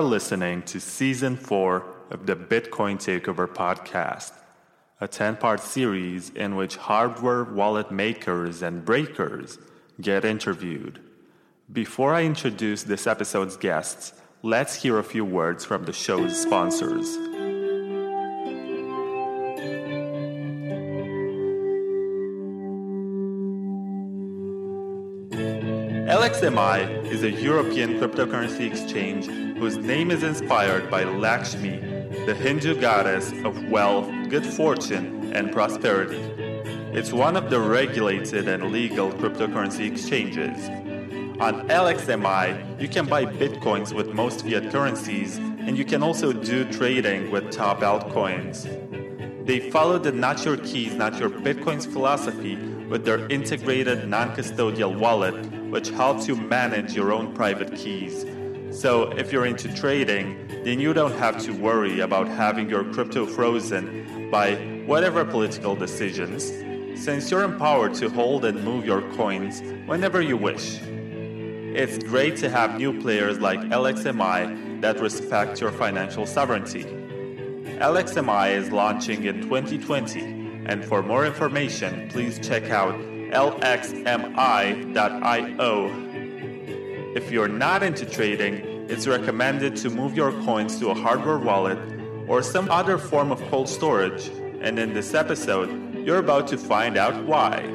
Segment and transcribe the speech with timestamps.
[0.00, 4.32] Are listening to season four of the Bitcoin Takeover podcast,
[4.98, 9.58] a 10 part series in which hardware wallet makers and breakers
[10.00, 11.00] get interviewed.
[11.70, 17.18] Before I introduce this episode's guests, let's hear a few words from the show's sponsors.
[26.30, 29.26] LXMI is a European cryptocurrency exchange
[29.58, 31.80] whose name is inspired by Lakshmi,
[32.24, 36.20] the Hindu goddess of wealth, good fortune, and prosperity.
[36.96, 40.68] It's one of the regulated and legal cryptocurrency exchanges.
[41.40, 46.64] On LXMI, you can buy bitcoins with most fiat currencies, and you can also do
[46.70, 48.68] trading with top altcoins.
[49.46, 52.54] They follow the not your keys, not your bitcoins philosophy
[52.88, 58.26] with their integrated non custodial wallet, which helps you manage your own private keys.
[58.70, 63.26] So, if you're into trading, then you don't have to worry about having your crypto
[63.26, 64.54] frozen by
[64.86, 66.44] whatever political decisions,
[67.02, 70.78] since you're empowered to hold and move your coins whenever you wish.
[70.82, 76.84] It's great to have new players like LXMI that respect your financial sovereignty.
[77.80, 82.94] LXMI is launching in 2020 and for more information, please check out
[83.32, 84.90] lxmi.io.
[87.14, 91.78] If you're not into trading, it's recommended to move your coins to a hardware wallet
[92.28, 94.28] or some other form of cold storage,
[94.60, 97.68] and in this episode, you're about to find out why.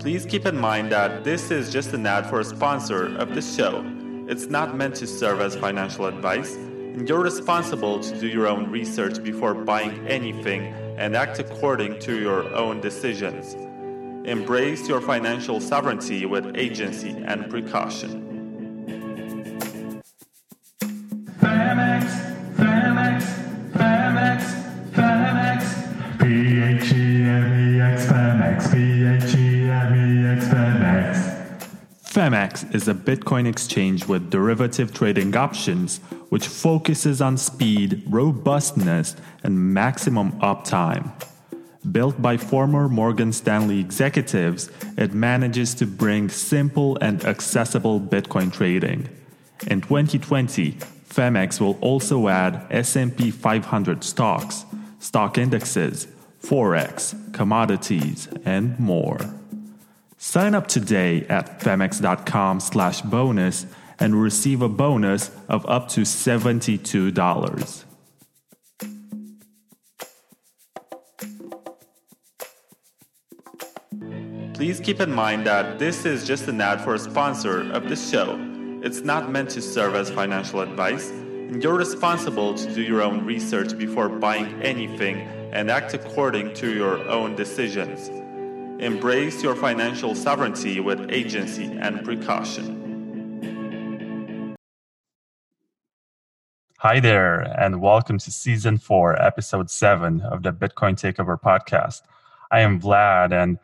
[0.00, 3.42] Please keep in mind that this is just an ad for a sponsor of the
[3.42, 3.84] show.
[4.28, 8.70] It's not meant to serve as financial advice, and you're responsible to do your own
[8.70, 13.56] research before buying anything and act according to your own decisions.
[14.24, 18.26] Embrace your financial sovereignty with agency and precaution.
[21.40, 22.04] Phemex,
[22.54, 23.22] Phemex,
[23.72, 24.42] Phemex,
[24.92, 26.20] Phemex.
[26.20, 31.16] P-H-E-M-E-X, Phemex, P-H-E-M-E-X, Phemex.
[32.04, 35.98] Phemex is a Bitcoin exchange with derivative trading options
[36.28, 41.10] which focuses on speed, robustness, and maximum uptime.
[41.88, 44.68] Built by former Morgan Stanley executives,
[44.98, 49.08] it manages to bring simple and accessible Bitcoin trading.
[49.66, 50.72] In 2020,
[51.08, 54.66] Phemex will also add S&P 500 stocks,
[54.98, 56.06] stock indexes,
[56.42, 59.18] forex, commodities, and more.
[60.18, 63.66] Sign up today at phemex.com/bonus
[63.98, 67.86] and receive a bonus of up to $72.
[74.60, 77.96] Please keep in mind that this is just an ad for a sponsor of the
[77.96, 78.38] show.
[78.82, 83.24] It's not meant to serve as financial advice, and you're responsible to do your own
[83.24, 85.16] research before buying anything
[85.54, 88.10] and act according to your own decisions.
[88.82, 92.76] Embrace your financial sovereignty with agency and precaution.
[96.80, 102.02] Hi there, and welcome to season four, episode seven of the Bitcoin Takeover podcast.
[102.50, 103.58] I am Vlad, and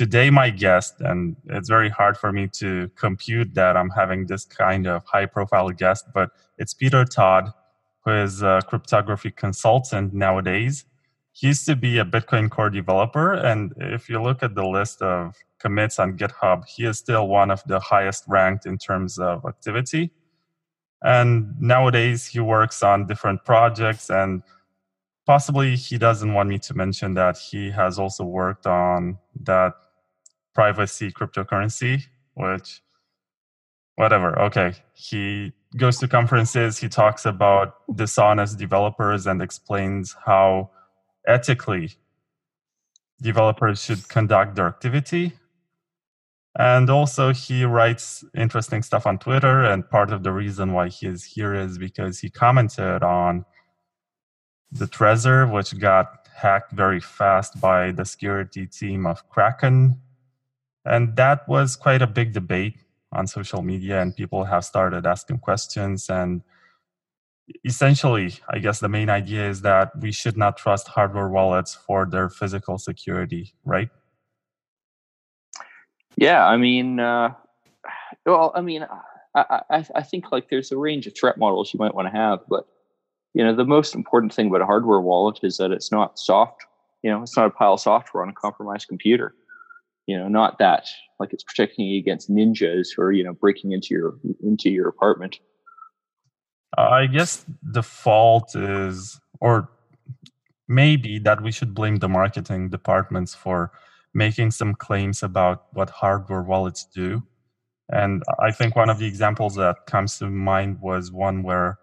[0.00, 4.46] today my guest, and it's very hard for me to compute that I'm having this
[4.46, 7.52] kind of high profile guest, but it's Peter Todd,
[8.06, 10.86] who is a cryptography consultant nowadays.
[11.32, 15.02] He used to be a Bitcoin core developer, and if you look at the list
[15.02, 19.44] of commits on GitHub, he is still one of the highest ranked in terms of
[19.44, 20.12] activity.
[21.02, 24.42] And nowadays he works on different projects and
[25.26, 29.74] possibly he doesn't want me to mention that he has also worked on that
[30.54, 32.04] privacy cryptocurrency,
[32.34, 32.82] which
[33.96, 34.38] whatever.
[34.40, 34.74] Okay.
[34.94, 40.70] He goes to conferences, he talks about dishonest developers and explains how
[41.26, 41.92] ethically
[43.20, 45.34] developers should conduct their activity
[46.58, 49.64] and also, he writes interesting stuff on Twitter.
[49.64, 53.44] And part of the reason why he is here is because he commented on
[54.72, 60.00] the Trezor, which got hacked very fast by the security team of Kraken.
[60.84, 62.76] And that was quite a big debate
[63.12, 66.08] on social media, and people have started asking questions.
[66.08, 66.42] And
[67.64, 72.06] essentially, I guess the main idea is that we should not trust hardware wallets for
[72.06, 73.90] their physical security, right?
[76.16, 77.34] Yeah, I mean, uh,
[78.26, 78.86] well, I mean,
[79.34, 82.12] I, I, I think like there's a range of threat models you might want to
[82.12, 82.66] have, but
[83.34, 86.64] you know, the most important thing about a hardware wallet is that it's not soft.
[87.02, 89.34] You know, it's not a pile of software on a compromised computer.
[90.10, 90.88] You know, not that
[91.20, 94.88] like it's protecting you against ninjas who are you know breaking into your into your
[94.88, 95.38] apartment.
[96.76, 99.70] Uh, I guess the fault is, or
[100.66, 103.70] maybe that we should blame the marketing departments for
[104.12, 107.22] making some claims about what hardware wallets do.
[107.88, 111.78] And I think one of the examples that comes to mind was one where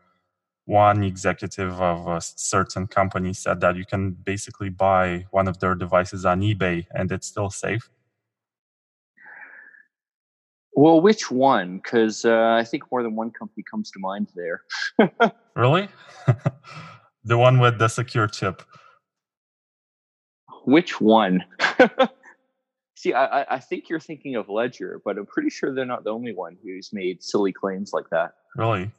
[0.66, 5.76] one executive of a certain company said that you can basically buy one of their
[5.76, 7.90] devices on eBay and it's still safe.
[10.78, 11.78] Well, which one?
[11.78, 14.62] Because uh, I think more than one company comes to mind there.
[15.56, 15.90] really?
[17.24, 18.62] the one with the secure chip.
[20.66, 21.44] Which one?
[22.96, 26.12] See, I, I think you're thinking of Ledger, but I'm pretty sure they're not the
[26.12, 28.34] only one who's made silly claims like that.
[28.56, 28.92] Really?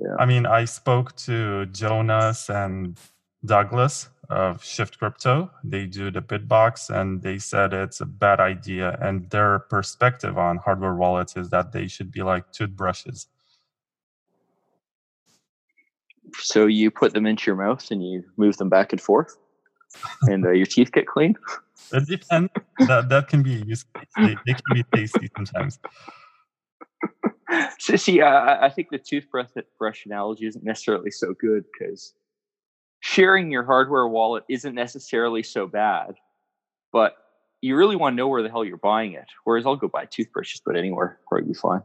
[0.00, 0.16] Yeah.
[0.18, 2.98] I mean, I spoke to Jonas and
[3.44, 5.50] Douglas of Shift Crypto.
[5.64, 8.98] They do the Bitbox and they said it's a bad idea.
[9.00, 13.26] And their perspective on hardware wallets is that they should be like toothbrushes.
[16.38, 19.36] So you put them into your mouth and you move them back and forth,
[20.22, 21.34] and uh, your teeth get clean.
[21.92, 22.50] It depends.
[22.78, 23.86] that that can be used.
[24.16, 25.78] They, they can be tasty sometimes.
[27.78, 32.14] So, see, I, I think the toothbrush brush analogy isn't necessarily so good because
[33.02, 36.14] sharing your hardware wallet isn't necessarily so bad,
[36.92, 37.16] but
[37.60, 39.26] you really want to know where the hell you're buying it.
[39.44, 41.82] Whereas I'll go buy toothbrushes, but anywhere, probably be fine.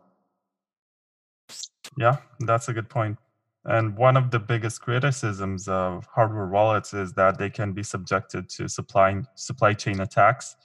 [1.98, 3.18] Yeah, that's a good point.
[3.66, 8.48] And one of the biggest criticisms of hardware wallets is that they can be subjected
[8.50, 10.56] to supply supply chain attacks.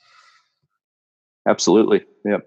[1.49, 2.05] Absolutely.
[2.27, 2.47] Yep.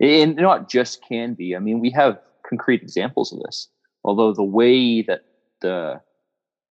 [0.00, 1.54] And not just can be.
[1.54, 3.68] I mean, we have concrete examples of this.
[4.02, 5.22] Although the way that
[5.60, 6.00] the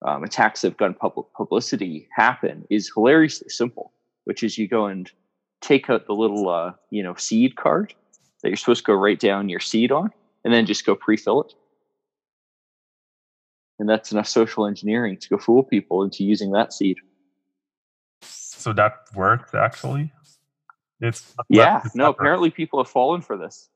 [0.04, 3.92] um, attacks have gotten public publicity happen is hilariously simple,
[4.26, 5.12] which is you go and
[5.62, 7.94] take out the little, uh, you know, seed card
[8.42, 10.12] that you're supposed to go write down your seed on,
[10.44, 11.54] and then just go pre-fill it.
[13.80, 16.98] And that's enough social engineering to go fool people into using that seed.
[18.22, 20.12] So that worked actually.
[21.02, 21.82] It's yeah.
[21.96, 23.70] No, apparently people have fallen for this.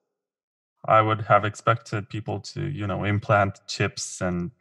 [0.86, 4.52] I would have expected people to, you know, implant chips and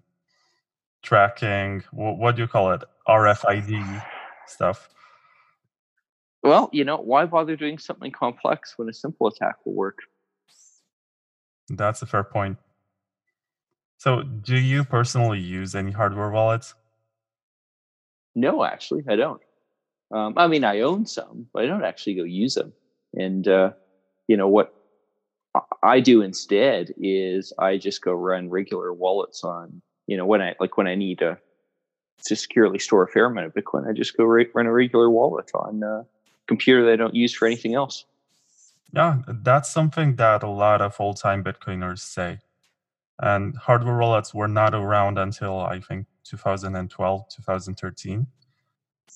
[1.07, 1.85] tracking.
[1.93, 2.83] What, what do you call it?
[3.09, 4.05] RFID
[4.47, 4.89] stuff.
[6.43, 9.99] Well, you know, why bother doing something complex when a simple attack will work?
[11.69, 12.59] That's a fair point.
[13.99, 16.75] So, do you personally use any hardware wallets?
[18.35, 19.41] No, actually, I don't.
[20.13, 22.73] Um, I mean, I own some, but I don't actually go use them.
[23.15, 23.71] And uh,
[24.29, 24.75] you know what
[25.83, 29.81] I do instead is I just go run regular wallets on.
[30.07, 31.39] You know, when I like when I need to
[32.25, 35.11] to securely store a fair amount of Bitcoin, I just go re- run a regular
[35.11, 36.07] wallet on a
[36.47, 38.05] computer that I don't use for anything else.
[38.93, 42.39] Yeah, that's something that a lot of old time Bitcoiners say
[43.21, 48.27] and hardware wallets were not around until I think 2012, 2013.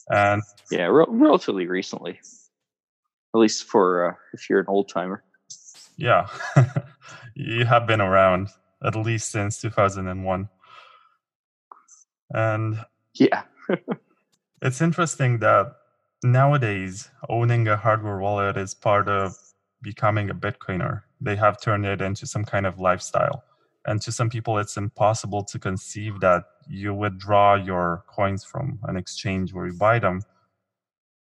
[0.09, 2.19] And yeah, re- relatively recently,
[3.35, 5.23] at least for uh, if you're an old timer.
[5.97, 6.29] Yeah,
[7.35, 8.49] you have been around
[8.83, 10.49] at least since 2001.
[12.31, 12.85] And
[13.15, 13.43] yeah,
[14.63, 15.75] it's interesting that
[16.23, 19.35] nowadays owning a hardware wallet is part of
[19.83, 21.03] becoming a Bitcoiner.
[21.21, 23.45] They have turned it into some kind of lifestyle.
[23.87, 28.97] And to some people it's impossible to conceive that you withdraw your coins from an
[28.97, 30.23] exchange where you buy them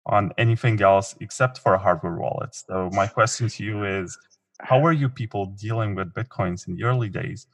[0.06, 2.54] on anything else except for a hardware wallet.
[2.54, 4.18] So my question to you is
[4.61, 7.47] how were you people dealing with bitcoins in the early days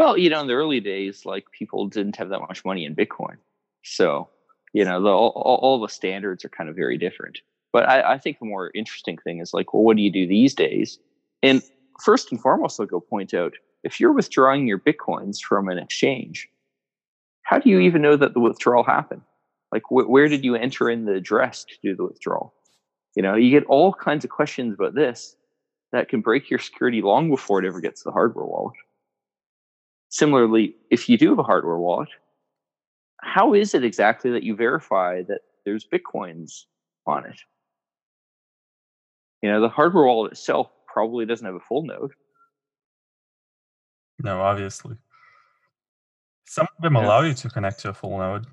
[0.00, 2.94] well you know in the early days like people didn't have that much money in
[2.94, 3.36] bitcoin
[3.82, 4.28] so
[4.72, 7.40] you know the, all, all the standards are kind of very different
[7.72, 10.26] but I, I think the more interesting thing is like well what do you do
[10.26, 10.98] these days
[11.42, 11.62] and
[12.00, 13.54] first and foremost, I'll go point out
[13.84, 16.48] if you're withdrawing your bitcoins from an exchange,
[17.42, 17.84] how do you mm.
[17.84, 19.22] even know that the withdrawal happened?
[19.72, 22.54] Like, wh- where did you enter in the address to do the withdrawal?
[23.16, 25.36] You know, you get all kinds of questions about this
[25.92, 28.76] that can break your security long before it ever gets to the hardware wallet.
[30.10, 32.08] Similarly, if you do have a hardware wallet,
[33.20, 36.64] how is it exactly that you verify that there's bitcoins
[37.06, 37.40] on it?
[39.40, 42.12] You know, the hardware wallet itself probably doesn't have a full node.
[44.22, 44.96] No, obviously.
[46.44, 47.06] Some of them Yeah.
[47.06, 48.46] allow you to connect to a full node.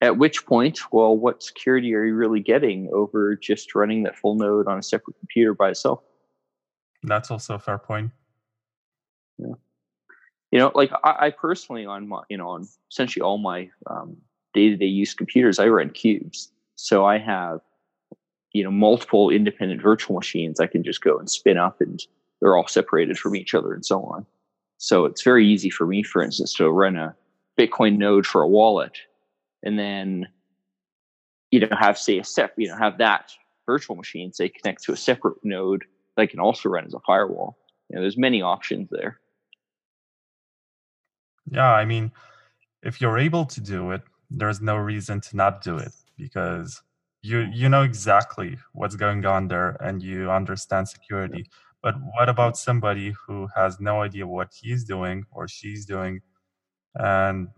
[0.00, 4.34] At which point, well, what security are you really getting over just running that full
[4.36, 6.02] node on a separate computer by itself?
[7.02, 8.10] That's also a fair point.
[9.38, 14.16] You know, like I, I personally on my, you know, on essentially all my um,
[14.52, 16.48] day-to-day use computers, I run Qubes.
[16.76, 17.60] So I have,
[18.52, 22.00] you know, multiple independent virtual machines I can just go and spin up and
[22.40, 24.26] they're all separated from each other and so on.
[24.78, 27.16] So it's very easy for me, for instance, to run a
[27.58, 28.96] Bitcoin node for a wallet
[29.64, 30.28] and then,
[31.50, 33.32] you know, have say a step, you know, have that
[33.66, 35.84] virtual machine say connect to a separate node
[36.16, 37.58] that can also run as a firewall.
[37.88, 39.18] You know, there's many options there.
[41.50, 42.12] Yeah, I mean,
[42.82, 46.82] if you're able to do it, there's no reason to not do it because
[47.22, 51.46] you you know exactly what's going on there and you understand security.
[51.82, 56.22] But what about somebody who has no idea what he's doing or she's doing
[56.94, 57.48] and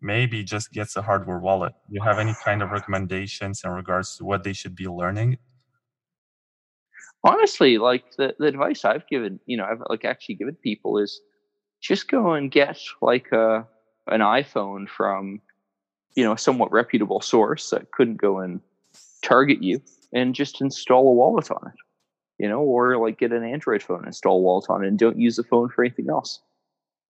[0.00, 1.72] maybe just gets a hardware wallet?
[1.88, 5.38] Do you have any kind of recommendations in regards to what they should be learning?
[7.24, 11.20] Honestly, like the, the advice I've given, you know, I've like actually given people is
[11.80, 13.66] just go and get like a
[14.08, 15.40] an iPhone from,
[16.14, 18.60] you know, a somewhat reputable source that couldn't go and
[19.22, 21.78] target you and just install a wallet on it
[22.38, 25.36] you know, or like get an Android phone, install Wallet on it, and don't use
[25.36, 26.40] the phone for anything else.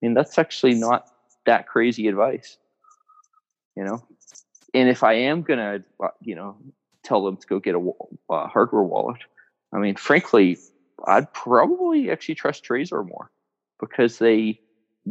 [0.02, 1.08] I mean, that's actually not
[1.46, 2.58] that crazy advice,
[3.76, 4.04] you know.
[4.74, 6.56] And if I am gonna, uh, you know,
[7.02, 7.90] tell them to go get a,
[8.30, 9.20] a hardware wallet,
[9.72, 10.58] I mean, frankly,
[11.06, 13.30] I'd probably actually trust Trezor more
[13.80, 14.60] because they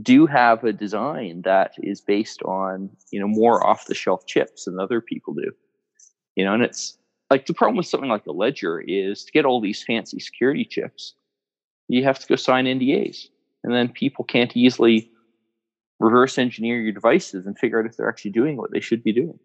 [0.01, 4.65] do have a design that is based on you know more off the shelf chips
[4.65, 5.51] than other people do
[6.35, 6.97] you know and it's
[7.29, 10.65] like the problem with something like a ledger is to get all these fancy security
[10.65, 11.15] chips,
[11.87, 13.27] you have to go sign NDAs.
[13.63, 15.09] And then people can't easily
[15.99, 19.13] reverse engineer your devices and figure out if they're actually doing what they should be
[19.13, 19.39] doing.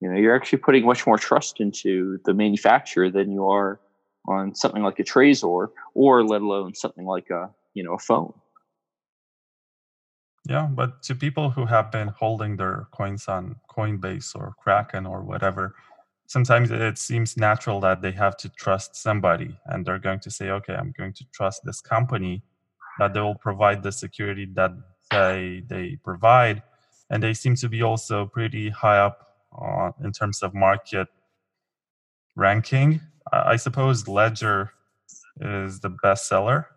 [0.00, 3.80] You know, you're actually putting much more trust into the manufacturer than you are
[4.26, 8.32] on something like a Trezor or let alone something like a, you know, a phone.
[10.48, 15.22] Yeah, but to people who have been holding their coins on Coinbase or Kraken or
[15.22, 15.76] whatever,
[16.26, 20.50] sometimes it seems natural that they have to trust somebody and they're going to say,
[20.50, 22.42] okay, I'm going to trust this company
[22.98, 24.72] that they will provide the security that
[25.10, 26.62] they, they provide.
[27.10, 31.08] And they seem to be also pretty high up uh, in terms of market
[32.34, 33.00] ranking.
[33.32, 34.72] I, suppose Ledger
[35.40, 36.68] is the best seller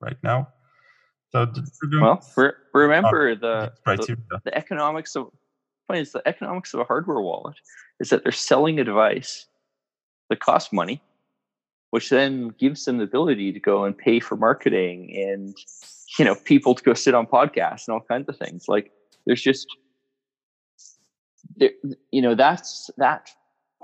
[0.00, 0.48] right now.
[1.32, 1.46] So
[2.00, 5.30] well, um, re- remember uh, the, the, the economics of
[5.86, 7.56] point is the economics of a hardware wallet
[8.00, 9.46] is that they're selling a device
[10.28, 11.02] that costs money,
[11.90, 15.56] which then gives them the ability to go and pay for marketing and
[16.18, 18.66] you know people to go sit on podcasts and all kinds of things.
[18.68, 18.92] Like
[19.26, 19.66] there's just
[21.56, 21.70] there,
[22.10, 23.30] you know that's that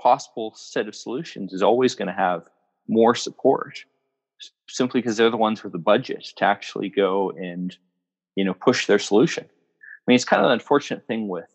[0.03, 2.43] possible set of solutions is always going to have
[2.89, 3.79] more support
[4.67, 7.77] simply because they're the ones with the budget to actually go and
[8.35, 9.45] you know push their solution.
[9.45, 11.49] I mean, it's kind of an unfortunate thing with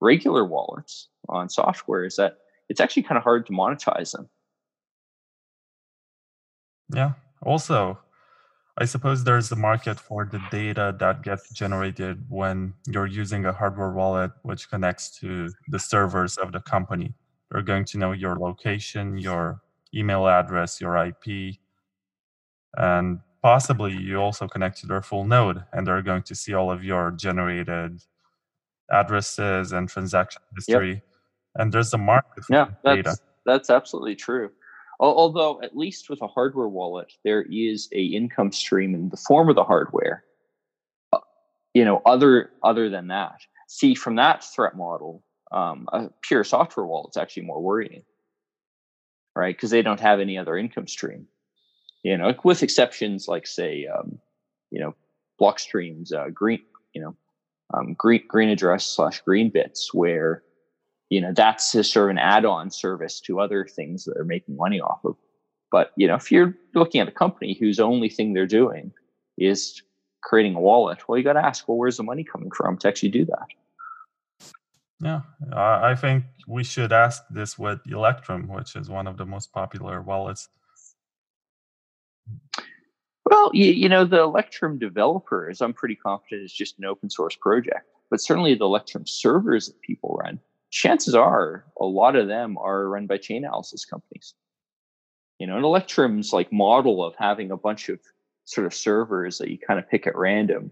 [0.00, 2.36] regular wallets on software is that
[2.68, 4.28] it's actually kind of hard to monetize them.
[6.94, 7.12] Yeah.
[7.42, 7.98] Also,
[8.76, 13.52] I suppose there's a market for the data that gets generated when you're using a
[13.52, 17.14] hardware wallet which connects to the servers of the company.
[17.54, 19.62] They're going to know your location, your
[19.94, 21.56] email address, your IP,
[22.76, 26.72] and possibly you also connect to their full node and they're going to see all
[26.72, 28.02] of your generated
[28.90, 31.02] addresses and transaction history yep.
[31.56, 33.16] and there's a market yeah that's, data.
[33.44, 34.50] that's absolutely true
[34.98, 39.48] although at least with a hardware wallet there is a income stream in the form
[39.48, 40.24] of the hardware
[41.12, 41.18] uh,
[41.74, 45.22] you know other other than that see from that threat model
[45.54, 48.02] um, a pure software wallet is actually more worrying
[49.34, 51.26] right because they don't have any other income stream
[52.04, 54.18] you know, with exceptions like say, um,
[54.70, 54.94] you know,
[55.40, 57.16] Blockstream's uh, green, you know,
[57.72, 60.42] um, green green address slash green bits, where
[61.08, 64.80] you know that's sort of an add-on service to other things that they're making money
[64.80, 65.16] off of.
[65.72, 68.92] But you know, if you're looking at a company whose only thing they're doing
[69.38, 69.82] is
[70.22, 72.88] creating a wallet, well, you got to ask, well, where's the money coming from to
[72.88, 73.46] actually do that?
[75.00, 75.20] Yeah,
[75.52, 80.00] I think we should ask this with Electrum, which is one of the most popular
[80.00, 80.48] wallets
[83.26, 87.36] well, you, you, know, the Electrum developers, I'm pretty confident is just an open source
[87.36, 90.38] project, but certainly the Electrum servers that people run,
[90.70, 94.34] chances are a lot of them are run by Chainalysis companies.
[95.38, 97.98] You know, and Electrum's like model of having a bunch of
[98.44, 100.70] sort of servers that you kind of pick at random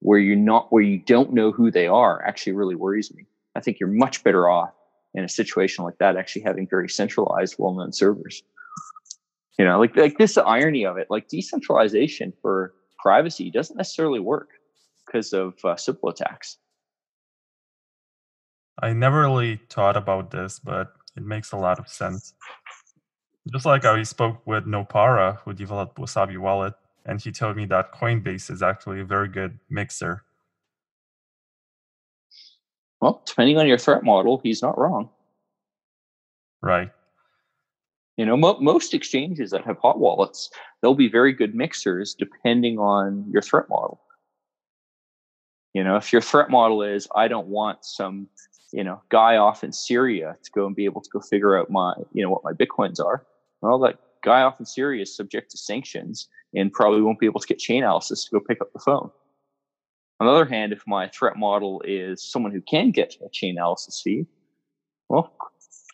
[0.00, 3.26] where you're not, where you don't know who they are actually really worries me.
[3.54, 4.72] I think you're much better off
[5.14, 8.42] in a situation like that, actually having very centralized, well known servers.
[9.58, 14.48] You know, like like this irony of it, like decentralization for privacy doesn't necessarily work
[15.06, 16.58] because of uh, Sybil attacks.
[18.80, 22.34] I never really thought about this, but it makes a lot of sense.
[23.52, 27.92] Just like I spoke with Nopara, who developed Wasabi Wallet, and he told me that
[27.92, 30.22] Coinbase is actually a very good mixer.
[33.02, 35.10] Well, depending on your threat model, he's not wrong.
[36.62, 36.88] Right.
[38.16, 42.78] You know, mo- most exchanges that have hot wallets, they'll be very good mixers depending
[42.78, 44.00] on your threat model.
[45.74, 48.28] You know, if your threat model is, I don't want some,
[48.72, 51.70] you know, guy off in Syria to go and be able to go figure out
[51.70, 53.26] my, you know, what my Bitcoins are.
[53.62, 57.40] Well, that guy off in Syria is subject to sanctions and probably won't be able
[57.40, 59.10] to get Chainalysis to go pick up the phone.
[60.22, 64.00] On the other hand, if my threat model is someone who can get a Chainalysis
[64.00, 64.24] feed,
[65.08, 65.36] well,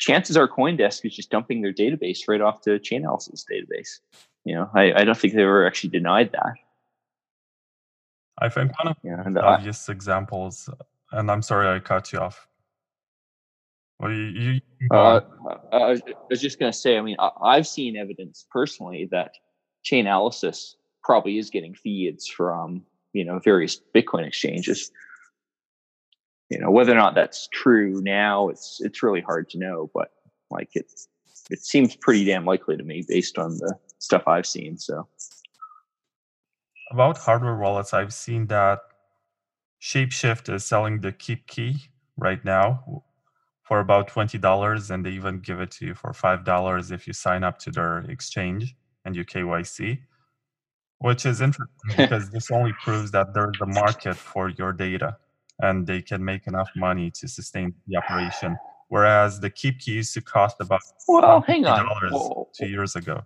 [0.01, 4.01] chances are CoinDesk is just dumping their database right off to Chainalysis database.
[4.45, 6.53] You know, I, I don't think they ever actually denied that.
[8.39, 10.69] I think one of Yeah, the and I, obvious examples,
[11.13, 12.47] and I'm sorry I cut you off.
[13.99, 15.21] Well, you, you you can go Uh.
[15.73, 19.31] I was just going to say, I mean, I- I've seen evidence personally that
[19.87, 22.83] Chainalysis probably is getting feeds from,
[23.13, 24.91] you know, various Bitcoin exchanges.
[26.51, 30.11] You know, whether or not that's true now, it's it's really hard to know, but
[30.51, 30.87] like it
[31.51, 34.79] it seems pretty damn likely to me based on the stuff I've seen.
[34.79, 35.07] So
[36.91, 38.81] About hardware wallets, I've seen that
[39.81, 43.03] Shapeshift is selling the KeepKey right now
[43.63, 47.07] for about twenty dollars, and they even give it to you for five dollars if
[47.07, 49.99] you sign up to their exchange and you KYC,
[50.99, 55.17] which is interesting because this only proves that there's a market for your data,
[55.61, 58.57] and they can make enough money to sustain the operation.
[58.89, 61.87] Whereas the KeepKey used to cost about well, hang on.
[61.87, 63.23] $50 two years ago.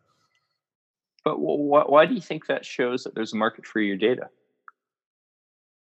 [1.25, 4.29] But wh- why do you think that shows that there's a market for your data?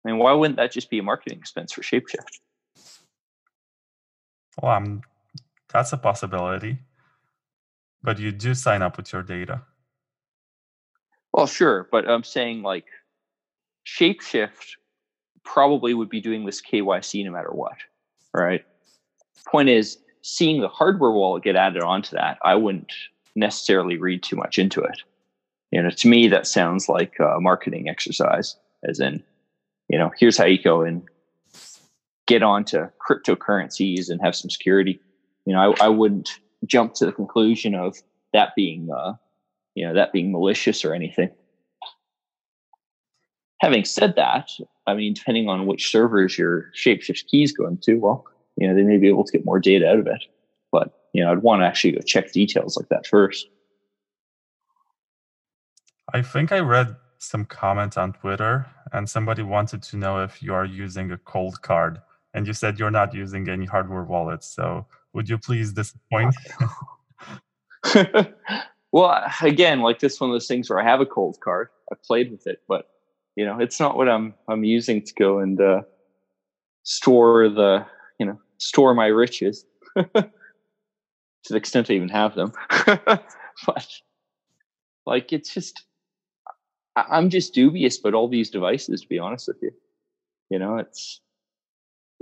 [0.05, 2.41] I mean, why wouldn't that just be a marketing expense for Shapeshift?
[4.63, 5.03] Well, um,
[5.69, 6.79] that's a possibility.
[8.03, 9.63] But you do sign up with your data.
[11.37, 12.87] Well, sure, but I'm saying like
[13.87, 14.77] Shapeshift
[15.45, 17.77] probably would be doing this KYC no matter what,
[18.33, 18.65] right?
[19.47, 22.91] Point is, seeing the hardware wallet get added onto that, I wouldn't
[23.35, 25.03] necessarily read too much into it.
[25.73, 28.57] You know, to me, that sounds like a marketing exercise,
[28.89, 29.23] as in,
[29.89, 31.03] you know, here's how you go and
[32.27, 34.99] get onto cryptocurrencies and have some security.
[35.45, 36.31] You know, I, I wouldn't
[36.65, 37.99] jump to the conclusion of
[38.33, 39.13] that being, uh,
[39.77, 41.31] you know, that being malicious or anything.
[43.61, 44.51] Having said that,
[44.87, 48.25] I mean, depending on which servers your Shapeshift key is going to, well,
[48.57, 50.25] you know, they may be able to get more data out of it.
[50.73, 53.49] But, you know, I'd want to actually go check details like that first.
[56.13, 60.55] I think I read some comment on Twitter and somebody wanted to know if you
[60.55, 62.01] are using a Coldcard.
[62.33, 64.47] And you said you're not using any hardware wallets.
[64.47, 66.35] So would you please disappoint?
[68.93, 71.67] well, again, like this one of those things where I have a Coldcard.
[71.93, 72.89] I played with it, but
[73.37, 75.83] you know, it's not what I'm I'm using to go and uh,
[76.83, 77.87] store the
[78.19, 79.65] you know store my riches
[79.97, 80.31] to
[81.49, 82.53] the extent I even have them.
[82.87, 83.89] but
[85.05, 85.85] like, it's just
[86.97, 89.03] I'm just dubious about all these devices.
[89.03, 89.73] To be honest with you,
[90.51, 91.21] you know, it's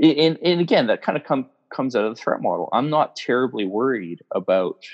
[0.03, 2.69] and and again that kind of come comes out of the threat model.
[2.73, 4.85] I'm not terribly worried about,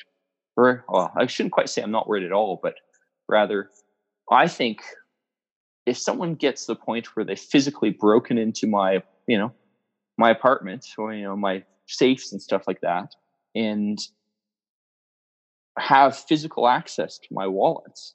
[0.56, 2.74] well, I shouldn't quite say I'm not worried at all, but
[3.28, 3.70] rather,
[4.30, 4.82] I think
[5.86, 9.52] if someone gets to the point where they physically broken into my, you know,
[10.18, 13.14] my apartment or you know my safes and stuff like that,
[13.54, 13.98] and
[15.78, 18.14] have physical access to my wallets,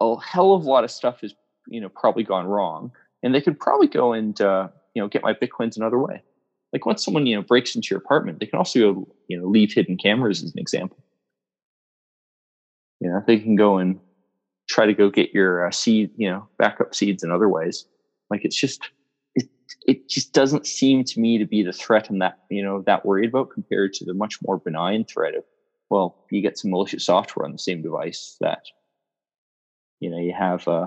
[0.00, 1.34] a hell of a lot of stuff is
[1.68, 2.90] you know probably gone wrong,
[3.22, 6.22] and they could probably go and uh, you know get my bitcoins another way.
[6.72, 9.46] Like once someone you know breaks into your apartment, they can also go you know
[9.46, 10.98] leave hidden cameras as an example.
[13.00, 14.00] You know they can go and
[14.68, 17.86] try to go get your uh, seed, you know, backup seeds in other ways.
[18.30, 18.90] Like it's just
[19.36, 19.48] it
[19.86, 23.06] it just doesn't seem to me to be the threat I'm that you know that
[23.06, 25.44] worried about compared to the much more benign threat of
[25.90, 28.60] well, you get some malicious software on the same device that
[30.00, 30.86] you know you have uh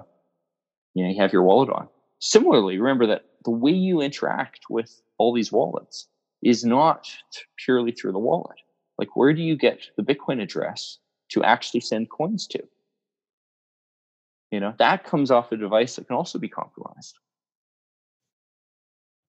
[0.95, 1.89] you know you have your wallet on.
[2.19, 6.07] Similarly, remember that the way you interact with all these wallets
[6.41, 7.09] is not
[7.57, 8.57] purely through the wallet.
[8.97, 10.99] Like where do you get the Bitcoin address
[11.29, 12.63] to actually send coins to?
[14.51, 17.17] You know, that comes off a device that can also be compromised.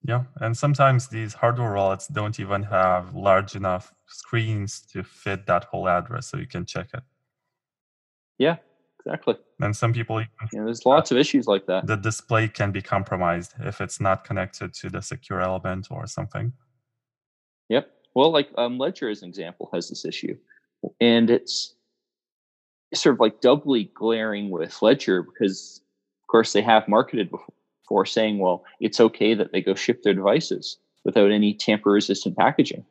[0.05, 0.25] Yeah.
[0.37, 5.89] And sometimes these hardware wallets don't even have large enough screens to fit that whole
[5.89, 7.03] address so you can check it.
[8.39, 8.57] Yeah,
[9.07, 9.37] exactly.
[9.61, 10.19] And some people
[10.53, 11.87] know, there's lots of issues like that.
[11.87, 16.53] the display can be compromised if it's not connected to the secure element or something.
[17.69, 17.91] Yep.
[18.15, 20.37] Well, like um, Ledger as an example has this issue
[21.01, 21.75] and it's
[22.95, 25.81] sort of like doubly glaring with Ledger because,
[26.23, 27.31] of course, they have marketed
[27.83, 32.37] before saying, well, it's okay that they go ship their devices without any tamper resistant
[32.37, 32.85] packaging.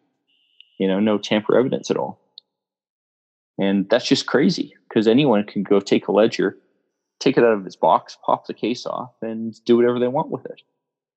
[0.79, 2.19] You know, no tamper evidence at all.
[3.57, 6.57] And that's just crazy because anyone can go take a ledger,
[7.19, 10.29] take it out of its box, pop the case off, and do whatever they want
[10.29, 10.61] with it.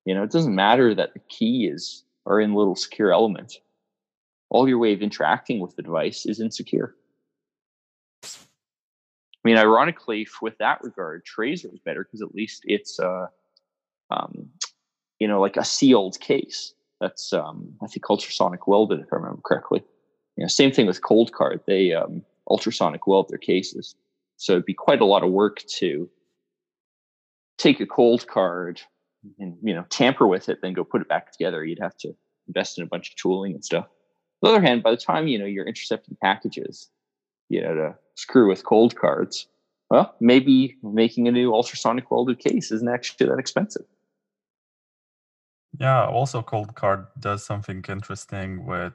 [0.04, 3.58] You know, it doesn't matter that the key is are in little secure element.
[4.50, 6.96] All your way of interacting with the device is insecure.
[8.24, 8.28] I
[9.44, 13.26] mean, ironically, with that regard, Trezor is better because at least it's, uh,
[14.10, 14.48] um,
[15.20, 16.74] you know, like a sealed case.
[17.00, 19.84] That's, um, I think, ultrasonic welded, if I remember correctly.
[20.36, 21.60] You know, same thing with Coldcard.
[21.66, 23.94] They um, ultrasonic weld their cases.
[24.36, 26.08] So it'd be quite a lot of work to
[27.58, 28.80] take a Coldcard
[29.38, 31.64] and you know tamper with it, then go put it back together.
[31.64, 32.14] You'd have to
[32.46, 33.86] invest in a bunch of tooling and stuff.
[34.42, 36.88] On the other hand, by the time you know you're intercepting packages,
[37.48, 39.46] you know to screw with Coldcards,
[39.90, 43.84] well, maybe making a new ultrasonic welded case isn't actually that expensive.
[45.78, 48.92] Yeah, also Coldcard does something interesting with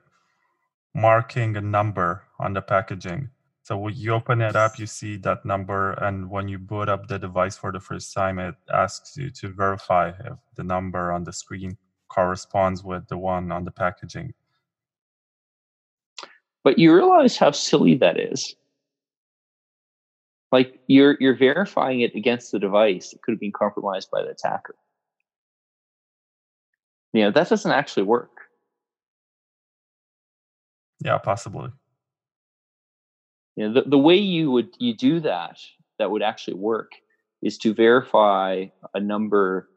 [0.93, 3.29] marking a number on the packaging.
[3.63, 7.07] So when you open it up, you see that number, and when you boot up
[7.07, 11.23] the device for the first time, it asks you to verify if the number on
[11.23, 11.77] the screen
[12.09, 14.33] corresponds with the one on the packaging.
[16.65, 18.53] But you realize how silly that is.
[20.51, 24.29] Like you're you're verifying it against the device that could have been compromised by the
[24.29, 24.75] attacker.
[27.13, 28.31] You know, that doesn't actually work.
[31.03, 31.69] Yeah, possibly.
[33.55, 35.59] You know, the, the way you would you do that
[35.99, 36.91] that would actually work
[37.41, 39.69] is to verify a number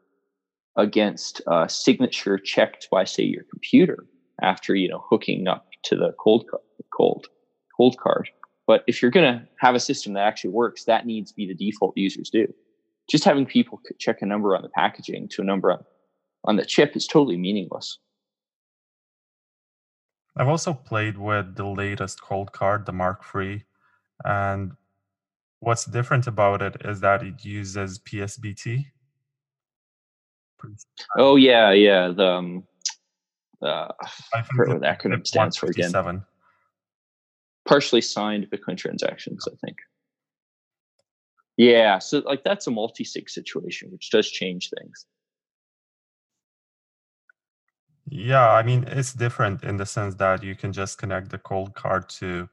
[0.75, 4.05] against a signature checked by say your computer
[4.41, 6.49] after you know hooking up to the cold
[6.95, 7.27] cold
[7.79, 8.25] Coldcard.
[8.65, 11.47] But if you're going to have a system that actually works, that needs to be
[11.47, 12.53] the default users do.
[13.09, 15.85] Just having people check a number on the packaging to a number on,
[16.43, 17.97] on the chip is totally meaningless.
[20.37, 23.63] I've also played with the latest Coldcard, the Mark III,
[24.23, 24.71] and
[25.59, 28.85] what's different about it is that it uses PSBT.
[31.17, 32.09] Oh yeah, yeah.
[32.09, 32.63] The um,
[33.61, 33.87] uh,
[34.33, 36.23] I forget what the acronym stands for again.
[37.67, 39.77] Partially signed Bitcoin transactions, I think.
[41.57, 45.05] Yeah, so like that's a multi-sig situation, which does change things.
[48.09, 52.07] Yeah, I mean it's different in the sense that you can just connect the Coldcard
[52.19, 52.47] to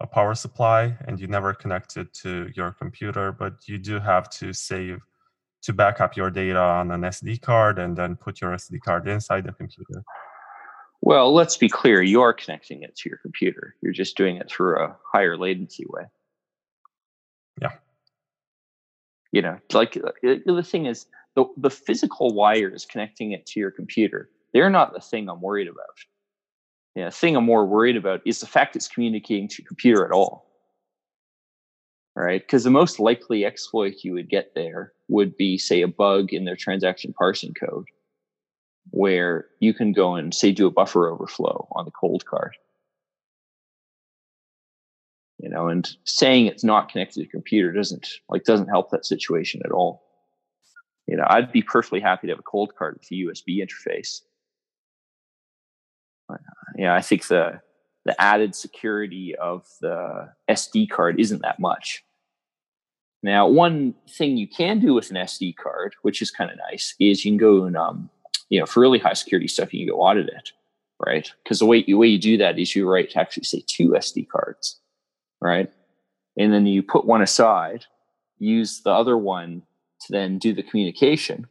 [0.00, 4.28] a power supply and you never connect it to your computer, but you do have
[4.30, 5.00] to save
[5.62, 9.06] to back up your data on an SD card and then put your SD card
[9.08, 10.02] inside the computer.
[11.02, 13.74] Well, let's be clear, you're connecting it to your computer.
[13.82, 16.04] You're just doing it through a higher latency way.
[17.60, 17.72] Yeah.
[19.32, 23.70] You know, like uh, the thing is the the physical wires connecting it to your
[23.70, 25.98] computer, they're not the thing I'm worried about
[27.00, 30.04] know, the thing I'm more worried about is the fact it's communicating to your computer
[30.04, 30.46] at all.
[32.16, 32.42] Right?
[32.42, 36.44] Because the most likely exploit you would get there would be, say, a bug in
[36.44, 37.86] their transaction parsing code
[38.90, 42.50] where you can go and say do a buffer overflow on the Coldcard.
[45.38, 49.06] You know, and saying it's not connected to the computer doesn't like doesn't help that
[49.06, 50.02] situation at all.
[51.06, 54.20] You know, I'd be perfectly happy to have a Coldcard with a USB interface
[56.76, 57.60] yeah, I think the
[58.04, 62.02] the added security of the SD card isn't that much.
[63.22, 66.94] Now, one thing you can do with an SD card, which is kind of nice,
[66.98, 68.08] is you can go and um,
[68.48, 70.52] you know, for really high security stuff, you can go audit it,
[71.04, 71.30] right?
[71.42, 73.90] Because the way the way you do that is you write to actually say two
[73.90, 74.80] SD cards,
[75.40, 75.70] right?
[76.38, 77.84] And then you put one aside,
[78.38, 79.62] use the other one
[80.02, 81.46] to then do the communication,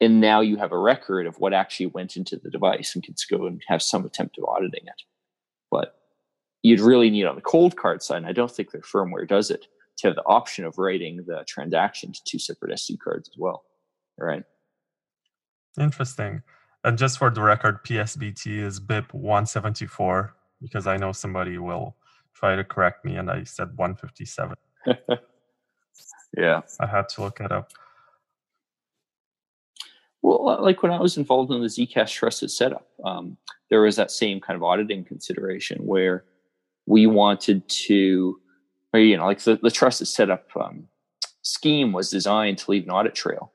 [0.00, 3.14] and now you have a record of what actually went into the device and can
[3.30, 5.02] go and have some attempt of auditing it.
[5.70, 5.94] But
[6.62, 9.66] you'd really need on the Coldcard side, and I don't think their firmware does it,
[9.98, 13.64] to have the option of writing the transaction to two separate SD cards as well.
[14.20, 14.42] All right.
[15.78, 16.42] Interesting.
[16.82, 21.96] And just for the record, PSBT is BIP 174 because I know somebody will
[22.34, 24.56] try to correct me and I said 157.
[26.38, 26.62] yeah.
[26.80, 27.72] I had to look it up.
[30.22, 33.36] Well, like when I was involved in the Zcash trusted setup, um,
[33.70, 36.24] there was that same kind of auditing consideration where
[36.86, 38.38] we wanted to,
[38.92, 40.88] or, you know, like the, the trusted setup um,
[41.42, 43.52] scheme was designed to leave an audit trail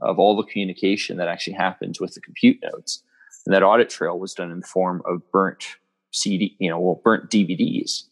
[0.00, 3.02] of all the communication that actually happens with the compute nodes.
[3.46, 5.64] And that audit trail was done in the form of burnt
[6.12, 8.04] CD, you know, well, burnt DVDs.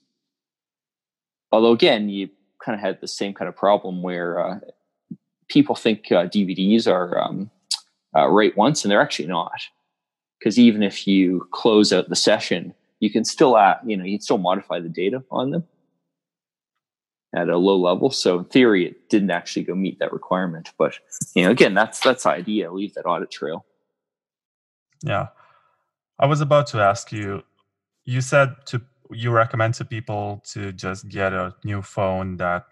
[1.53, 2.31] Although again, you
[2.65, 4.61] kind of had the same kind of problem where uh,
[5.49, 7.51] people think uh, DVDs are um,
[8.17, 9.61] uh, write once, and they're actually not.
[10.39, 14.23] Because even if you close out the session, you can still you know, you can
[14.23, 15.65] still modify the data on them
[17.35, 18.11] at a low level.
[18.11, 20.71] So in theory, it didn't actually go meet that requirement.
[20.77, 20.99] But
[21.35, 22.73] you know, again, that's that's idea.
[22.73, 23.65] Leave that audit trail.
[25.03, 25.29] Yeah,
[26.19, 27.43] I was about to ask you.
[28.05, 32.67] You said to you recommend to people to just get a new phone that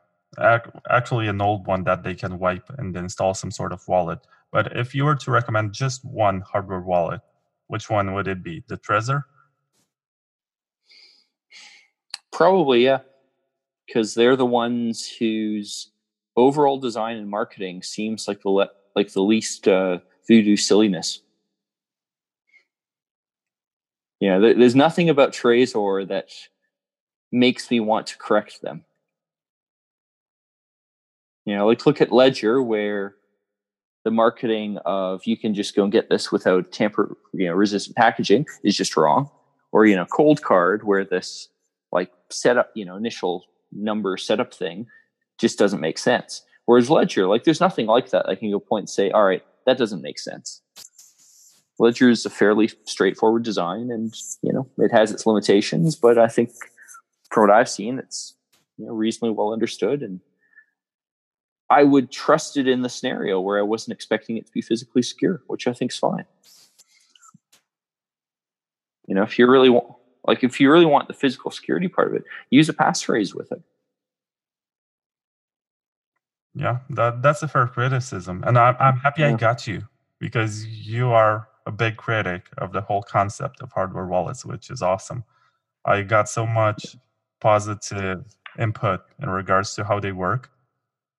[0.88, 4.20] actually an old one that they can wipe and install some sort of wallet.
[4.52, 7.20] But if you were to recommend just one hardware wallet,
[7.68, 8.64] which one would it be?
[8.66, 9.22] The Trezor?
[12.32, 13.00] Probably, yeah.
[13.86, 15.90] Because they're the ones whose
[16.36, 21.22] overall design and marketing seems like the le- like the least uh, voodoo silliness.
[24.20, 26.30] Yeah, there's nothing about Trezor that
[27.32, 28.84] makes me want to correct them.
[31.46, 33.14] You know, like look at Ledger, where
[34.04, 37.96] the marketing of you can just go and get this without tamper, you know, resistant
[37.96, 39.30] packaging is just wrong.
[39.72, 41.48] Or you know, Coldcard where this
[41.92, 44.86] like setup, you know, initial number setup thing
[45.38, 46.42] just doesn't make sense.
[46.66, 48.28] Whereas Ledger, like, there's nothing like that.
[48.28, 50.62] I can go point and say, all right, that doesn't make sense.
[51.80, 56.28] Ledger is a fairly straightforward design, and you know it has its limitations, but I
[56.28, 56.50] think
[57.32, 58.34] from what I've seen, it's
[58.76, 60.20] you know reasonably well understood, and
[61.70, 65.02] I would trust it in the scenario where I wasn't expecting it to be physically
[65.02, 66.24] secure, which I think is fine.
[69.06, 69.86] You know, if you really want,
[70.26, 73.52] like, if you really want the physical security part of it, use a passphrase with
[73.52, 73.62] it.
[76.54, 79.28] Yeah, that that's a fair criticism, and I'm I'm happy yeah.
[79.28, 79.82] I got you
[80.18, 84.82] because you are a big critic of the whole concept of hardware wallets, which is
[84.82, 85.22] awesome.
[85.84, 86.96] I got so much
[87.40, 88.24] positive
[88.58, 90.50] input in regards to how they work.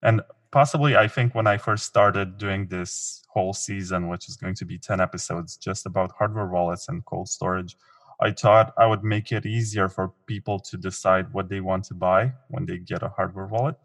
[0.04, 4.56] And possibly, I think when I first started doing this whole season, which is going
[4.56, 7.76] to be 10 episodes just about hardware wallets and cold storage,
[8.22, 11.96] I thought I would make it easier for people to decide what they want to
[11.96, 13.76] buy when they get a hardware wallet.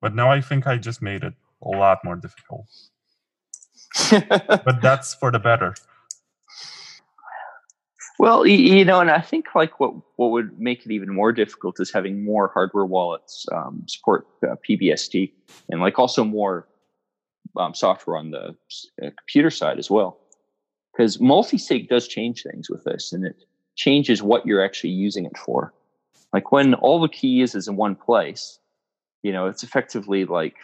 [0.00, 2.66] But now I think I just made it a lot more difficult.
[4.10, 5.74] but that's for the better.
[8.18, 11.80] Well, you know, and I think like what what would make it even more difficult
[11.80, 15.32] is having more hardware wallets um, support uh, PBST
[15.70, 16.68] and like also more
[17.56, 18.56] um, software on the
[19.02, 20.18] uh, computer side as well.
[20.92, 25.36] Because multi-sig does change things with this, and it changes what you're actually using it
[25.36, 25.74] for.
[26.32, 28.60] Like when all the keys is in one place,
[29.24, 30.54] you know, it's effectively like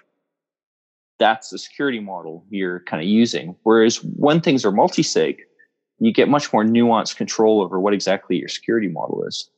[1.19, 3.57] that's the security model you're kind of using.
[3.65, 5.43] Whereas when things are multi-sig,
[6.01, 9.51] you get much more nuanced control over what exactly your security model is.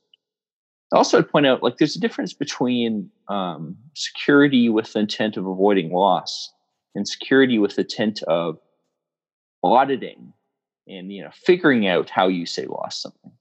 [0.92, 5.46] Also, I'd point out like there's a difference between um, security with the intent of
[5.46, 6.52] avoiding loss
[6.94, 8.58] and security with the intent of
[9.62, 10.34] auditing
[10.88, 13.32] and you know figuring out how you say lost something.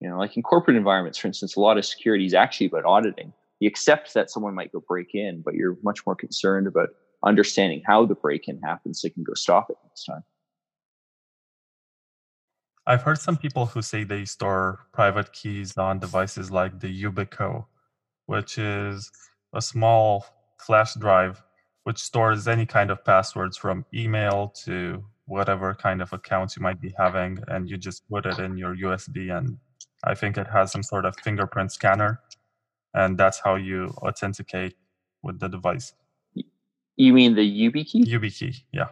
[0.00, 2.84] You know, like in corporate environments, for instance, a lot of security is actually about
[2.84, 3.32] auditing.
[3.60, 6.90] You accept that someone might go break in, but you're much more concerned about
[7.24, 10.22] understanding how the break in happens so you can go stop it next time.
[12.86, 17.66] I've heard some people who say they store private keys on devices like the Ubico,
[18.26, 19.10] which is
[19.52, 20.24] a small
[20.58, 21.42] flash drive
[21.86, 26.80] which stores any kind of passwords from email to whatever kind of accounts you might
[26.80, 29.30] be having, and you just put it in your USB.
[29.30, 29.56] And
[30.02, 32.20] I think it has some sort of fingerprint scanner,
[32.94, 34.74] and that's how you authenticate
[35.22, 35.92] with the device.
[36.96, 38.04] You mean the YubiKey?
[38.04, 38.88] YubiKey, yeah.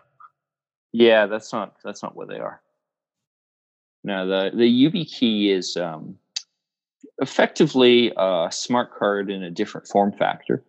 [0.93, 2.63] Yeah, that's not that's not where they are.
[4.05, 6.17] No, the the YubiKey is um,
[7.19, 10.63] effectively a smart card in a different form factor,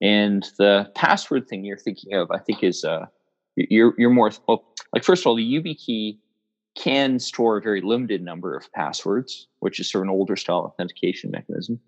[0.00, 3.06] and the password thing you're thinking of, I think, is uh,
[3.56, 6.18] you're you're more well, like first of all, the YubiKey
[6.76, 10.72] can store a very limited number of passwords, which is sort of an older style
[10.72, 11.80] authentication mechanism.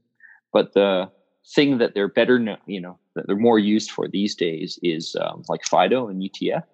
[0.52, 1.10] But the
[1.54, 5.16] thing that they're better, know, you know, that they're more used for these days is
[5.20, 6.64] um, like FIDO and U2F,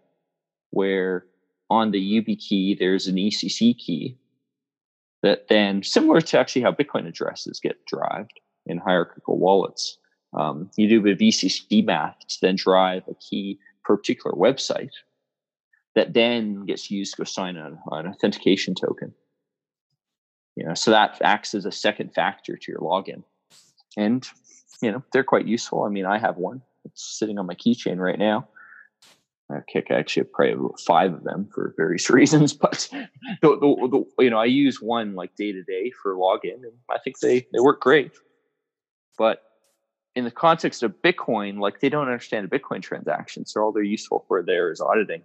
[0.71, 1.27] where
[1.71, 4.17] on the YubiKey, there's an ECC key
[5.23, 9.99] that then, similar to actually how Bitcoin addresses get derived in hierarchical wallets,
[10.35, 14.93] um, you do a ECC math to then drive a key for a particular website
[15.95, 19.15] that then gets used to assign an authentication token.
[20.55, 23.23] You know, so that acts as a second factor to your login,
[23.97, 24.29] and
[24.83, 25.85] you know they're quite useful.
[25.85, 28.49] I mean, I have one; it's sitting on my keychain right now
[29.53, 29.87] uh, kick.
[29.91, 33.09] I actually probably five of them for various reasons, but the,
[33.43, 36.99] the, the, you know I use one like day to day for login, and I
[36.99, 38.13] think they they work great.
[39.17, 39.43] But
[40.15, 43.83] in the context of Bitcoin, like they don't understand a Bitcoin transaction, so all they're
[43.83, 45.23] useful for there is auditing.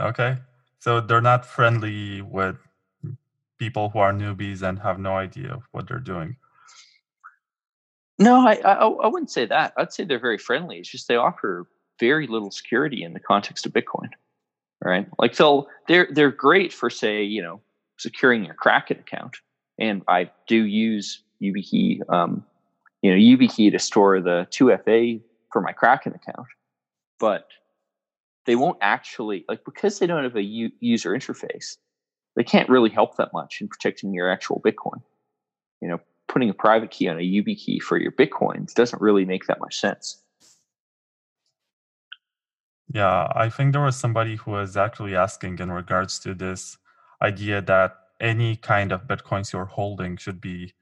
[0.00, 0.36] Okay,
[0.80, 2.56] so they're not friendly with
[3.58, 6.36] people who are newbies and have no idea of what they're doing.
[8.18, 9.72] No, I, I I wouldn't say that.
[9.76, 10.78] I'd say they're very friendly.
[10.78, 11.66] It's just they offer
[11.98, 14.10] very little security in the context of Bitcoin,
[14.82, 15.08] right?
[15.18, 17.60] Like they'll they're they're great for say you know
[17.98, 19.36] securing your Kraken account,
[19.78, 22.44] and I do use YubiKey, um,
[23.02, 25.18] you know YubiKey to store the two FA
[25.52, 26.46] for my Kraken account,
[27.18, 27.48] but
[28.46, 31.78] they won't actually like because they don't have a u- user interface.
[32.36, 35.02] They can't really help that much in protecting your actual Bitcoin.
[35.80, 39.46] You know, putting a private key on a YubiKey for your Bitcoins doesn't really make
[39.46, 40.18] that much sense.
[42.92, 46.78] Yeah, I think there was somebody who was actually asking in regards to this
[47.22, 50.72] idea that any kind of Bitcoins you're holding should be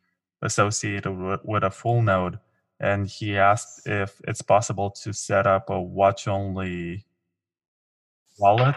[0.43, 2.39] associated with, with a full node.
[2.81, 7.07] And he asked if it's possible to set up a watch only
[8.39, 8.75] wallet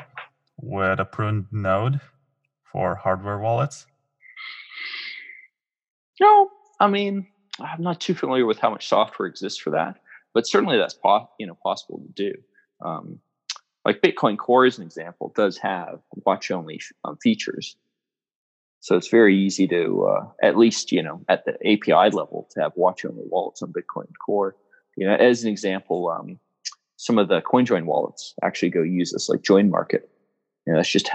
[0.58, 2.00] with a pruned node
[2.72, 3.88] for hardware wallets.
[6.22, 7.28] No, I mean,
[7.60, 9.98] I'm not too familiar with how much software exists for that,
[10.34, 12.34] but certainly that's po- you know possible to do.
[12.82, 13.20] Um,
[13.86, 17.78] like Bitcoin Core, as an example, does have watch only um, features,
[18.80, 22.62] so it's very easy to uh, at least you know at the API level to
[22.62, 24.56] have watch only wallets on Bitcoin Core.
[24.98, 26.40] You know, as an example, um,
[26.98, 30.10] some of the CoinJoin wallets actually go use this, like Join Market.
[30.66, 31.10] You know, that's just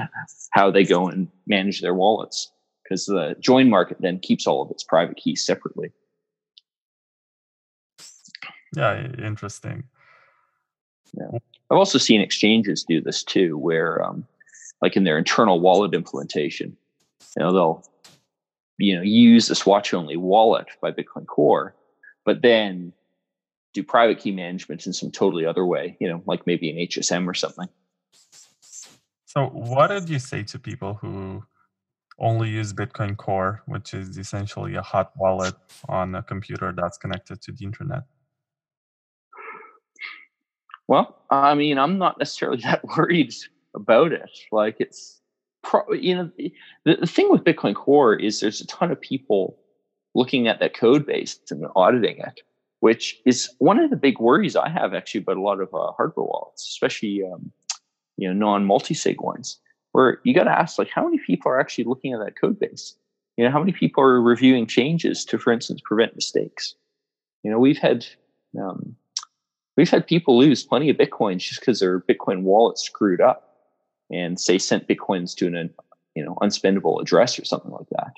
[0.53, 2.53] how they go and manage their wallets
[2.91, 5.93] because the join market then keeps all of its private keys separately.
[8.77, 9.85] Yeah, interesting.
[11.15, 11.39] Yeah.
[11.71, 14.27] I've also seen exchanges do this too, where um,
[14.83, 16.77] like in their internal wallet implementation,
[17.37, 17.85] you know, they'll
[18.79, 21.75] you know use the watch only wallet by Bitcoin Core,
[22.25, 22.93] but then
[23.73, 27.29] do private key management in some totally other way, you know, like maybe an HSM
[27.29, 27.69] or something.
[29.27, 31.45] So, what did you say to people who
[32.21, 35.55] only use Bitcoin Core, which is essentially a hot wallet
[35.89, 38.03] on a computer that's connected to the internet?
[40.87, 43.33] Well, I mean, I'm not necessarily that worried
[43.75, 44.31] about it.
[44.53, 45.21] Like, it's,
[45.63, 49.59] pro- you know, the, the thing with Bitcoin Core is there's a ton of people
[50.15, 52.41] looking at that code base and auditing it,
[52.81, 55.93] which is one of the big worries I have actually about a lot of uh,
[55.93, 57.53] hardware wallets, especially, um,
[58.17, 59.61] you know, non multi sig ones
[59.93, 62.59] where you got to ask like how many people are actually looking at that code
[62.59, 62.95] base?
[63.37, 66.75] You know how many people are reviewing changes to for instance prevent mistakes?
[67.43, 68.07] You know we've had
[68.61, 68.97] um,
[69.77, 73.57] we've had people lose plenty of bitcoins just because their bitcoin wallet screwed up
[74.11, 75.71] and say sent bitcoins to an
[76.15, 78.13] you know unspendable address or something like that.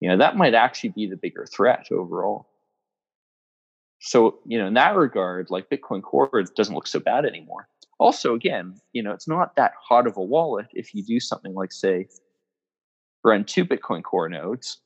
[0.00, 2.48] You know that might actually be the bigger threat overall.
[4.00, 8.34] So you know in that regard like bitcoin core doesn't look so bad anymore also
[8.34, 11.72] again you know it's not that hot of a wallet if you do something like
[11.72, 12.06] say
[13.22, 14.78] run two bitcoin core nodes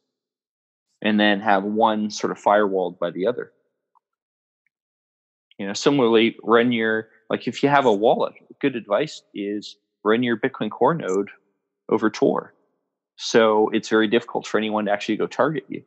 [1.03, 3.53] and then have one sort of firewalled by the other.
[5.59, 10.23] You know similarly run your like if you have a wallet good advice is run
[10.23, 11.31] your bitcoin core node
[11.89, 12.55] over tor.
[13.17, 15.83] So it's very difficult for anyone to actually go target you.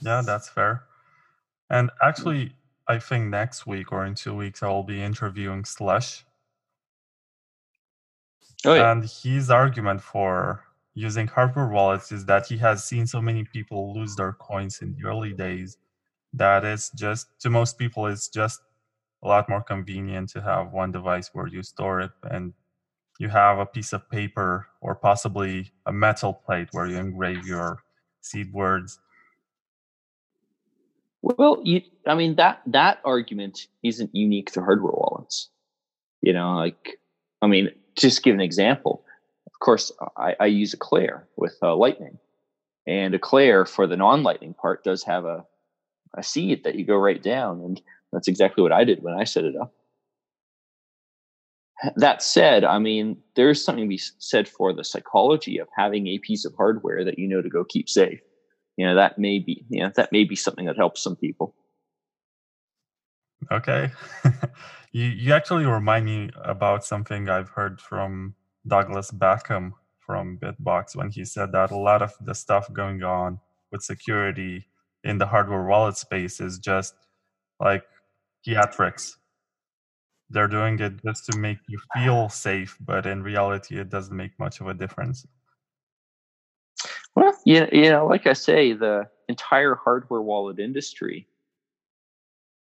[0.00, 0.82] Yeah that's fair.
[1.70, 2.52] And actually
[2.86, 6.24] I think next week or in two weeks, I will be interviewing Slush.
[8.66, 8.92] Oh, yeah.
[8.92, 10.64] And his argument for
[10.94, 14.94] using hardware wallets is that he has seen so many people lose their coins in
[14.94, 15.76] the early days
[16.34, 18.60] that it's just, to most people, it's just
[19.22, 22.52] a lot more convenient to have one device where you store it and
[23.18, 27.78] you have a piece of paper or possibly a metal plate where you engrave your
[28.20, 28.98] seed words
[31.24, 35.48] well, you, I mean that that argument isn't unique to hardware wallets.
[36.20, 36.98] You know, like
[37.40, 39.04] I mean, just give an example.
[39.46, 42.18] Of course, I, I use Eclair with uh, Lightning,
[42.86, 45.46] and Eclair for the non-Lightning part does have a
[46.16, 47.80] a seed that you go right down, and
[48.12, 49.72] that's exactly what I did when I set it up.
[51.96, 56.18] That said, I mean, there's something to be said for the psychology of having a
[56.18, 58.20] piece of hardware that you know to go keep safe
[58.76, 61.54] you know that may be you know that may be something that helps some people
[63.50, 63.90] okay
[64.92, 68.34] you you actually remind me about something i've heard from
[68.66, 73.40] douglas Bakkum from bitbox when he said that a lot of the stuff going on
[73.70, 74.66] with security
[75.02, 76.94] in the hardware wallet space is just
[77.60, 77.84] like
[78.46, 79.16] theatrics.
[80.30, 84.38] They're doing it just to make you feel safe, but in reality, it doesn't make
[84.38, 85.26] much of a difference.
[87.44, 91.26] You you know, like I say, the entire hardware wallet industry,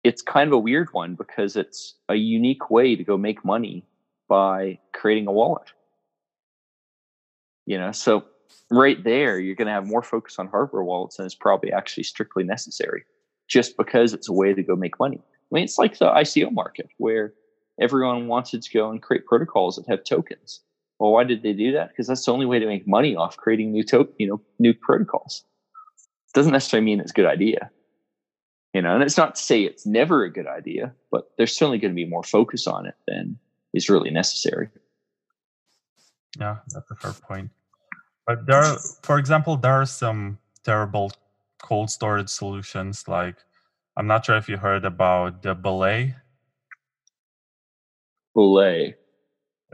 [0.05, 3.85] it's kind of a weird one because it's a unique way to go make money
[4.29, 5.73] by creating a wallet.
[7.66, 8.25] You know, so
[8.71, 12.05] right there, you're going to have more focus on hardware wallets than is probably actually
[12.05, 13.05] strictly necessary,
[13.49, 15.21] just because it's a way to go make money.
[15.21, 17.35] I mean, it's like the ICO market where
[17.81, 20.61] everyone wanted to go and create protocols that have tokens.
[21.01, 21.88] Well, why did they do that?
[21.88, 24.74] Because that's the only way to make money off creating new to- you know, new
[24.74, 25.42] protocols.
[26.34, 27.70] Doesn't necessarily mean it's a good idea.
[28.74, 31.78] You know, and it's not to say it's never a good idea, but there's certainly
[31.78, 33.38] going to be more focus on it than
[33.72, 34.68] is really necessary.
[36.38, 37.51] Yeah, that's a fair point.
[38.26, 41.11] But there, are, for example, there are some terrible
[41.62, 43.09] cold storage solutions.
[43.09, 43.36] Like,
[43.96, 46.14] I'm not sure if you heard about the Ballet.
[48.34, 48.96] Ballet.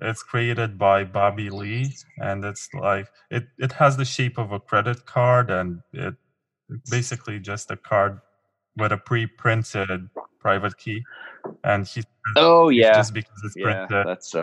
[0.02, 3.48] It's created by Bobby Lee, and it's like it.
[3.58, 6.14] It has the shape of a credit card, and it
[6.90, 8.20] basically just a card
[8.76, 11.02] with a pre-printed private key.
[11.64, 12.02] And he
[12.36, 14.34] Oh yeah, just because it's yeah, printed, that's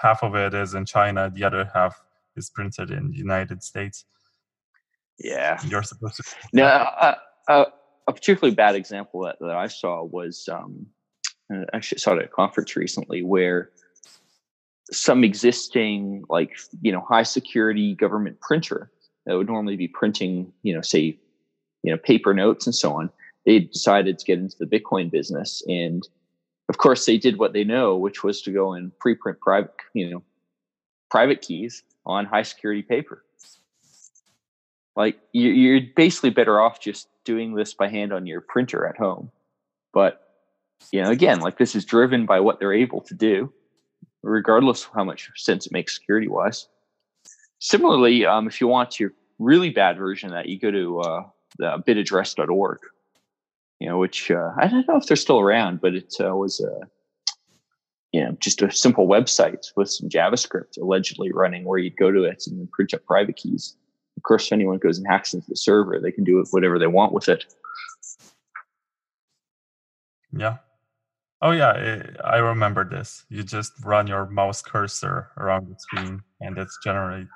[0.00, 2.00] half of it is in China, the other half
[2.36, 4.04] is printed in the United States.
[5.18, 5.60] yeah.
[5.66, 6.24] You're supposed to.
[6.52, 7.14] No, uh,
[7.48, 7.64] uh,
[8.06, 10.86] a particularly bad example that, that I saw was um,
[11.50, 13.70] I actually saw it at a conference recently where
[14.90, 18.90] some existing, like you know, high security government printer
[19.26, 21.18] that would normally be printing, you know, say,
[21.82, 23.10] you know, paper notes and so on.
[23.46, 26.06] They decided to get into the Bitcoin business, and
[26.68, 30.10] of course, they did what they know, which was to go and pre-print private, you
[30.10, 30.22] know,
[31.10, 33.24] private keys on high security paper.
[34.96, 39.30] Like you're basically better off just doing this by hand on your printer at home.
[39.92, 40.20] But
[40.90, 43.52] you know, again, like this is driven by what they're able to do,
[44.22, 46.68] regardless of how much sense it makes security wise.
[47.58, 51.22] Similarly, um, if you want your really bad version of that, you go to uh,
[51.58, 52.78] the bitaddress.org,
[53.78, 56.60] you know, which uh, I don't know if they're still around, but it uh, was
[56.60, 56.88] a
[58.12, 62.24] you know just a simple website with some JavaScript allegedly running where you'd go to
[62.24, 63.76] it and print up private keys.
[64.16, 66.86] Of course, if anyone goes and hacks into the server, they can do whatever they
[66.86, 67.46] want with it.
[70.32, 70.58] Yeah.
[71.42, 73.24] Oh yeah, I I remember this.
[73.28, 77.26] You just run your mouse cursor around the screen, and it's generate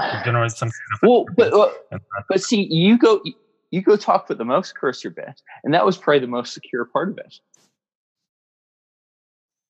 [0.00, 0.70] it generates some.
[0.70, 3.22] Kind of Well, but uh, and but see, you go
[3.70, 6.86] you go talk with the mouse cursor bit, and that was probably the most secure
[6.86, 7.34] part of it.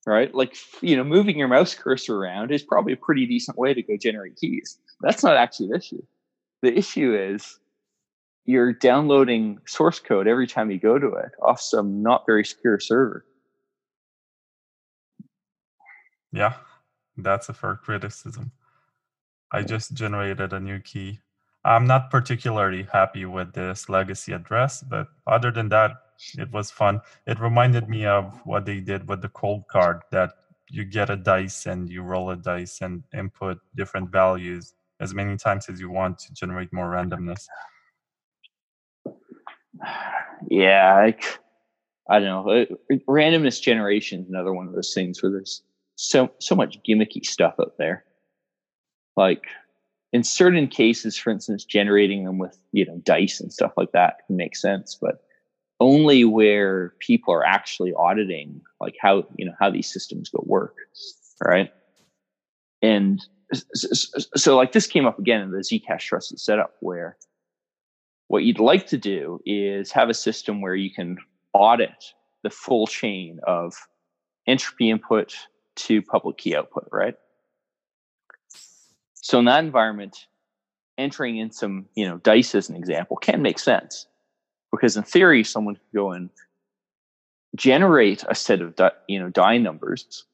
[0.06, 0.32] Right?
[0.32, 3.82] Like you know, moving your mouse cursor around is probably a pretty decent way to
[3.82, 4.78] go generate keys.
[5.00, 6.02] That's not actually the issue.
[6.62, 7.58] The issue is
[8.44, 12.78] you're downloading source code every time you go to it off some not very secure
[12.78, 13.24] server.
[16.32, 16.54] Yeah,
[17.16, 18.52] that's a fair criticism.
[19.52, 21.20] I just generated a new key.
[21.64, 25.92] I'm not particularly happy with this legacy address, but other than that,
[26.38, 27.00] it was fun.
[27.26, 30.32] It reminded me of what they did with the Coldcard that
[30.68, 35.36] you get a dice and you roll a dice and input different values as many
[35.36, 37.46] times as you want to generate more randomness.
[40.48, 41.16] Yeah, I,
[42.08, 42.50] I don't know.
[42.50, 45.62] Uh, Randomness generation is another one of those things where there's
[46.00, 48.04] so so much gimmicky stuff out there.
[49.16, 49.44] Like
[50.12, 54.26] in certain cases, for instance, generating them with you know dice and stuff like that
[54.26, 55.22] can make sense, but
[55.78, 60.74] only where people are actually auditing like how you know how these systems go work,
[61.44, 61.70] right?
[62.80, 63.22] And
[63.52, 67.16] so, so like this came up again in the Zcash trusted setup where
[68.28, 71.18] what you'd like to do is have a system where you can
[71.52, 73.74] audit the full chain of
[74.46, 75.34] entropy input
[75.76, 77.14] to public key output, right?
[79.14, 80.26] So in that environment,
[80.98, 84.06] entering in some, you know, dice as an example can make sense
[84.70, 86.30] because in theory, someone could go and
[87.56, 90.24] generate a set of, di- you know, die numbers,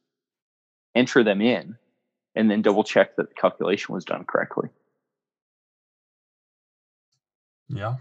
[0.94, 1.76] enter them in,
[2.34, 4.68] and then double check that the calculation was done correctly.
[7.68, 7.96] Yeah.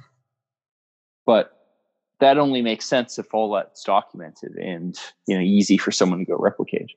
[1.25, 1.51] But
[2.19, 6.25] that only makes sense if all that's documented and, you know, easy for someone to
[6.25, 6.91] go replicate.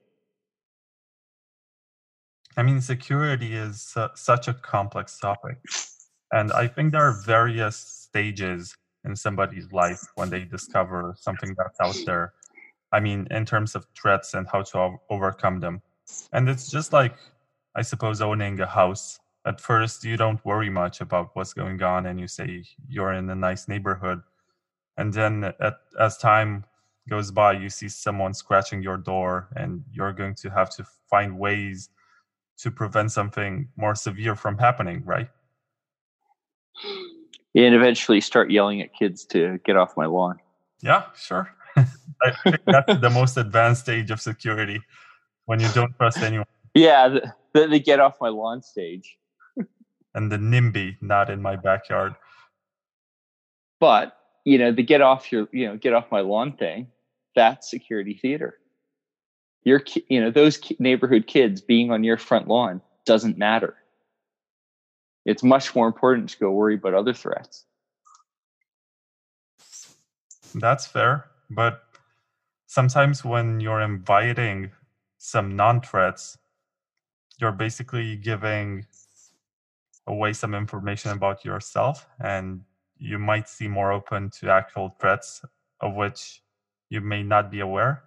[2.58, 5.58] I mean, security is su- such a complex topic.
[6.32, 11.78] And I think there are various stages in somebody's life when they discover something that's
[11.80, 12.32] out there.
[12.90, 15.82] I mean, in terms of threats and how to o- overcome them.
[16.32, 17.14] And it's just like,
[17.76, 19.20] I suppose, owning a house.
[19.46, 23.30] At first, you don't worry much about what's going on, and you say you're in
[23.30, 24.20] a nice neighborhood.
[24.96, 26.64] And then, at, as time
[27.08, 31.38] goes by, you see someone scratching your door, and you're going to have to find
[31.38, 31.90] ways
[32.58, 35.28] to prevent something more severe from happening, right?
[37.54, 40.38] And eventually start yelling at kids to get off my lawn.
[40.82, 41.50] Yeah, sure.
[41.76, 44.80] I think that's the most advanced stage of security
[45.46, 46.46] when you don't trust anyone.
[46.74, 49.16] Yeah, the, the, the get off my lawn stage.
[50.14, 52.14] And the NIMBY, not in my backyard.
[53.78, 56.88] But you know, the get off your, you know, get off my lawn thing.
[57.36, 58.58] That's security theater.
[59.68, 63.76] Your, you know, those neighborhood kids being on your front lawn doesn't matter.
[65.26, 67.66] It's much more important to go worry about other threats.
[70.54, 71.26] That's fair.
[71.50, 71.82] But
[72.66, 74.70] sometimes when you're inviting
[75.18, 76.38] some non threats,
[77.38, 78.86] you're basically giving
[80.06, 82.62] away some information about yourself, and
[82.96, 85.42] you might see more open to actual threats
[85.80, 86.42] of which
[86.88, 88.02] you may not be aware.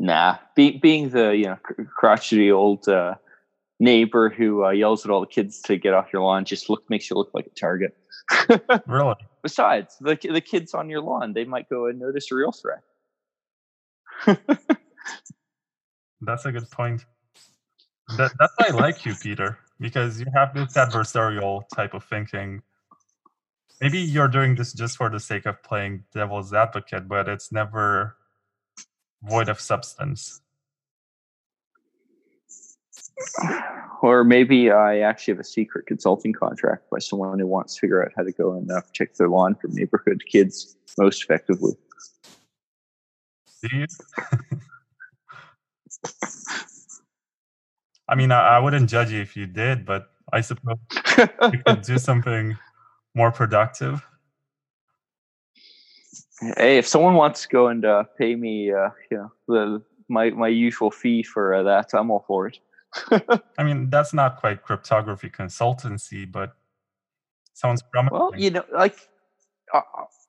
[0.00, 3.16] Nah, be, being the you know cr- crotchety old uh,
[3.80, 6.88] neighbor who uh, yells at all the kids to get off your lawn just look
[6.88, 7.96] makes you look like a target.
[8.86, 9.16] Really?
[9.42, 12.82] Besides, the the kids on your lawn, they might go and notice a real threat.
[16.20, 17.04] That's a good point.
[18.16, 22.62] That, that's why I like you, Peter, because you have this adversarial type of thinking.
[23.80, 28.16] Maybe you're doing this just for the sake of playing devil's advocate, but it's never
[29.22, 30.40] void of substance.
[34.02, 38.04] or maybe I actually have a secret consulting contract by someone who wants to figure
[38.04, 41.72] out how to go and uh, protect their lawn from neighborhood kids most effectively.
[43.62, 43.86] You?
[48.08, 50.78] I mean, I, I wouldn't judge you if you did, but I suppose
[51.18, 52.56] you could do something
[53.14, 54.06] more productive.
[56.56, 60.30] Hey, if someone wants to go and uh, pay me, uh, you know, the my
[60.30, 62.58] my usual fee for uh, that, I'm all for it.
[63.58, 66.56] I mean, that's not quite cryptography consultancy, but
[67.54, 68.18] sounds promising.
[68.18, 68.96] Well, you know, like
[69.74, 69.80] uh,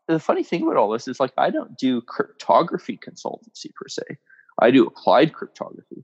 [0.08, 4.04] the funny thing about all this is like I don't do cryptography consultancy per se.
[4.62, 6.04] I do applied cryptography.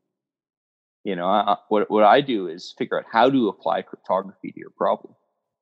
[1.03, 4.59] You know, I- what what I do is figure out how to apply cryptography to
[4.59, 5.13] your problem,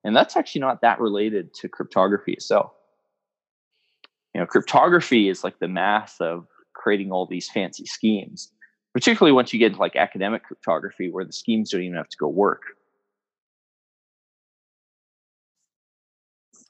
[0.03, 2.73] and that's actually not that related to cryptography itself.
[4.33, 8.51] You know, cryptography is like the math of creating all these fancy schemes,
[8.93, 12.17] particularly once you get into like academic cryptography, where the schemes don't even have to
[12.17, 12.63] go work.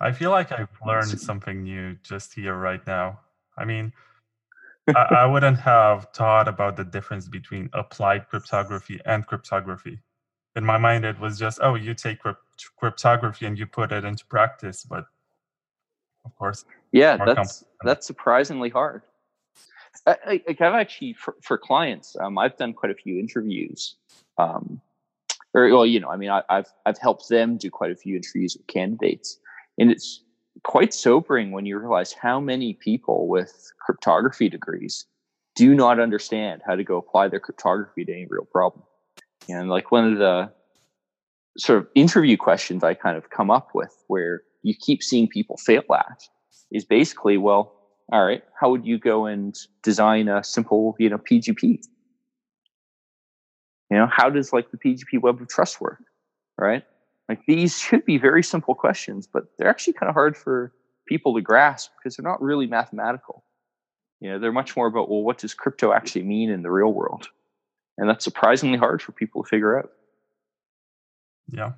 [0.02, 3.20] I feel like I've learned something new just here right now.
[3.58, 3.94] I mean,
[4.90, 10.00] I, I wouldn't have thought about the difference between applied cryptography and cryptography.
[10.56, 12.42] In my mind, it was just, oh, you take crypt-
[12.78, 14.84] cryptography and you put it into practice.
[14.84, 15.06] But
[16.26, 19.02] of course, Yeah, that's complex that's surprisingly hard.
[20.06, 23.96] I, I, i've actually for, for clients, um, I've done quite a few interviews,
[24.38, 24.80] um,
[25.54, 28.16] or well, you know, I mean, I, I've I've helped them do quite a few
[28.16, 29.40] interviews with candidates,
[29.78, 30.24] and it's
[30.64, 35.06] quite sobering when you realize how many people with cryptography degrees
[35.56, 38.84] do not understand how to go apply their cryptography to any real problem.
[39.50, 40.52] And like one of the
[41.58, 45.58] sort of interview questions I kind of come up with, where you keep seeing people
[45.58, 46.24] fail at,
[46.72, 47.74] is basically, well,
[48.12, 51.80] all right, how would you go and design a simple, you know, PGP?
[53.90, 56.00] You know, how does like the PGP web of trust work?
[56.58, 56.84] Right?
[57.30, 60.74] Like these should be very simple questions, but they're actually kind of hard for
[61.08, 63.44] people to grasp because they're not really mathematical.
[64.20, 66.94] You know, they're much more about, well, what does crypto actually mean in the real
[66.94, 67.30] world?
[67.98, 69.92] And that's surprisingly hard for people to figure out.
[71.52, 71.74] Yeah.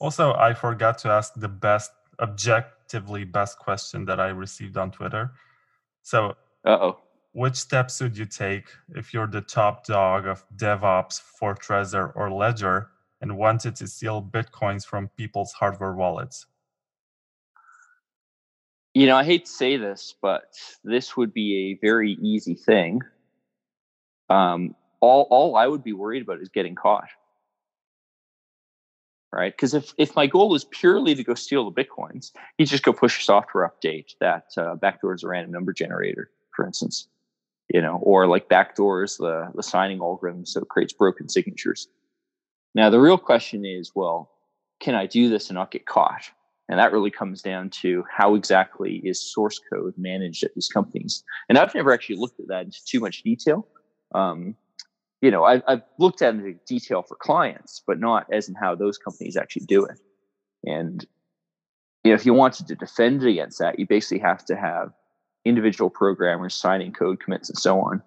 [0.00, 1.90] Also, I forgot to ask the best,
[2.20, 5.32] objectively best question that I received on Twitter.
[6.02, 6.98] So, Uh oh.
[7.32, 12.30] which steps would you take if you're the top dog of DevOps for Trezor or
[12.30, 12.90] Ledger
[13.20, 16.46] and wanted to steal bitcoins from people's hardware wallets?
[18.94, 23.00] You know, I hate to say this, but this would be a very easy thing.
[24.28, 27.08] Um, all all I would be worried about is getting caught,
[29.32, 29.52] right?
[29.54, 32.92] Because if if my goal is purely to go steal the bitcoins, you just go
[32.92, 37.08] push a software update that uh, backdoors a random number generator, for instance,
[37.72, 41.88] you know, or like backdoors the the signing algorithm so it creates broken signatures.
[42.74, 44.30] Now the real question is, well,
[44.80, 46.30] can I do this and not get caught?
[46.68, 51.24] And that really comes down to how exactly is source code managed at these companies.
[51.48, 53.66] And I've never actually looked at that into too much detail.
[54.14, 54.54] Um,
[55.20, 58.54] you know, I, I've looked at it in detail for clients, but not as in
[58.54, 59.98] how those companies actually do it.
[60.64, 61.04] And
[62.04, 64.92] you know, if you wanted to defend against that, you basically have to have
[65.44, 68.02] individual programmers signing code commits and so on.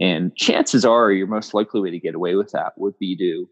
[0.00, 3.48] And chances are your most likely way to get away with that would be to,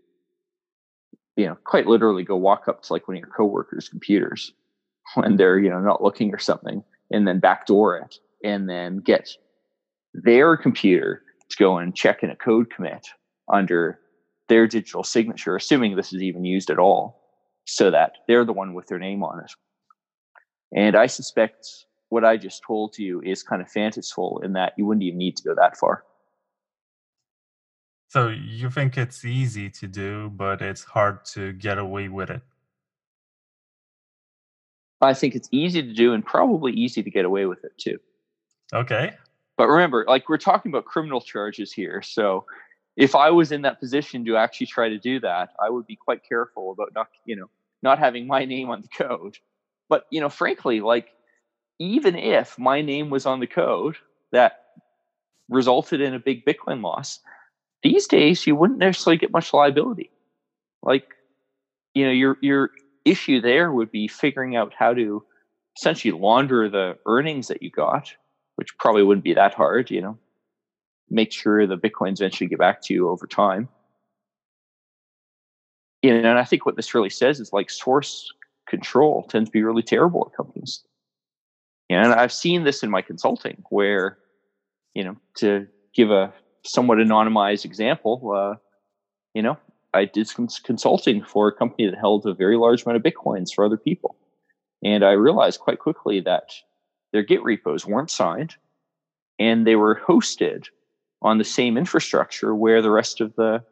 [1.37, 4.53] you know, quite literally go walk up to like one of your coworkers' computers
[5.14, 9.30] when they're, you know, not looking or something and then backdoor it and then get
[10.14, 13.07] their computer to go and check in a code commit
[13.53, 13.99] under
[14.49, 17.20] their digital signature, assuming this is even used at all,
[17.64, 19.51] so that they're the one with their name on it.
[20.74, 21.66] And I suspect
[22.09, 25.36] what I just told you is kind of fanciful in that you wouldn't even need
[25.36, 26.05] to go that far.
[28.09, 32.42] So you think it's easy to do, but it's hard to get away with it?
[35.01, 37.99] I think it's easy to do and probably easy to get away with it too.
[38.72, 39.14] Okay.
[39.57, 42.02] But remember, like we're talking about criminal charges here.
[42.02, 42.44] So
[42.96, 45.96] if I was in that position to actually try to do that, I would be
[45.96, 47.48] quite careful about not, you know,
[47.82, 49.38] not having my name on the code.
[49.88, 51.09] But, you know, frankly, like
[51.78, 53.96] even if my name was on the code
[54.32, 54.64] that
[55.48, 57.20] resulted in a big Bitcoin loss,
[57.82, 60.11] these days you wouldn't necessarily get much liability.
[60.82, 61.14] Like,
[61.94, 62.70] you know, your your
[63.04, 65.22] issue there would be figuring out how to
[65.76, 68.12] essentially launder the earnings that you got,
[68.57, 70.18] which probably wouldn't be that hard, you know.
[71.09, 73.68] Make sure the Bitcoins eventually get back to you over time.
[76.02, 78.32] You know, and I think what this really says is like source
[78.68, 80.82] control tends to be really terrible at companies.
[81.88, 84.18] And I've seen this in my consulting where,
[84.94, 86.32] you know, to give a
[86.64, 88.57] somewhat anonymized example, uh,
[89.34, 89.57] you know,
[89.94, 93.54] I did some consulting for a company that held a very large amount of Bitcoins
[93.54, 94.16] for other people.
[94.84, 96.50] And I realized quite quickly that
[97.16, 98.56] their Git repos weren't signed
[99.38, 100.66] and they were hosted
[101.22, 103.64] on the same infrastructure where the rest of the,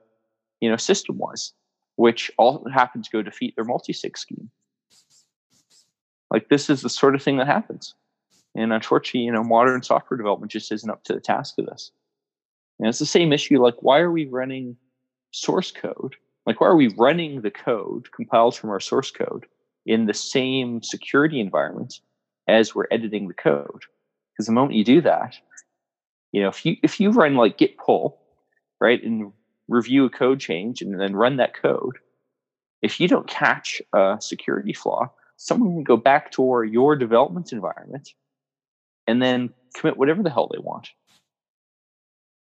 [0.61, 1.53] you know, system was,
[1.97, 4.51] which all happened to go defeat their multi-sig scheme.
[6.30, 7.95] Like this is the sort of thing that happens.
[8.55, 11.90] And unfortunately, you know, modern software development just isn't up to the task of this.
[12.78, 13.62] And it's the same issue.
[13.62, 14.74] Like, why are we running
[15.32, 16.16] source code?
[16.47, 19.45] Like, why are we running the code compiled from our source code
[19.84, 22.01] in the same security environment
[22.47, 23.82] as we're editing the code?
[24.32, 25.36] Because the moment you do that,
[26.32, 28.18] you know, if you if you run like git pull,
[28.80, 29.32] right, and
[29.68, 31.99] review a code change and then run that code,
[32.82, 38.11] if you don't catch a security flaw, someone can go back to your development environment
[39.07, 40.88] and then commit whatever the hell they want.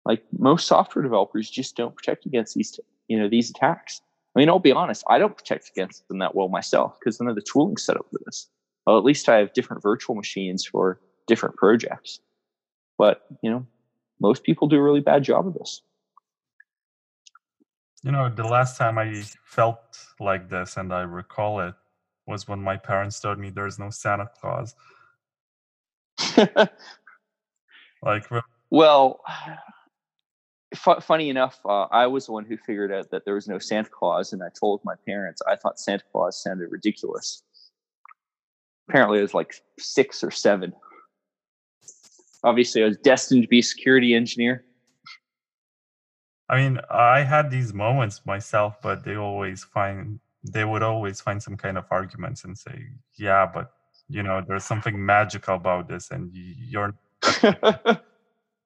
[0.05, 4.01] Like most software developers just don't protect against these, you know, these attacks.
[4.35, 7.29] I mean, I'll be honest, I don't protect against them that well myself because none
[7.29, 8.47] of the tooling set up for this.
[8.89, 12.21] Well, at least I have different virtual machines for different projects.
[12.97, 13.67] But, you know,
[14.19, 15.83] most people do a really bad job of this.
[18.01, 19.79] You know, the last time I felt
[20.19, 21.75] like this and I recall it
[22.25, 24.73] was when my parents told me there's no Santa Claus.
[28.01, 28.25] like,
[28.71, 29.21] well,
[30.73, 33.59] f- funny enough, uh, I was the one who figured out that there was no
[33.59, 37.43] Santa Claus, and I told my parents I thought Santa Claus sounded ridiculous.
[38.89, 40.73] Apparently, it was like six or seven.
[42.43, 44.65] Obviously, I was destined to be a security engineer.
[46.49, 51.43] I mean, I had these moments myself, but they always find they would always find
[51.43, 53.71] some kind of arguments and say, "Yeah, but
[54.07, 56.95] you know, there's something magical about this, and you're."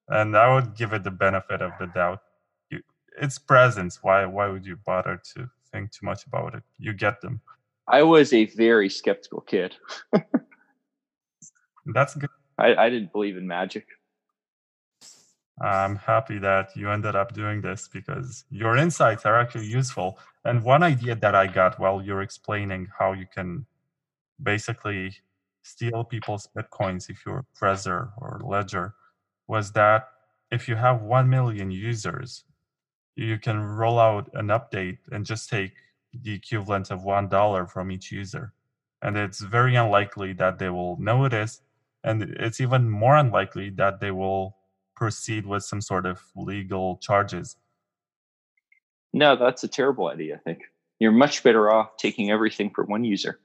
[0.07, 2.21] and I would give it the benefit of the doubt.
[2.69, 2.80] You,
[3.21, 3.99] it's presence.
[4.01, 4.26] Why?
[4.26, 6.63] Why would you bother to think too much about it?
[6.78, 7.41] You get them.
[7.88, 9.76] I was a very skeptical kid.
[11.86, 12.30] That's good.
[12.58, 13.86] I, I didn't believe in magic.
[15.62, 20.18] I'm happy that you ended up doing this because your insights are actually useful.
[20.46, 23.66] And one idea that I got while you're explaining how you can
[24.42, 25.16] basically
[25.62, 28.96] steal people's bitcoins if you're Trezor or Ledger
[29.48, 30.10] was that
[30.52, 32.44] if you have 1 million users,
[33.16, 35.74] you can roll out an update and just take
[36.14, 38.53] the equivalent of $1 from each user.
[39.01, 41.61] And it's very unlikely that they will notice.
[42.03, 44.55] And it's even more unlikely that they will
[44.95, 47.57] proceed with some sort of legal charges.
[49.14, 50.59] No, that's a terrible idea, I think.
[50.99, 53.39] You're much better off taking everything from one user.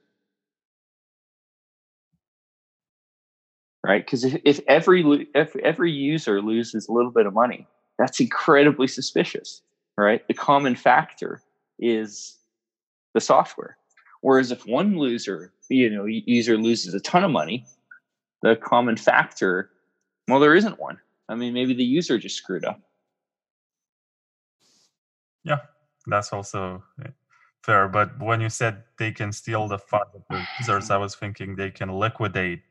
[3.85, 4.05] Right?
[4.05, 7.67] Because if, if every if every user loses a little bit of money,
[7.97, 9.61] that's incredibly suspicious.
[9.97, 10.25] Right?
[10.27, 11.41] The common factor
[11.79, 12.38] is
[13.19, 13.77] the software.
[14.21, 17.65] Whereas if one loser, you know, user loses a ton of money,
[18.41, 19.71] the common factor,
[20.27, 20.97] well, there isn't one.
[21.27, 22.79] I mean, maybe the user just screwed up.
[25.43, 25.59] Yeah,
[26.07, 26.83] that's also
[27.63, 27.87] fair.
[27.87, 31.55] But when you said they can steal the funds of the users, I was thinking
[31.55, 32.61] they can liquidate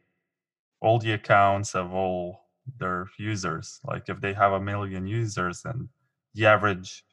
[0.81, 2.47] all the accounts of all
[2.79, 3.81] their users.
[3.85, 5.89] Like if they have a million users and
[6.35, 7.05] the average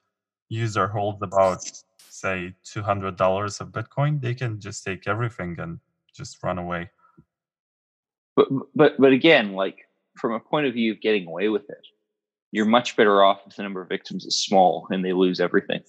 [0.49, 1.59] user holds about
[2.09, 5.79] say $200 of Bitcoin, they can just take everything and
[6.13, 6.89] just run away.
[8.35, 9.87] But but but again, like
[10.17, 11.87] from a point of view of getting away with it,
[12.51, 15.83] you're much better off if the number of victims is small and they lose everything.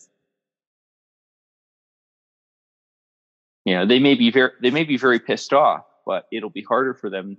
[3.65, 6.63] You know, they may be very they may be very pissed off, but it'll be
[6.63, 7.37] harder for them,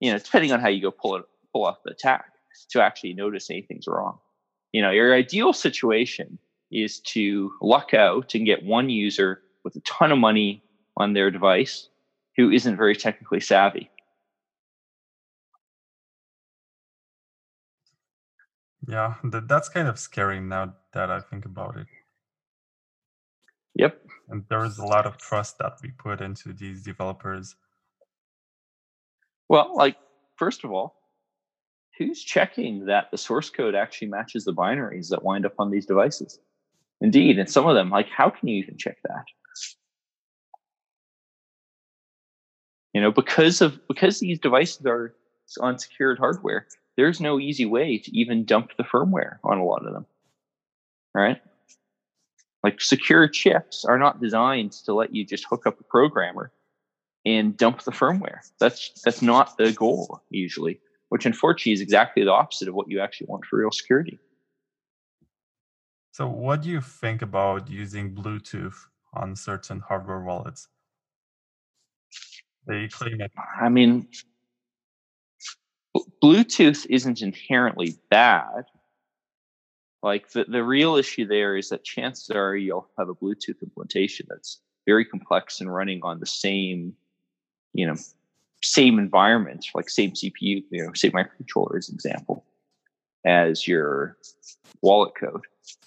[0.00, 2.32] you know, depending on how you go pull it pull off the attack
[2.70, 4.18] to actually notice anything's wrong.
[4.72, 6.38] You know, your ideal situation
[6.70, 10.62] is to luck out and get one user with a ton of money
[10.96, 11.88] on their device
[12.36, 13.90] who isn't very technically savvy.
[18.88, 21.86] Yeah, that, that's kind of scary now that I think about it.
[23.74, 24.00] Yep.
[24.28, 27.56] And there is a lot of trust that we put into these developers.
[29.48, 29.96] Well, like,
[30.36, 30.96] first of all,
[31.98, 35.86] who's checking that the source code actually matches the binaries that wind up on these
[35.86, 36.38] devices?
[37.00, 39.24] Indeed, and some of them, like, how can you even check that?
[42.94, 45.14] You know, because of because these devices are
[45.60, 46.66] on secured hardware,
[46.96, 50.06] there's no easy way to even dump the firmware on a lot of them.
[51.14, 51.40] Right?
[52.64, 56.50] Like secure chips are not designed to let you just hook up a programmer
[57.26, 58.38] and dump the firmware.
[58.58, 60.80] That's that's not the goal usually,
[61.10, 64.18] which unfortunately is exactly the opposite of what you actually want for real security.
[66.16, 70.66] So, what do you think about using Bluetooth on certain hardware wallets?
[72.66, 73.30] They claim it.
[73.60, 74.08] I mean,
[76.22, 78.64] Bluetooth isn't inherently bad.
[80.02, 84.24] Like the, the real issue there is that chances are you'll have a Bluetooth implementation
[84.30, 86.94] that's very complex and running on the same,
[87.74, 87.96] you know,
[88.62, 92.42] same environment, like same CPU, you know, same microcontroller as example,
[93.26, 94.16] as your
[94.80, 95.42] wallet code.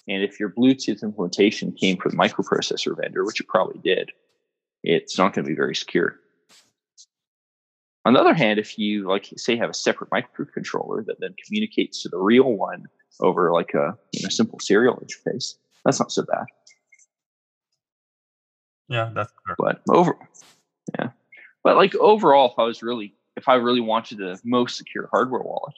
[0.07, 4.11] And if your Bluetooth implementation came from the microprocessor vendor, which it probably did,
[4.83, 6.15] it's not going to be very secure.
[8.05, 12.01] On the other hand, if you like say have a separate microcontroller that then communicates
[12.03, 12.85] to the real one
[13.19, 15.55] over like a you know, simple serial interface,
[15.85, 16.45] that's not so bad.
[18.87, 19.55] Yeah, that's fair.
[19.59, 20.17] But over,
[20.97, 21.09] yeah,
[21.63, 25.41] but like overall, if I was really if I really wanted the most secure hardware
[25.41, 25.75] wallet,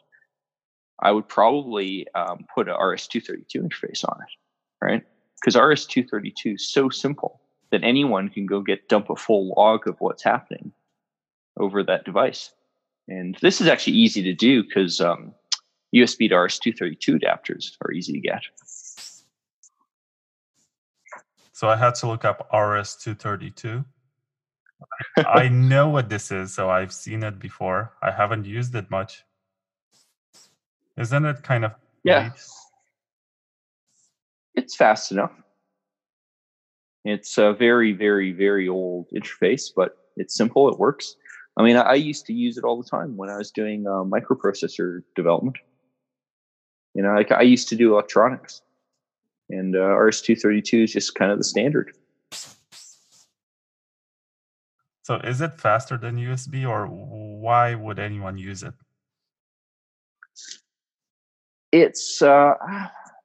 [1.02, 5.04] I would probably um, put a RS-232 interface on it, right?
[5.40, 7.42] Because RS-232 is so simple
[7.72, 10.72] that anyone can go get dump a full log of what's happening
[11.58, 12.52] over that device.
[13.08, 15.34] And this is actually easy to do because um,
[15.96, 18.42] USB to RS-232 adapters are easy to get.
[21.52, 23.86] So I had to look up RS-232.
[25.18, 27.94] I know what this is, so I've seen it before.
[28.02, 29.24] I haven't used it much.
[31.02, 31.74] Isn't it kind of
[32.04, 32.32] Yeah.
[34.54, 35.32] It's fast enough.
[37.04, 40.70] It's a very, very, very old interface, but it's simple.
[40.70, 41.16] It works.
[41.58, 43.88] I mean, I, I used to use it all the time when I was doing
[43.88, 45.58] uh, microprocessor development.
[46.94, 48.62] You know, like I used to do electronics,
[49.50, 51.96] and uh, RS-232 is just kind of the standard.
[55.04, 58.74] So is it faster than USB, or why would anyone use it?
[61.72, 62.56] It's uh,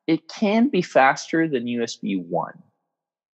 [0.06, 2.62] it can be faster than USB one,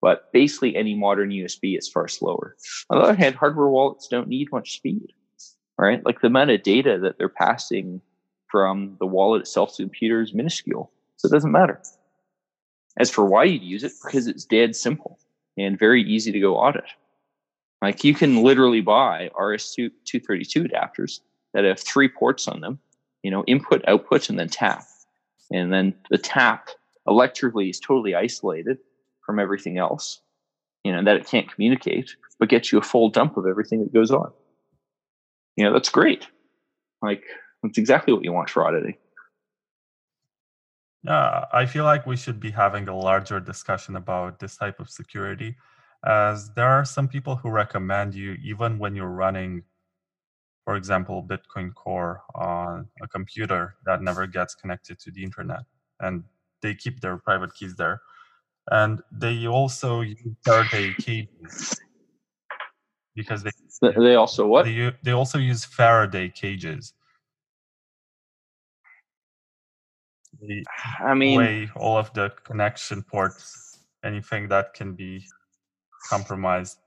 [0.01, 2.57] but basically any modern USB is far slower.
[2.91, 5.13] On the other hand, hardware wallets don't need much speed,
[5.79, 6.05] right?
[6.05, 8.01] Like the amount of data that they're passing
[8.49, 11.81] from the wallet itself to the computer is minuscule, so it doesn't matter.
[12.99, 15.19] As for why you'd use it, because it's dead simple
[15.57, 16.85] and very easy to go audit.
[17.81, 21.21] Like you can literally buy RS-232 adapters
[21.53, 22.79] that have three ports on them,
[23.23, 24.85] you know, input, output, and then tap.
[25.53, 26.69] And then the tap
[27.07, 28.79] electrically is totally isolated
[29.25, 30.21] from everything else,
[30.85, 33.93] you know, that it can't communicate, but gets you a full dump of everything that
[33.93, 34.33] goes on.
[35.57, 36.27] You know, that's great.
[37.03, 37.23] Like,
[37.63, 38.97] that's exactly what you want for auditing.
[41.05, 44.89] Yeah, I feel like we should be having a larger discussion about this type of
[44.89, 45.57] security,
[46.05, 49.65] as there are some people who recommend you, even when you're running,
[50.65, 55.63] for example, Bitcoin Core on a computer that never gets connected to the internet,
[56.01, 56.25] and
[56.61, 58.01] they keep their private keys there.
[58.71, 61.81] And they also use Faraday cages
[63.17, 63.51] because they
[63.81, 64.65] They also what?
[64.65, 66.95] they, they also use Faraday cages.
[70.41, 70.63] They
[71.01, 75.25] I mean, away all of the connection ports, anything that can be
[76.09, 76.79] compromised.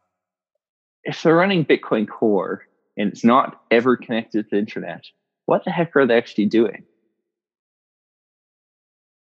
[1.03, 2.67] if they're running Bitcoin Core,
[2.97, 5.05] and it's not ever connected to the internet,
[5.45, 6.83] what the heck are they actually doing?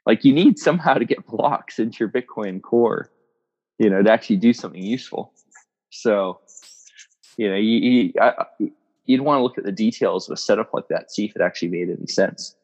[0.06, 3.10] Like you need somehow to get blocks into your Bitcoin core,
[3.80, 5.34] you know, to actually do something useful.
[5.92, 6.42] So,
[7.38, 8.46] you know, you, you I,
[9.06, 11.42] you'd want to look at the details of a setup like that, see if it
[11.42, 12.56] actually made any sense.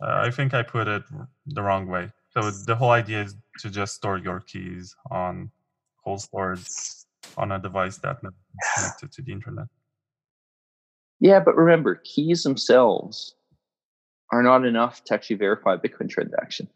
[0.00, 1.02] Uh, I think I put it
[1.46, 2.10] the wrong way.
[2.30, 5.50] So the whole idea is to just store your keys on
[6.02, 6.66] cold storage
[7.36, 8.30] on a device that is
[8.74, 9.66] connected to the internet.
[11.22, 13.36] Yeah, but remember, keys themselves
[14.32, 16.68] are not enough to actually verify a Bitcoin transaction.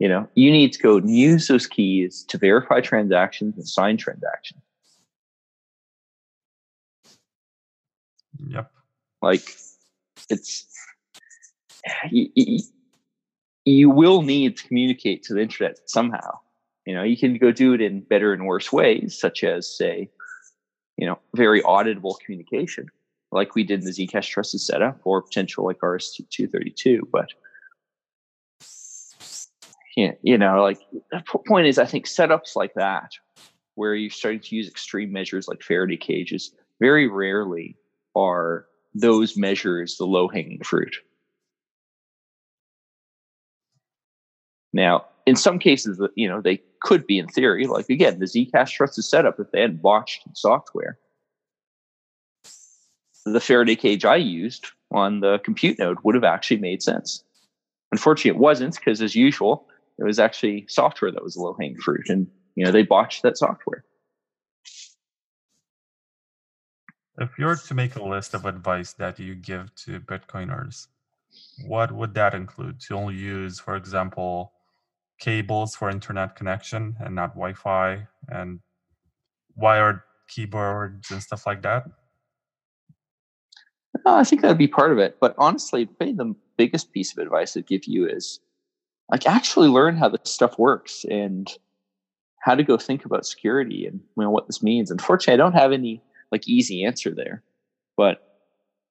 [0.00, 3.98] You know, you need to go and use those keys to verify transactions and sign
[3.98, 4.62] transactions.
[8.48, 8.72] Yep.
[9.22, 9.48] Like,
[10.28, 10.66] it's
[12.10, 12.58] you, you,
[13.64, 16.40] you will need to communicate to the internet somehow.
[16.84, 20.10] You know, you can go do it in better and worse ways, such as say,
[20.96, 22.90] you know, very auditable communication,
[23.34, 27.08] like we did in the Zcash trusted setup, or potential like RS two thirty two.
[27.12, 27.28] But
[29.96, 30.78] yeah, you know, like
[31.10, 33.12] the point is, I think setups like that,
[33.74, 37.76] where you're starting to use extreme measures like Faraday cages, very rarely
[38.16, 40.96] are those measures the low hanging fruit.
[44.72, 48.70] Now, in some cases, you know, they could be in theory, like again, the Zcash
[48.70, 50.98] trusted setup, if they had botched the software,
[53.24, 57.24] the Faraday cage I used on the compute node would have actually made sense.
[57.90, 59.66] Unfortunately, it wasn't because, as usual,
[59.98, 63.22] it was actually software that was a low hanging fruit, and you know they botched
[63.22, 63.84] that software.
[67.18, 70.88] If you were to make a list of advice that you give to Bitcoiners,
[71.66, 72.80] what would that include?
[72.80, 74.52] To only use, for example,
[75.20, 78.58] cables for internet connection and not Wi-Fi and
[79.54, 81.84] wired keyboards and stuff like that?
[84.06, 85.16] I think that'd be part of it.
[85.20, 88.40] But honestly, maybe the biggest piece of advice I'd give you is
[89.10, 91.50] like actually learn how this stuff works and
[92.40, 94.90] how to go think about security and you know what this means.
[94.90, 97.42] Unfortunately, I don't have any like easy answer there.
[97.96, 98.34] But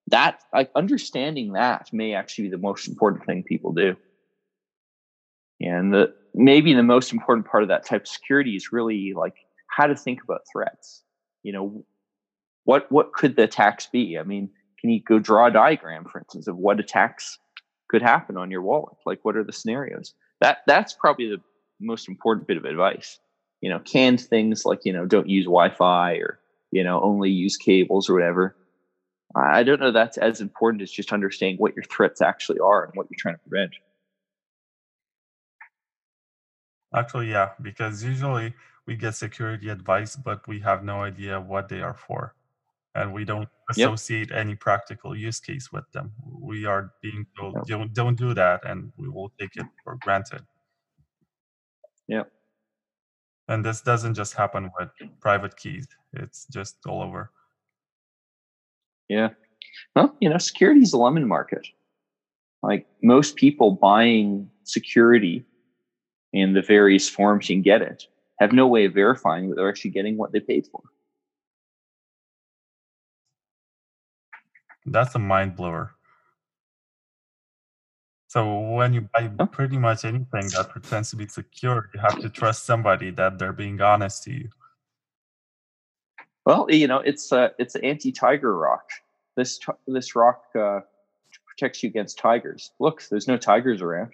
[0.07, 3.95] that like understanding that may actually be the most important thing people do.
[5.61, 9.35] And the, maybe the most important part of that type of security is really like
[9.67, 11.03] how to think about threats.
[11.43, 11.85] You know,
[12.65, 14.17] what what could the attacks be?
[14.17, 14.49] I mean,
[14.83, 17.39] can you go draw a diagram, for instance, of what attacks
[17.89, 18.97] could happen on your wallet?
[19.05, 20.13] Like, what are the scenarios?
[20.41, 21.41] That that's probably the
[21.79, 23.17] most important bit of advice.
[23.61, 26.37] You know, canned things like you know don't use Wi-Fi or
[26.71, 28.57] you know only use cables or whatever.
[29.33, 32.91] I don't know that's as important as just understanding what your threats actually are and
[32.93, 33.71] what you're trying to prevent.
[36.93, 38.53] Actually, yeah, because usually
[38.85, 42.35] we get security advice, but we have no idea what they are for.
[42.95, 44.39] And we don't associate yep.
[44.39, 46.11] any practical use case with them.
[46.39, 47.65] We are being told, yep.
[47.65, 50.41] don't, don't do that, and we will take it for granted.
[52.07, 52.23] Yeah.
[53.47, 54.89] And this doesn't just happen with
[55.19, 57.31] private keys, it's just all over.
[59.09, 59.29] Yeah.
[59.95, 61.67] Well, you know, security is a lemon market.
[62.61, 65.45] Like most people buying security
[66.31, 68.07] in the various forms you can get it
[68.39, 70.81] have no way of verifying that they're actually getting what they paid for.
[74.85, 75.91] That's a mind blower.
[78.27, 82.29] So when you buy pretty much anything that pretends to be secure, you have to
[82.29, 84.49] trust somebody that they're being honest to you.
[86.45, 88.89] Well, you know, it's uh, it's anti-tiger rock.
[89.37, 90.79] This this rock uh,
[91.45, 92.71] protects you against tigers.
[92.79, 94.13] Look, there's no tigers around.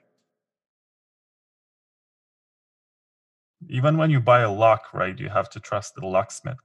[3.69, 6.57] Even when you buy a lock, right, you have to trust the locksmith.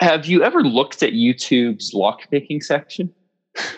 [0.00, 3.12] Have you ever looked at YouTube's lock picking section?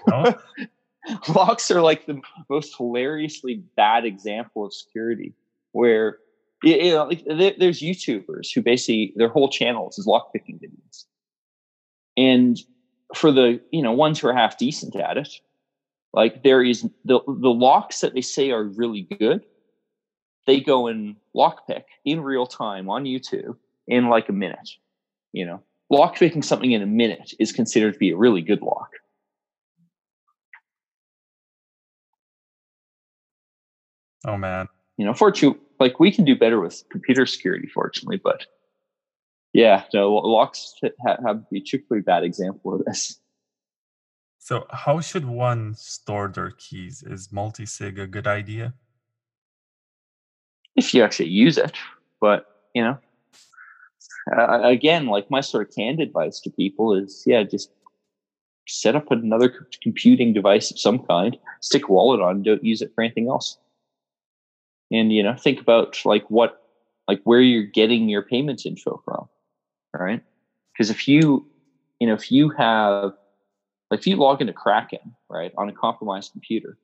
[0.08, 0.34] No.
[1.34, 5.32] Locks are like the most hilariously bad example of security,
[5.72, 6.18] where
[6.62, 11.04] you know, there's YouTubers who basically their whole channel is lock picking videos,
[12.16, 12.58] and
[13.14, 15.32] for the you know ones who are half decent at it,
[16.12, 19.44] like there is the the locks that they say are really good
[20.48, 23.54] they go and lockpick in real time on YouTube
[23.86, 24.70] in like a minute.
[25.32, 25.62] You know,
[25.92, 28.90] lockpicking something in a minute is considered to be a really good lock.
[34.26, 34.68] Oh man.
[34.96, 38.46] You know, fortunately, like we can do better with computer security, fortunately, but
[39.52, 40.74] yeah, no, locks
[41.06, 43.20] have, have a particularly bad example of this.
[44.38, 47.02] So, how should one store their keys?
[47.02, 48.74] Is multi-sig a good idea?
[50.78, 51.76] if you actually use it.
[52.20, 52.98] But you know,
[54.36, 57.70] uh, again, like my sort of canned advice to people is, yeah, just
[58.66, 63.02] set up another computing device of some kind, stick wallet on, don't use it for
[63.02, 63.56] anything else.
[64.90, 66.62] And, you know, think about like what,
[67.06, 69.28] like where you're getting your payments info from,
[69.94, 70.22] right?
[70.72, 71.46] Because if you,
[71.98, 73.12] you know, if you have,
[73.90, 76.78] like if you log into Kraken, right, on a compromised computer,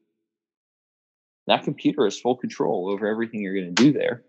[1.46, 4.22] that computer has full control over everything you're going to do there.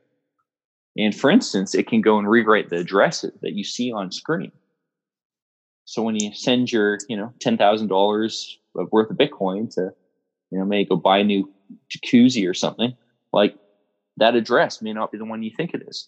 [0.97, 4.51] And for instance, it can go and rewrite the addresses that you see on screen.
[5.85, 9.91] So when you send your, you know, ten thousand dollars worth of Bitcoin to,
[10.51, 11.51] you know, maybe go buy a new
[11.89, 12.95] jacuzzi or something,
[13.33, 13.55] like
[14.17, 16.07] that address may not be the one you think it is.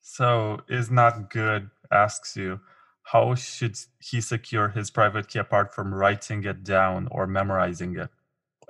[0.00, 2.60] So is not good asks you,
[3.04, 8.10] how should he secure his private key apart from writing it down or memorizing it?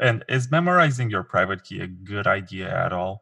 [0.01, 3.22] And is memorizing your private key a good idea at all?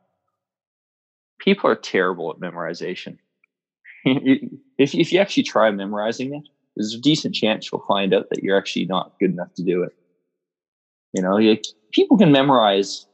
[1.40, 3.18] People are terrible at memorization.
[4.04, 6.42] if, if you actually try memorizing it,
[6.76, 9.82] there's a decent chance you'll find out that you're actually not good enough to do
[9.82, 9.94] it.
[11.12, 13.06] You know, like, people can memorize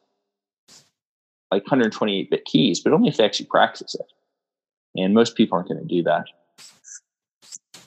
[1.50, 4.06] like 128 bit keys, but only if they actually practice it.
[4.96, 6.24] And most people aren't going to do that.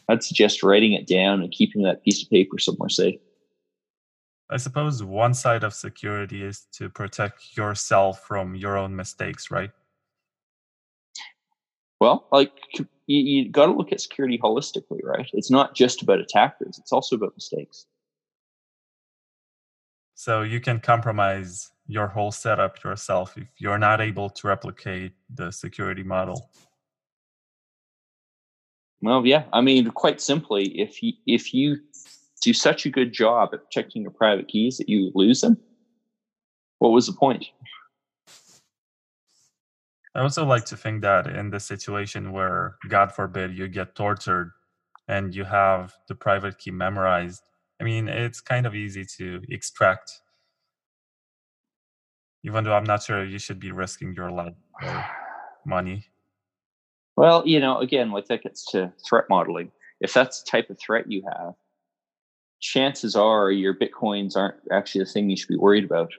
[0.08, 3.20] I'd suggest writing it down and keeping that piece of paper somewhere safe.
[4.50, 9.70] I suppose one side of security is to protect yourself from your own mistakes, right?
[12.00, 15.30] Well, like you, you got to look at security holistically, right?
[15.34, 17.86] It's not just about attackers; it's also about mistakes.
[20.16, 25.52] So you can compromise your whole setup yourself if you're not able to replicate the
[25.52, 26.50] security model.
[29.02, 29.46] Well, yeah.
[29.54, 31.78] I mean, quite simply, if you if you
[32.42, 35.58] do such a good job at protecting your private keys that you lose them,
[36.80, 37.46] what was the point?
[40.16, 44.52] I also like to think that in the situation where, God forbid, you get tortured
[45.08, 47.42] and you have the private key memorized,
[47.80, 50.12] I mean, it's kind of easy to extract.
[52.44, 55.06] Even though I'm not sure you should be risking your life or
[55.66, 56.06] money.
[57.16, 59.72] Well, you know, again, like that gets to threat modeling.
[60.02, 61.54] If that's the type of threat you have,
[62.62, 66.12] chances are your bitcoins aren't actually the thing you should be worried about.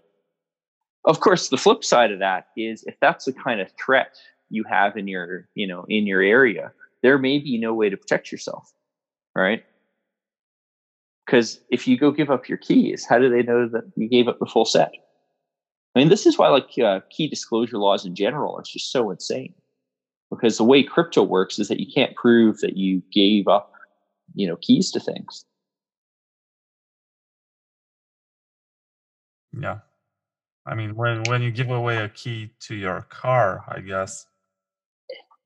[1.05, 4.17] Of course, the flip side of that is if that's the kind of threat
[4.51, 6.73] you have in your, you know, in your area,
[7.03, 8.73] there may be no way to protect yourself,
[9.35, 9.65] right?
[11.25, 14.29] Because if you go give up your keys, how do they know that you gave
[14.29, 14.93] up the full set?
[15.95, 19.11] I mean, this is why like uh, key disclosure laws in general are just so
[19.11, 19.55] insane.
[20.31, 23.73] Because the way crypto works is that you can't prove that you gave up,
[24.35, 25.45] you know, keys to things.
[29.59, 29.79] Yeah.
[30.67, 34.27] I mean, when when you give away a key to your car, I guess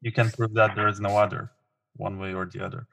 [0.00, 1.50] you can prove that there is no other,
[1.96, 2.86] one way or the other.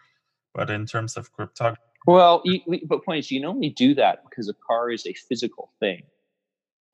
[0.53, 2.43] But in terms of cryptography, well,
[2.85, 6.03] but point is, you can only do that because a car is a physical thing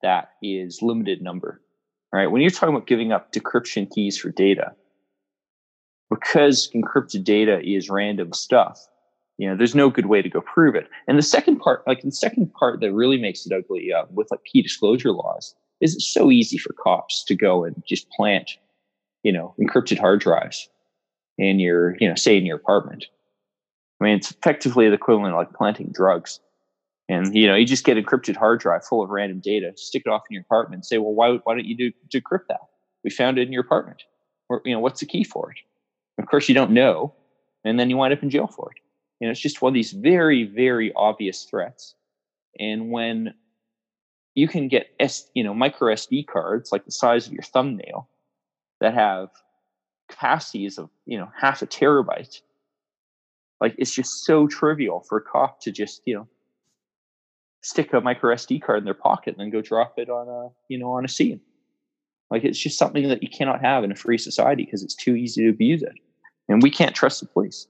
[0.02, 1.62] that is limited number.
[2.12, 2.28] Right?
[2.28, 4.74] When you're talking about giving up decryption keys for data,
[6.10, 8.80] because encrypted data is random stuff,
[9.38, 10.88] you know, there's no good way to go prove it.
[11.08, 14.30] And the second part, like the second part that really makes it ugly uh, with
[14.32, 18.52] like key disclosure laws is it's so easy for cops to go and just plant,
[19.24, 20.70] you know, encrypted hard drives
[21.38, 23.06] in your, you know, say in your apartment.
[24.02, 26.40] I mean, it's effectively the equivalent of like planting drugs.
[27.10, 30.10] And, you know, you just get encrypted hard drive full of random data, stick it
[30.10, 32.60] off in your apartment and say, well, why, why don't you do, decrypt that?
[33.04, 34.04] We found it in your apartment.
[34.50, 35.58] Or, you know, what's the key for it?
[36.22, 37.14] Of course, you don't know.
[37.64, 38.82] And then you wind up in jail for it.
[39.20, 41.96] You know, it's just one of these very, very obvious threats.
[42.60, 43.34] And when
[44.36, 48.08] you can get S, you know, micro SD cards like the size of your thumbnail
[48.80, 49.30] that have
[50.10, 52.42] capacities of, you know, half a terabyte,
[53.60, 56.28] like it's just so trivial for a cop to just, you know,
[57.62, 60.50] stick a micro SD card in their pocket and then go drop it on a,
[60.70, 61.42] you know, on a scene.
[62.30, 65.16] Like it's just something that you cannot have in a free society because it's too
[65.16, 65.96] easy to abuse it.
[66.48, 67.68] And we can't trust the police.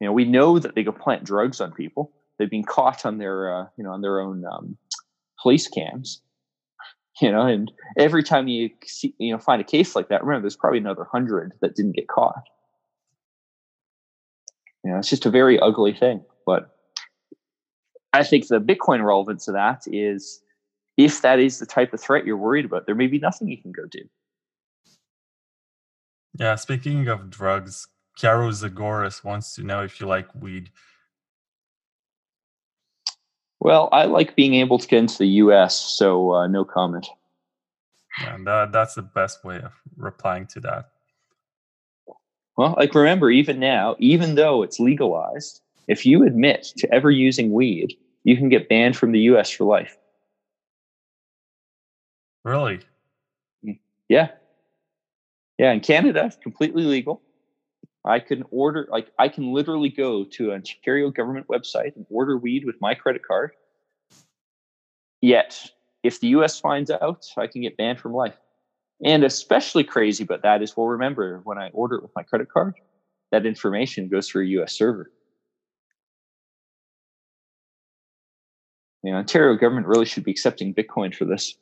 [0.00, 2.12] You know, we know that they go plant drugs on people.
[2.38, 4.76] They've been caught on their, uh, you know, on their own um,
[5.42, 6.22] police cams.
[7.20, 10.42] You know, and every time you see, you know, find a case like that, remember
[10.42, 12.44] there's probably another hundred that didn't get caught.
[14.84, 16.22] You know, it's just a very ugly thing.
[16.46, 16.70] But
[18.12, 20.40] I think the Bitcoin relevance of that is
[20.96, 23.60] if that is the type of threat you're worried about, there may be nothing you
[23.60, 24.04] can go do.
[26.38, 27.88] Yeah, speaking of drugs,
[28.20, 30.70] Caro Zagoras wants to know if you like weed.
[33.60, 37.08] Well, I like being able to get into the U.S., so uh, no comment.
[38.20, 40.90] Yeah, that, that's the best way of replying to that.
[42.56, 47.52] Well, like remember, even now, even though it's legalized, if you admit to ever using
[47.52, 49.96] weed, you can get banned from the US for life.
[52.44, 52.80] Really?
[54.08, 54.30] Yeah.
[55.58, 57.22] Yeah, in Canada, it's completely legal.
[58.04, 62.38] I can order, like, I can literally go to an Ontario government website and order
[62.38, 63.52] weed with my credit card.
[65.20, 65.70] Yet,
[66.02, 68.36] if the US finds out, I can get banned from life.
[69.04, 72.48] And especially crazy but that is, well, remember, when I order it with my credit
[72.50, 72.74] card,
[73.30, 75.10] that information goes through a US server.
[79.02, 81.54] The Ontario government really should be accepting Bitcoin for this.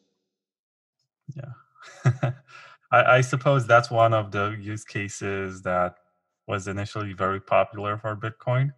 [1.34, 2.12] Yeah.
[2.92, 5.96] I, I suppose that's one of the use cases that
[6.46, 8.72] was initially very popular for Bitcoin.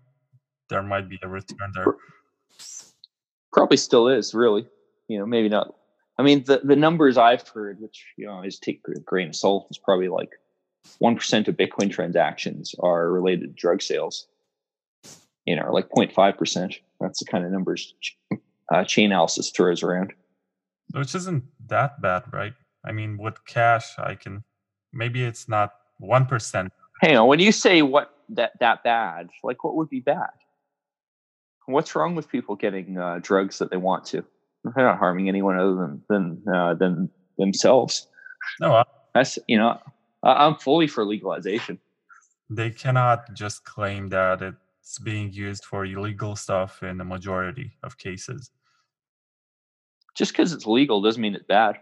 [0.68, 1.94] There might be a return there.
[3.52, 4.66] Probably still is, really.
[5.08, 5.74] You know, maybe not.
[6.18, 9.28] I mean, the, the numbers I've heard, which, you know, I just take a grain
[9.28, 10.30] of salt, is probably like
[11.02, 14.26] 1% of Bitcoin transactions are related to drug sales,
[15.46, 16.76] you know, like 0.5%.
[17.00, 17.94] That's the kind of numbers
[18.72, 20.12] uh, Chainalysis throws around.
[20.92, 22.54] Which isn't that bad, right?
[22.84, 24.44] I mean, with cash, I can
[24.92, 26.72] maybe it's not one percent.
[27.00, 30.30] Hang on, when you say what that that bad, like what would be bad?
[31.66, 34.24] What's wrong with people getting uh, drugs that they want to?
[34.64, 38.06] They're not harming anyone other than than uh, than themselves.
[38.60, 38.84] No, I,
[39.14, 39.78] That's you know,
[40.22, 41.78] I- I'm fully for legalization.
[42.50, 47.98] they cannot just claim that it's being used for illegal stuff in the majority of
[47.98, 48.50] cases.
[50.16, 51.78] Just because it's legal doesn't mean it's bad.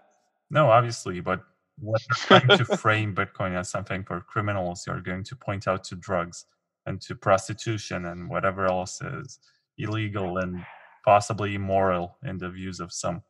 [0.51, 1.41] No, obviously, but
[1.79, 5.85] when you're trying to frame Bitcoin as something for criminals, you're going to point out
[5.85, 6.47] to drugs
[6.87, 9.39] and to prostitution and whatever else is
[9.79, 10.64] illegal and
[11.05, 13.22] possibly immoral in the views of some.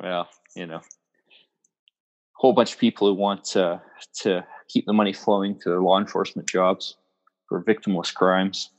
[0.00, 0.82] Well, you know, a
[2.34, 3.82] whole bunch of people who want to
[4.20, 6.96] to keep the money flowing to their law enforcement jobs
[7.48, 8.70] for victimless crimes,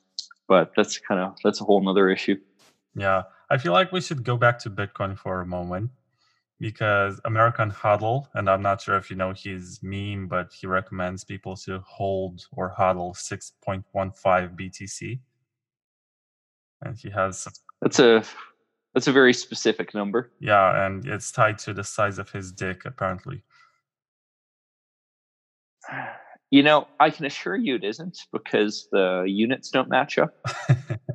[0.48, 2.38] but that's kind of that's a whole nother issue.
[2.96, 5.92] Yeah, I feel like we should go back to Bitcoin for a moment
[6.62, 11.24] because American HODL, and I'm not sure if you know his meme, but he recommends
[11.24, 13.84] people to hold or hodl 6.15
[14.56, 15.20] BTC.
[16.84, 17.48] And he has
[17.82, 18.24] That's a
[18.94, 20.32] that's a very specific number.
[20.40, 23.44] Yeah, and it's tied to the size of his dick, apparently.
[26.54, 30.36] You know, I can assure you it isn't because the units don't match up.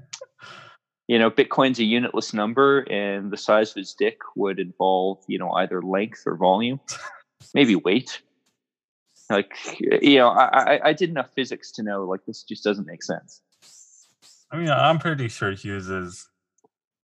[1.09, 5.39] You know, Bitcoin's a unitless number, and the size of his dick would involve, you
[5.39, 6.81] know, either length or volume,
[7.55, 8.23] maybe weight.
[9.31, 12.87] Like, you know, I, I, I did enough physics to know like this just doesn't
[12.87, 13.43] make sense.
[14.51, 16.29] I mean, I'm pretty sure he uses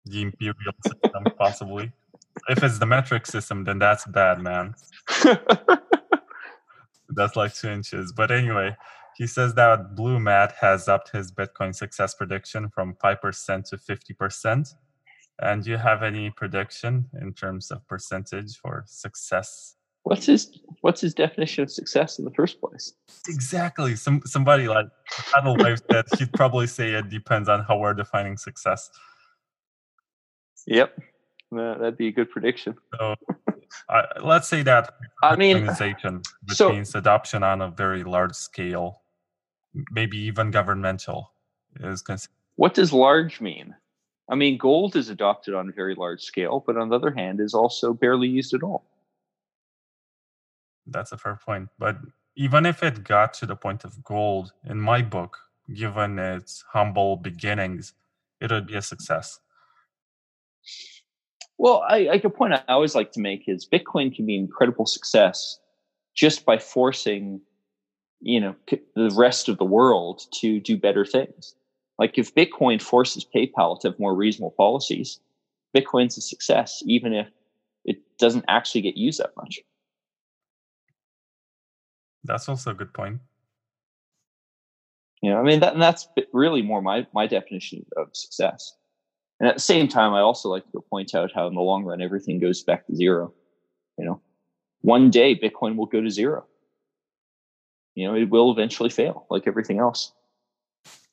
[0.04, 1.92] the imperial system, possibly.
[2.48, 4.74] If it's the metric system, then that's bad, man.
[7.12, 8.12] That's like two inches.
[8.12, 8.76] But anyway,
[9.20, 14.74] he says that Blue Matt has upped his Bitcoin success prediction from 5% to 50%.
[15.42, 19.76] And do you have any prediction in terms of percentage for success?
[20.04, 22.94] what's his What's his definition of success in the first place?
[23.28, 23.94] Exactly.
[23.94, 24.86] Some somebody like
[25.34, 28.88] Paddle Wave said he'd probably say it depends on how we're defining success.
[30.66, 30.98] Yep,
[31.52, 32.74] Uh, that'd be a good prediction.
[32.98, 33.14] So
[33.90, 38.34] uh, let's say that I mean, organization, which so- means adoption on a very large
[38.34, 38.99] scale,
[39.90, 41.32] maybe even governmental,
[41.80, 42.34] is considered.
[42.56, 43.74] what does large mean?
[44.28, 47.40] I mean, gold is adopted on a very large scale, but on the other hand,
[47.40, 48.84] is also barely used at all.
[50.86, 51.68] That's a fair point.
[51.78, 51.98] But
[52.36, 55.36] even if it got to the point of gold, in my book,
[55.74, 57.94] given its humble beginnings,
[58.40, 59.40] it would be a success.
[61.58, 64.42] Well, I, like a point I always like to make is Bitcoin can be an
[64.42, 65.58] incredible success
[66.14, 67.40] just by forcing,
[68.20, 71.54] you know, the rest of the world to do better things.
[71.98, 75.20] Like if Bitcoin forces PayPal to have more reasonable policies,
[75.76, 77.28] Bitcoin's a success, even if
[77.84, 79.60] it doesn't actually get used that much.
[82.24, 83.20] That's also a good point.
[85.22, 88.74] You know, I mean, that, and that's really more my, my definition of success.
[89.38, 91.84] And at the same time, I also like to point out how in the long
[91.84, 93.32] run, everything goes back to zero.
[93.98, 94.20] You know,
[94.80, 96.46] one day Bitcoin will go to zero.
[98.00, 100.12] You know, it will eventually fail like everything else.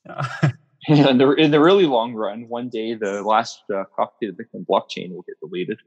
[0.06, 0.26] Yeah.
[0.88, 4.42] in the, in the really long run, one day the last uh, copy of the
[4.44, 5.78] Bitcoin blockchain will get deleted.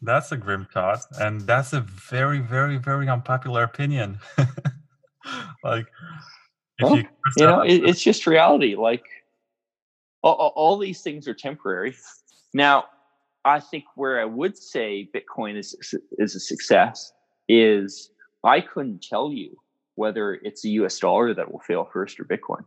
[0.00, 4.20] That's a grim thought, and that's a very, very, very unpopular opinion.
[5.64, 5.86] like,
[6.80, 7.08] Well, you,
[7.38, 8.76] You know, it, it's just reality.
[8.76, 9.02] Like
[10.22, 11.96] all, all- all these things are temporary.
[12.54, 12.84] Now,
[13.44, 15.74] I think where I would say Bitcoin is
[16.18, 17.12] is a success
[17.48, 18.10] is
[18.44, 19.56] I couldn't tell you
[19.94, 22.64] whether it's the US dollar that will fail first or Bitcoin.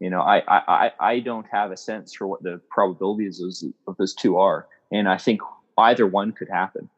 [0.00, 3.96] You know, I I I don't have a sense for what the probabilities of, of
[3.96, 5.40] those two are, and I think
[5.78, 6.88] either one could happen.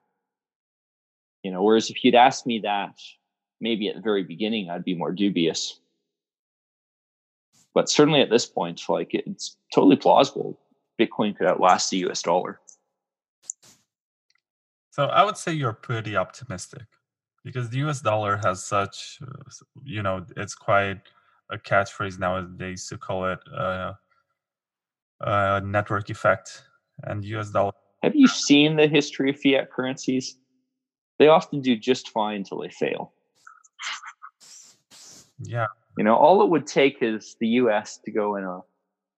[1.42, 2.98] You know, whereas if you'd asked me that
[3.60, 5.78] maybe at the very beginning, I'd be more dubious.
[7.74, 10.58] But certainly at this point, like it's totally plausible
[10.98, 12.58] Bitcoin could outlast the US dollar.
[14.96, 16.86] So I would say you're pretty optimistic
[17.44, 19.18] because the US dollar has such,
[19.84, 21.02] you know, it's quite
[21.50, 23.92] a catchphrase nowadays to call it uh,
[25.20, 26.62] a network effect
[27.02, 27.72] and US dollar.
[28.02, 30.38] Have you seen the history of fiat currencies?
[31.18, 33.12] They often do just fine until they fail.
[35.40, 35.66] Yeah.
[35.98, 38.60] You know, all it would take is the US to go and uh,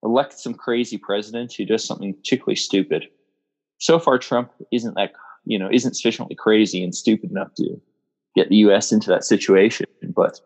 [0.03, 3.07] elect some crazy president who does something particularly stupid.
[3.79, 5.13] So far, Trump isn't that,
[5.45, 7.81] you know, isn't sufficiently crazy and stupid enough to
[8.35, 9.87] get the US into that situation.
[10.15, 10.41] But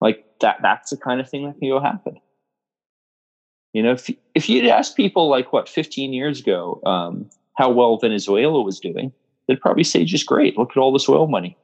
[0.00, 2.18] like that, that's the kind of thing that can go happen.
[3.72, 7.98] You know, if, if you'd ask people like what, 15 years ago, um, how well
[7.98, 9.12] Venezuela was doing,
[9.46, 10.56] they'd probably say just great.
[10.56, 11.56] Look at all this oil money.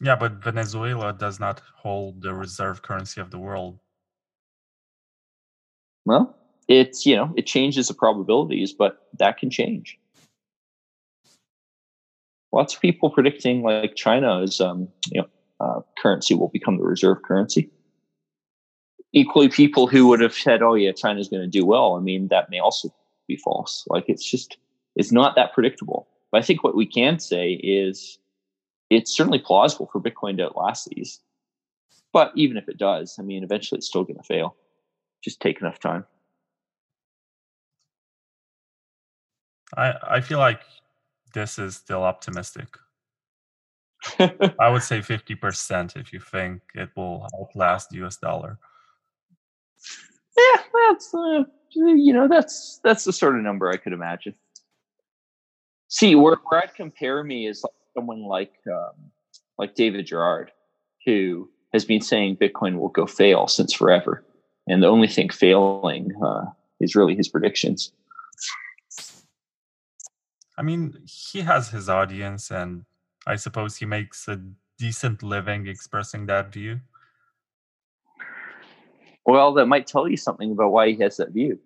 [0.00, 3.78] Yeah, but Venezuela does not hold the reserve currency of the world.
[6.06, 6.34] Well,
[6.70, 9.98] it's, you know, it changes the probabilities, but that can change.
[12.52, 15.28] Lots of people predicting like China's, um, you know,
[15.58, 17.68] uh, currency will become the reserve currency.
[19.12, 22.28] Equally, people who would have said, "Oh yeah, China's going to do well," I mean,
[22.28, 22.88] that may also
[23.26, 23.84] be false.
[23.88, 24.56] Like it's just,
[24.94, 26.08] it's not that predictable.
[26.30, 28.18] But I think what we can say is
[28.90, 31.20] it's certainly plausible for Bitcoin to outlast these.
[32.12, 34.54] But even if it does, I mean, eventually it's still going to fail.
[35.22, 36.04] Just take enough time.
[39.76, 40.62] I I feel like
[41.34, 42.76] this is still optimistic.
[44.58, 48.58] I would say fifty percent if you think it will outlast the US dollar.
[50.36, 51.44] Yeah, that's uh,
[51.74, 54.34] you know that's that's the sort of number I could imagine.
[55.88, 59.10] See, where where I'd compare me is like someone like um,
[59.58, 60.50] like David Gerard,
[61.04, 64.24] who has been saying Bitcoin will go fail since forever,
[64.66, 66.46] and the only thing failing uh,
[66.80, 67.92] is really his predictions.
[70.60, 72.84] I mean, he has his audience, and
[73.26, 74.38] I suppose he makes a
[74.78, 76.80] decent living expressing that view.
[79.24, 81.58] Well, that might tell you something about why he has that view.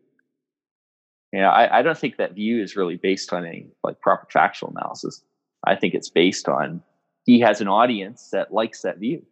[1.33, 4.71] Yeah, I, I don't think that view is really based on any like proper factual
[4.77, 5.25] analysis.
[5.66, 6.81] I think it's based on
[7.25, 9.27] he has an audience that likes that view.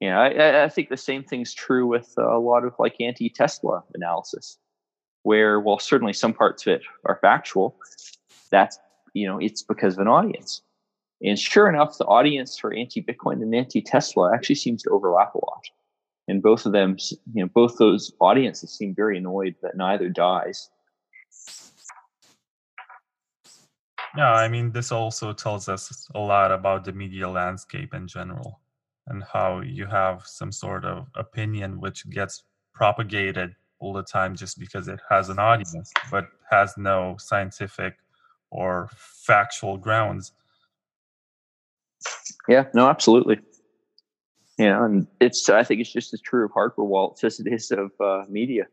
[0.00, 3.82] You know, I, I think the same thing's true with a lot of like anti-Tesla
[3.92, 4.56] analysis,
[5.28, 7.76] where well certainly some parts of it are factual,
[8.50, 8.78] that's
[9.12, 10.62] you know it's because of an audience.
[11.22, 15.64] And sure enough, the audience for anti-Bitcoin and anti-Tesla actually seems to overlap a lot.
[16.28, 16.96] And both of them,
[17.34, 20.70] you know, both those audiences seem very annoyed that neither dies.
[24.16, 28.60] Yeah, I mean, this also tells us a lot about the media landscape in general
[29.08, 34.58] and how you have some sort of opinion which gets propagated all the time just
[34.58, 37.96] because it has an audience, but has no scientific
[38.50, 40.32] or factual grounds.
[42.48, 43.40] Yeah, no, absolutely.
[44.58, 47.70] Yeah, and it's I think it's just as true of hardware wallets as it is
[47.70, 48.66] of uh, media.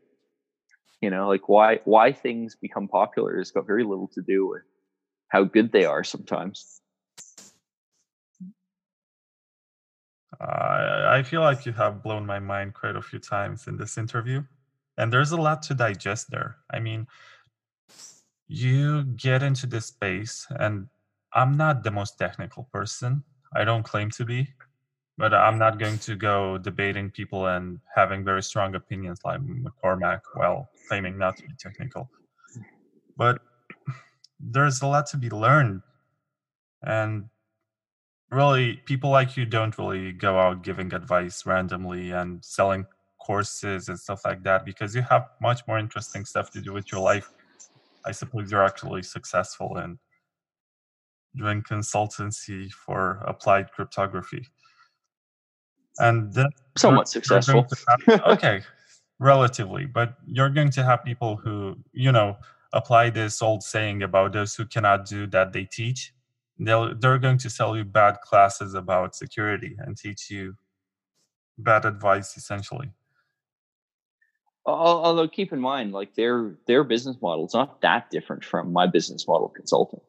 [1.00, 4.62] You know, like why why things become popular has got very little to do with
[5.28, 6.80] how good they are sometimes.
[10.40, 13.96] Uh, I feel like you have blown my mind quite a few times in this
[13.96, 14.42] interview,
[14.96, 16.56] and there's a lot to digest there.
[16.70, 17.06] I mean,
[18.48, 20.88] you get into this space, and
[21.32, 23.24] I'm not the most technical person.
[23.54, 24.48] I don't claim to be,
[25.18, 30.20] but I'm not going to go debating people and having very strong opinions like McCormack
[30.34, 32.10] while claiming not to be technical.
[33.16, 33.40] But
[34.38, 35.80] there's a lot to be learned
[36.82, 37.28] and
[38.30, 42.84] really people like you don't really go out giving advice randomly and selling
[43.26, 46.92] courses and stuff like that because you have much more interesting stuff to do with
[46.92, 47.30] your life.
[48.04, 49.98] I suppose you're actually successful in
[51.36, 54.46] doing consultancy for applied cryptography.
[55.98, 56.46] And then
[56.76, 57.66] somewhat successful.
[57.88, 58.62] have, okay
[59.18, 62.36] relatively but you're going to have people who you know
[62.72, 66.12] apply this old saying about those who cannot do that they teach.
[66.58, 70.54] They'll they're going to sell you bad classes about security and teach you
[71.58, 72.90] bad advice essentially
[74.66, 78.86] Although keep in mind, like their their business model is not that different from my
[78.86, 80.00] business model consulting.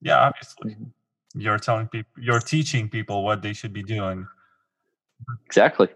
[0.00, 1.40] Yeah, obviously, mm-hmm.
[1.40, 4.26] you're telling people, you're teaching people what they should be doing.
[5.46, 5.88] Exactly.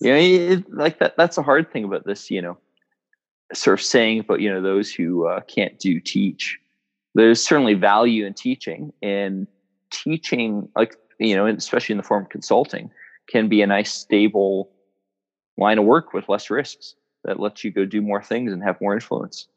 [0.00, 1.16] Yeah, you know, like that.
[1.18, 2.30] That's a hard thing about this.
[2.30, 2.58] You know,
[3.52, 6.58] sort of saying about you know those who uh, can't do teach.
[7.14, 9.46] There's certainly value in teaching, and
[9.90, 12.90] teaching, like you know, especially in the form of consulting,
[13.28, 14.70] can be a nice stable
[15.56, 16.94] line of work with less risks
[17.24, 19.48] that lets you go do more things and have more influence.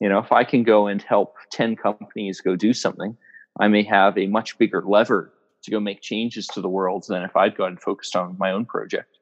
[0.00, 3.16] You know, if I can go and help 10 companies go do something,
[3.58, 7.22] I may have a much bigger lever to go make changes to the world than
[7.22, 9.16] if I'd gone and focused on my own project.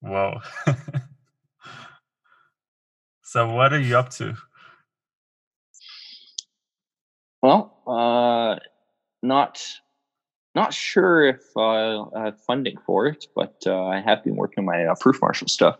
[0.00, 0.40] Whoa.
[3.22, 4.36] so, what are you up to?
[7.42, 8.58] Well, uh,
[9.22, 9.62] not
[10.54, 14.62] not sure if uh, I have funding for it, but uh, I have been working
[14.62, 15.78] on my uh, proof marshal stuff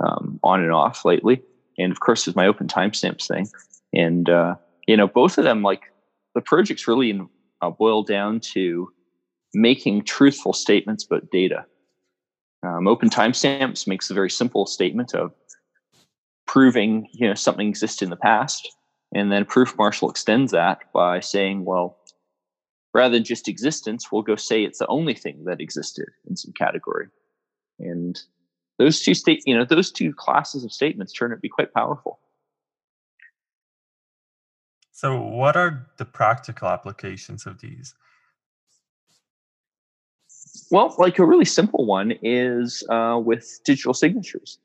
[0.00, 1.42] um, on and off lately.
[1.78, 3.48] And of course there's my open timestamps thing.
[3.92, 4.56] And uh,
[4.86, 5.82] you know both of them like
[6.34, 7.20] the projects really
[7.62, 8.90] uh, boil down to
[9.52, 11.64] making truthful statements about data.
[12.64, 15.32] Um, open timestamps makes a very simple statement of
[16.46, 18.68] proving you know something existed in the past.
[19.14, 21.98] And then proof marshal extends that by saying well
[22.94, 26.52] rather than just existence we'll go say it's the only thing that existed in some
[26.52, 27.08] category.
[27.78, 28.18] And
[28.78, 31.74] those two state you know those two classes of statements turn out to be quite
[31.74, 32.20] powerful.
[34.92, 37.94] So what are the practical applications of these?
[40.70, 44.58] Well like a really simple one is uh, with digital signatures.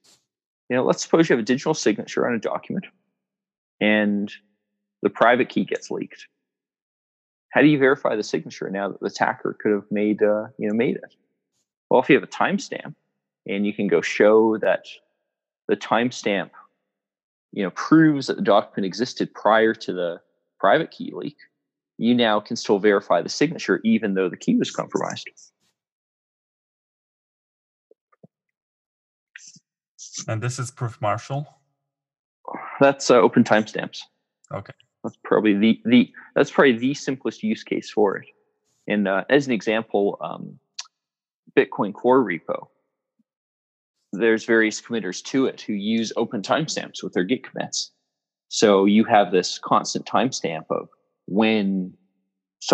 [0.70, 2.86] You know let's suppose you have a digital signature on a document
[3.82, 4.32] and
[5.02, 6.28] the private key gets leaked
[7.50, 10.68] how do you verify the signature now that the attacker could have made uh, you
[10.68, 11.16] know made it?
[11.90, 12.96] Well if you have a timestamp
[13.48, 14.86] and you can go show that
[15.68, 16.52] the timestamp
[17.52, 20.22] you know proves that the document existed prior to the
[20.60, 21.38] private key leak
[21.98, 25.30] you now can still verify the signature even though the key was compromised.
[30.28, 31.48] And this is proof marshal
[32.80, 34.00] that's uh, open timestamps.
[34.54, 34.74] Okay
[35.10, 38.28] that's probably the the that's probably the simplest use case for it
[38.88, 40.60] and uh, as an example um,
[41.56, 42.68] bitcoin core repo
[44.12, 47.92] there's various committers to it who use open timestamps with their Git commits.
[48.48, 50.90] So you have this constant timestamp of
[51.28, 51.94] when,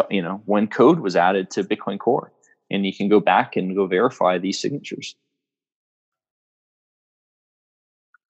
[0.09, 2.31] you know, when code was added to Bitcoin Core,
[2.71, 5.15] and you can go back and go verify these signatures.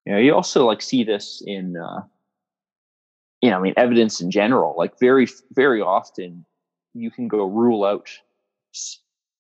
[0.06, 2.02] You know, you also like see this in, uh,
[3.46, 4.76] you know, I mean, evidence in general.
[4.78, 6.46] Like very, very often,
[6.94, 8.10] you can go rule out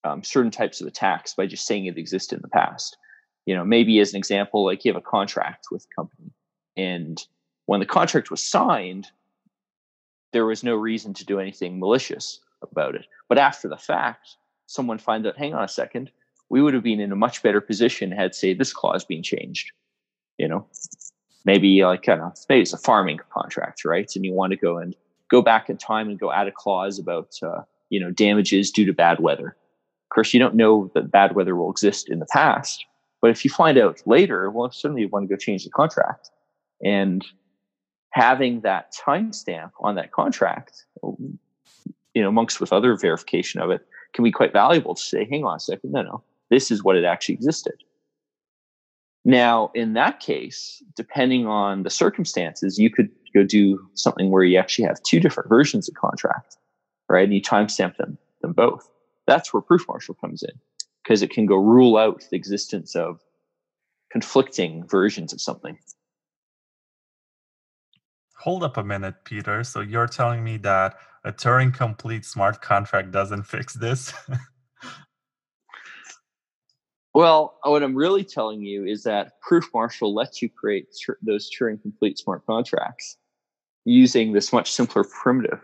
[0.04, 2.98] um, certain types of attacks by just saying it existed in the past
[3.46, 6.32] you know, maybe as an example, like you have a contract with a company,
[6.76, 7.24] and
[7.68, 9.08] when the contract was signed,
[10.34, 13.06] there was no reason to do anything malicious about it.
[13.30, 16.12] But after the fact, someone finds out, hang on a second,
[16.50, 19.72] we would have been in a much better position had, say, this clause been changed.
[20.38, 20.68] You know,
[21.46, 24.12] maybe like maybe it's a farming contract, right?
[24.16, 24.96] And you want to go and
[25.30, 28.86] go back in time and go add a clause about uh, you know damages due
[28.86, 29.50] to bad weather.
[29.50, 32.86] Of course, you don't know that bad weather will exist in the past,
[33.22, 36.30] but if you find out later, well, certainly you want to go change the contract.
[36.84, 37.26] And
[38.12, 44.24] having that timestamp on that contract, you know, amongst with other verification of it, can
[44.24, 47.04] be quite valuable to say, hang on a second, no, no, this is what it
[47.04, 47.84] actually existed.
[49.28, 54.58] Now, in that case, depending on the circumstances, you could go do something where you
[54.58, 56.58] actually have two different versions of contract,
[57.10, 57.24] right?
[57.24, 58.88] And you timestamp them, them both.
[59.26, 60.52] That's where proof marshal comes in
[61.04, 63.20] because it can go rule out the existence of
[64.12, 65.78] conflicting versions of something.
[68.42, 69.64] Hold up a minute, Peter.
[69.64, 74.14] So you're telling me that a Turing complete smart contract doesn't fix this?
[77.16, 80.88] well, what I'm really telling you is that Proof Marshal lets you create
[81.22, 83.18] those Turing complete smart contracts
[83.86, 85.62] using this much simpler primitive.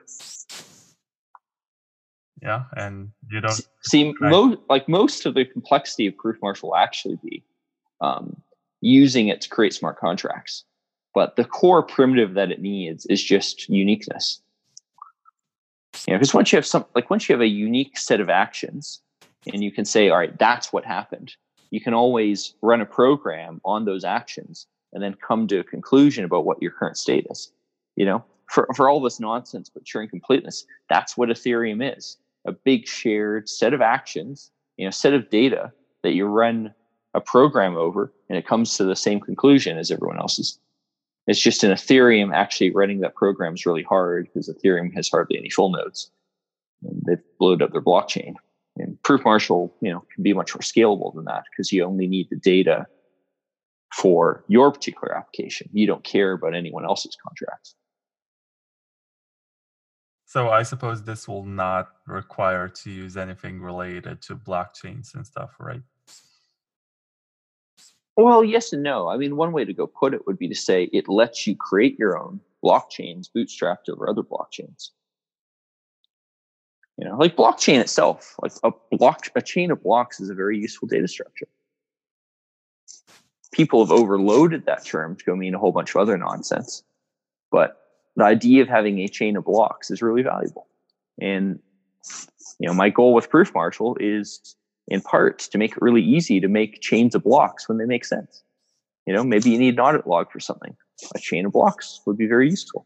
[2.41, 6.77] Yeah, and you don't see most like most of the complexity of proof marshal will
[6.77, 7.43] actually be
[7.99, 8.41] um,
[8.79, 10.63] using it to create smart contracts.
[11.13, 14.41] But the core primitive that it needs is just uniqueness.
[16.07, 18.29] You know, because once you have some, like once you have a unique set of
[18.29, 19.01] actions,
[19.51, 21.35] and you can say, all right, that's what happened.
[21.71, 26.25] You can always run a program on those actions and then come to a conclusion
[26.25, 27.51] about what your current state is.
[27.95, 32.51] You know, for, for all this nonsense, but Turing completeness, that's what Ethereum is a
[32.51, 35.71] big shared set of actions, you know, set of data
[36.03, 36.73] that you run
[37.13, 40.57] a program over and it comes to the same conclusion as everyone else's.
[41.27, 45.37] It's just in Ethereum, actually running that program is really hard because Ethereum has hardly
[45.37, 46.09] any full nodes.
[46.83, 48.33] And they've blown up their blockchain.
[48.77, 52.07] And Proof Marshal, you know, can be much more scalable than that because you only
[52.07, 52.87] need the data
[53.93, 55.69] for your particular application.
[55.73, 57.75] You don't care about anyone else's contracts.
[60.25, 65.51] So I suppose this will not require to use anything related to blockchains and stuff,
[65.59, 65.81] right?
[68.15, 69.09] Well, yes and no.
[69.09, 71.55] I mean, one way to go put it would be to say it lets you
[71.57, 74.91] create your own blockchains bootstrapped over other blockchains.
[77.01, 80.59] You know, like blockchain itself, like a block, a chain of blocks is a very
[80.59, 81.47] useful data structure.
[83.51, 86.83] People have overloaded that term to go mean a whole bunch of other nonsense,
[87.51, 87.81] but
[88.15, 90.67] the idea of having a chain of blocks is really valuable.
[91.19, 91.57] And
[92.59, 94.55] you know, my goal with Proof Marshal is
[94.87, 98.05] in part to make it really easy to make chains of blocks when they make
[98.05, 98.43] sense.
[99.07, 100.77] You know, maybe you need an audit log for something.
[101.15, 102.85] A chain of blocks would be very useful.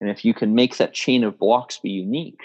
[0.00, 2.40] And if you can make that chain of blocks be unique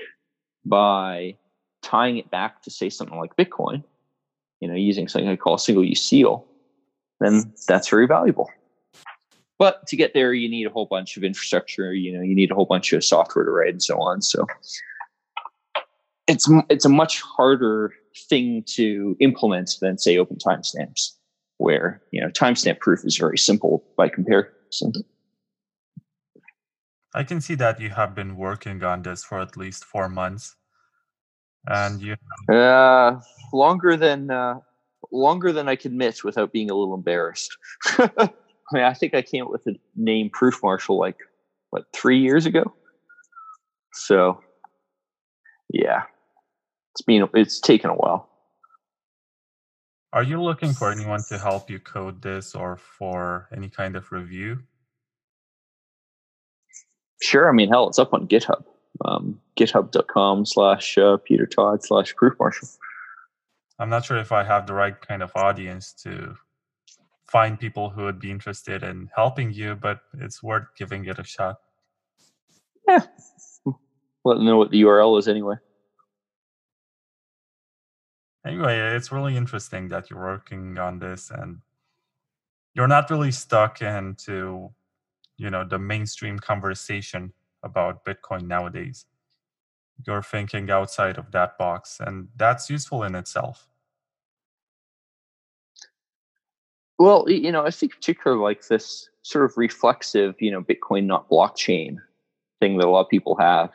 [0.66, 1.36] by
[1.82, 3.84] tying it back to say something like Bitcoin,
[4.60, 6.46] you know, using something I call a single use seal,
[7.20, 8.50] then that's very valuable.
[9.58, 11.94] But to get there, you need a whole bunch of infrastructure.
[11.94, 14.22] You know, you need a whole bunch of software to write and so on.
[14.22, 14.48] So
[16.28, 17.94] it's it's a much harder
[18.28, 21.12] thing to implement than say open timestamps,
[21.58, 24.94] where you know timestamp proof is very simple by comparison.
[27.14, 30.56] I can see that you have been working on this for at least four months,
[31.68, 32.16] and you
[32.52, 33.20] uh,
[33.52, 34.60] longer than uh,
[35.12, 37.56] longer than I can admit without being a little embarrassed.
[37.98, 38.30] I
[38.72, 41.18] mean, I think I came up with the name Proof Marshal like
[41.72, 42.74] what three years ago.
[43.94, 44.42] So,
[45.70, 46.04] yeah,
[46.94, 48.30] it's been it's taken a while.
[50.14, 54.12] Are you looking for anyone to help you code this or for any kind of
[54.12, 54.60] review?
[57.22, 57.50] Sure.
[57.50, 58.64] I mean, hell, it's up on GitHub.
[59.06, 62.68] Um, GitHub.com slash uh, Peter Todd slash Proof Marshal.
[63.80, 66.36] I'm not sure if I have the right kind of audience to
[67.32, 71.24] find people who would be interested in helping you, but it's worth giving it a
[71.24, 71.58] shot.
[72.88, 73.06] Yeah.
[74.26, 75.56] Let them know what the URL is anyway.
[78.46, 81.62] Anyway, it's really interesting that you're working on this and
[82.74, 84.70] you're not really stuck into,
[85.38, 87.34] you know, the mainstream conversation
[87.64, 89.06] about Bitcoin nowadays.
[90.06, 93.68] You're thinking outside of that box, and that's useful in itself.
[96.98, 101.30] Well, you know, I think particularly like this sort of reflexive, you know, Bitcoin not
[101.30, 101.98] blockchain
[102.60, 103.72] thing that a lot of people have.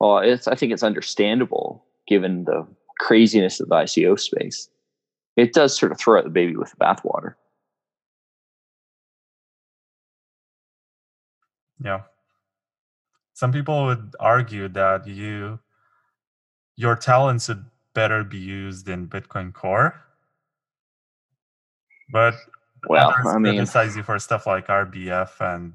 [0.00, 2.66] Well, it's I think it's understandable given the
[3.00, 4.68] craziness of the ICO space,
[5.36, 7.34] it does sort of throw out the baby with the bathwater.
[11.82, 12.02] Yeah.
[13.34, 15.58] Some people would argue that you
[16.76, 17.64] your talents would
[17.94, 20.00] better be used in Bitcoin Core.
[22.12, 22.34] But
[22.88, 25.72] well, I mean, criticize you for stuff like RBF and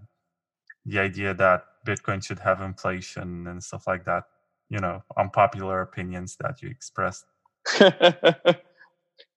[0.86, 4.26] the idea that Bitcoin should have inflation and stuff like that
[4.70, 7.26] you know unpopular opinions that you expressed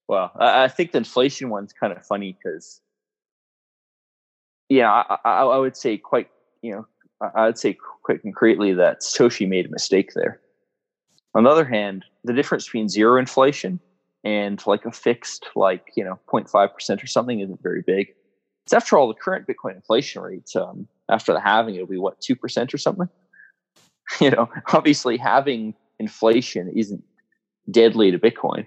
[0.08, 2.80] well I, I, think the inflation one's kind of funny because
[4.68, 6.28] yeah I, I, I, would say quite
[6.62, 6.86] you know
[7.34, 10.40] i would say quite concretely that satoshi made a mistake there
[11.34, 13.78] on the other hand the difference between zero inflation
[14.24, 18.08] and like a fixed like you know 0.5% or something isn't very big
[18.64, 22.20] it's after all the current bitcoin inflation rate um, after the halving it'll be what
[22.20, 23.08] 2% or something
[24.20, 27.02] you know, obviously having inflation isn't
[27.70, 28.66] deadly to Bitcoin.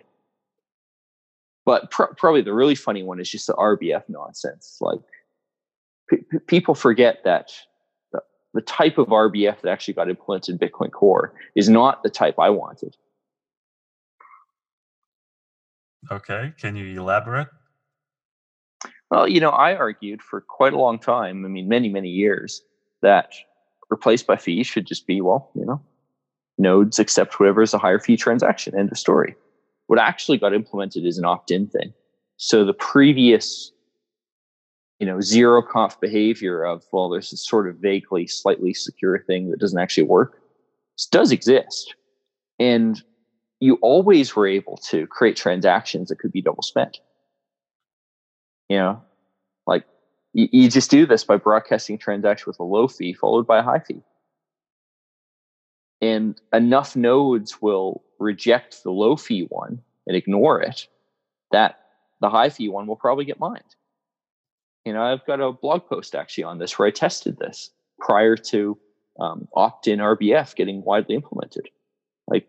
[1.65, 4.77] But pr- probably the really funny one is just the RBF nonsense.
[4.81, 4.99] Like
[6.09, 7.51] p- people forget that
[8.55, 12.39] the, type of RBF that actually got implemented in Bitcoin Core is not the type
[12.39, 12.95] I wanted.
[16.11, 17.47] Okay, can you elaborate?
[19.11, 22.61] Well, you know, I argued for quite a long time, I mean, many, many years,
[23.01, 23.33] that
[23.89, 25.81] replaced by fees should just be, well, you know,
[26.57, 28.77] nodes accept whatever is a higher fee transaction.
[28.77, 29.35] End of story.
[29.87, 31.93] What actually got implemented is an opt-in thing.
[32.37, 33.71] So the previous,
[34.99, 39.51] you know, zero conf behavior of, well, there's this sort of vaguely slightly secure thing
[39.51, 40.41] that doesn't actually work.
[40.97, 41.95] This does exist.
[42.59, 43.01] And
[43.59, 46.99] you always were able to create transactions that could be double spent.
[48.69, 49.01] You know,
[49.67, 49.85] like
[50.33, 53.59] you, you just do this by broadcasting a transaction with a low fee followed by
[53.59, 54.01] a high fee.
[56.01, 60.87] and enough nodes will reject the low fee one and ignore it,
[61.51, 61.79] that
[62.21, 63.75] the high fee one will probably get mined.
[64.85, 68.35] You know, I've got a blog post actually on this where I tested this prior
[68.37, 68.77] to
[69.19, 71.69] um, opt-in RBF getting widely implemented.
[72.27, 72.47] Like,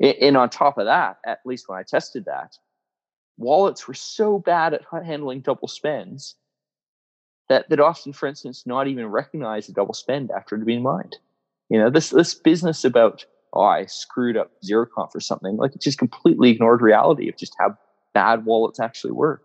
[0.00, 2.56] and on top of that, at least when I tested that,
[3.38, 6.34] wallets were so bad at handling double spends
[7.48, 10.82] that that often, for instance, not even recognize a double spend after it had been
[10.82, 11.16] mined.
[11.68, 15.80] You know, this this business about oh, I screwed up ZeroConf or something, like it
[15.80, 17.76] just completely ignored reality of just how
[18.14, 19.42] bad wallets actually were.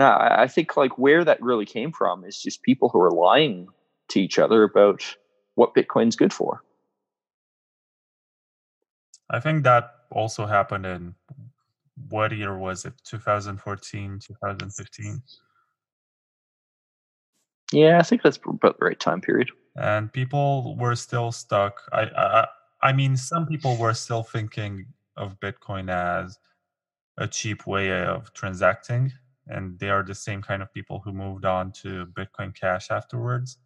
[0.00, 3.68] Now, I think like where that really came from is just people who are lying
[4.08, 5.02] to each other about
[5.56, 6.62] what Bitcoin's good for.
[9.28, 11.14] I think that also happened in
[12.08, 12.94] what year was it?
[13.04, 15.22] 2014, 2015?
[17.70, 19.50] Yeah, I think that's about the right time period.
[19.76, 21.82] And people were still stuck.
[21.92, 22.46] I, I,
[22.82, 24.86] I mean, some people were still thinking
[25.18, 26.38] of Bitcoin as
[27.18, 29.12] a cheap way of transacting,
[29.50, 33.58] and they are the same kind of people who moved on to Bitcoin Cash afterwards.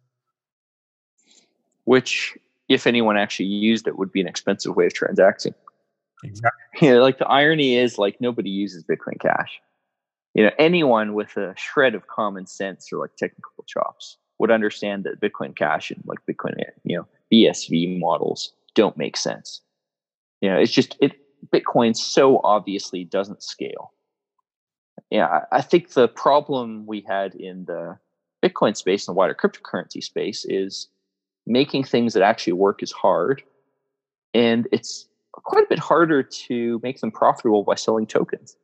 [1.85, 2.37] Which,
[2.67, 5.53] if anyone actually used it, would be an expensive way of transacting.
[6.23, 6.51] Exactly.
[6.81, 9.61] You know, like the irony is, like nobody uses Bitcoin Cash.
[10.33, 15.05] You know, anyone with a shred of common sense or like technical chops would understand
[15.05, 19.61] that Bitcoin Cash and like Bitcoin, you know, BSV models don't make sense.
[20.41, 21.13] You know, it's just it.
[21.53, 23.93] Bitcoin so obviously doesn't scale.
[25.11, 27.97] Yeah, I think the problem we had in the
[28.43, 30.87] Bitcoin space and the wider cryptocurrency space is
[31.45, 33.43] making things that actually work is hard,
[34.33, 38.57] and it's quite a bit harder to make them profitable by selling tokens.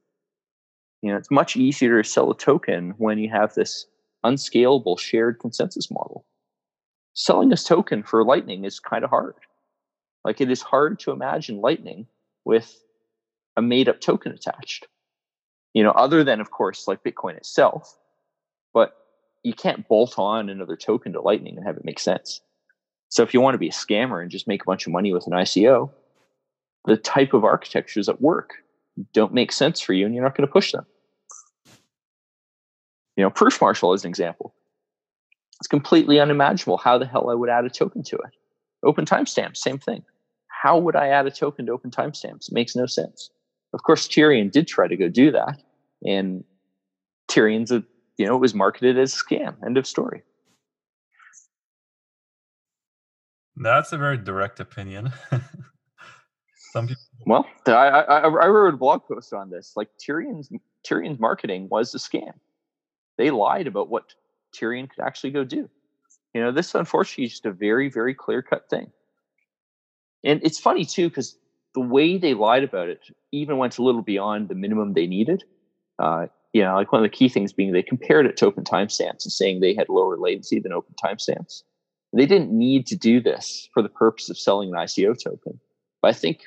[1.02, 3.88] You know, it's much easier to sell a token when you have this
[4.24, 6.26] unscalable shared consensus model.
[7.14, 9.36] Selling a token for Lightning is kind of hard.
[10.24, 12.08] Like it is hard to imagine Lightning
[12.46, 12.84] with
[13.58, 14.88] a made up token attached.
[15.74, 17.98] You know, other than of course like Bitcoin itself,
[18.74, 18.96] but
[19.44, 22.42] you can't bolt on another token to Lightning and have it make sense.
[23.10, 25.14] So if you want to be a scammer and just make a bunch of money
[25.14, 25.90] with an ICO,
[26.86, 28.56] the type of architectures that work
[29.14, 30.86] don't make sense for you and you're not going to push them.
[33.18, 34.54] You know, Proofmarshal is an example.
[35.60, 38.32] It's completely unimaginable how the hell I would add a token to it.
[38.84, 40.04] Open timestamps, same thing.
[40.48, 42.48] How would I add a token to open timestamps?
[42.50, 43.30] It makes no sense.
[43.74, 45.62] Of course, Tierion did try to go do that,
[46.06, 46.44] and
[47.30, 47.84] Tierion's a
[48.18, 49.56] you know it was marketed as a scam.
[49.66, 50.24] End of story.
[53.56, 55.12] That's a very direct opinion.
[56.74, 57.04] Some people.
[57.26, 59.74] Well, I, I, I wrote a blog post on this.
[59.76, 60.50] Like Tierion's
[60.88, 62.34] Tierion's marketing was a scam.
[63.18, 64.16] They lied about what
[64.54, 65.70] Tierion could actually go do.
[66.34, 68.92] You know, this unfortunately is just a very, very clear cut thing.
[70.24, 71.38] And it's funny too, because
[71.74, 75.44] the way they lied about it even went a little beyond the minimum they needed.
[76.00, 78.64] Uh, you know, like one of the key things being they compared it to open
[78.64, 81.64] timestamps and saying they had lower latency than open timestamps.
[82.14, 85.60] They didn't need to do this for the purpose of selling an ICO token.
[86.02, 86.42] But I think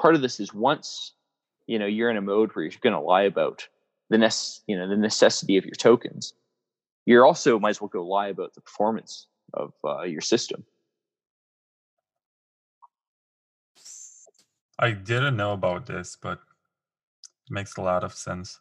[0.00, 1.12] part of this is once
[1.66, 3.66] you know you're in a mode where you're going to lie about
[4.10, 6.34] the nece- you know the necessity of your tokens
[7.06, 10.64] you're also might as well go lie about the performance of uh, your system
[14.78, 16.38] i didn't know about this but
[17.46, 18.60] it makes a lot of sense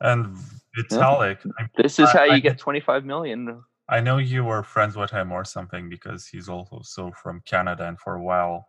[0.00, 0.36] and
[0.76, 1.66] vitalik yeah.
[1.76, 5.32] this is how you I, get 25 million i know you were friends with him
[5.32, 8.66] or something because he's also from canada and for a while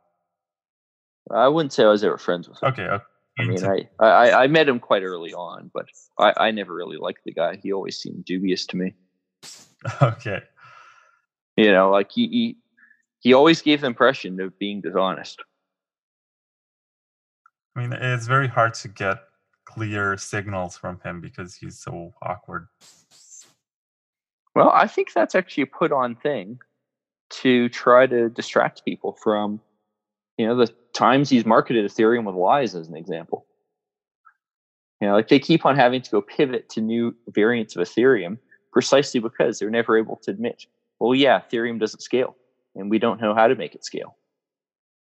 [1.30, 2.70] I wouldn't say I was ever friends with him.
[2.70, 2.84] Okay.
[2.84, 3.04] okay.
[3.40, 5.86] I mean, I, I, I met him quite early on, but
[6.18, 7.58] I, I never really liked the guy.
[7.62, 8.94] He always seemed dubious to me.
[10.00, 10.42] Okay.
[11.58, 12.58] You know, like he, he,
[13.20, 15.42] he always gave the impression of being dishonest.
[17.76, 19.20] I mean, it's very hard to get
[19.66, 22.68] clear signals from him because he's so awkward.
[24.56, 26.60] Well, I think that's actually a put on thing
[27.30, 29.62] to try to distract people from
[30.42, 33.46] you know, the times he's marketed Ethereum with lies as an example.
[35.00, 38.40] You know, like they keep on having to go pivot to new variants of Ethereum
[38.72, 40.66] precisely because they're never able to admit,
[41.00, 42.36] well, yeah, Ethereum doesn't scale
[42.74, 44.16] and we don't know how to make it scale.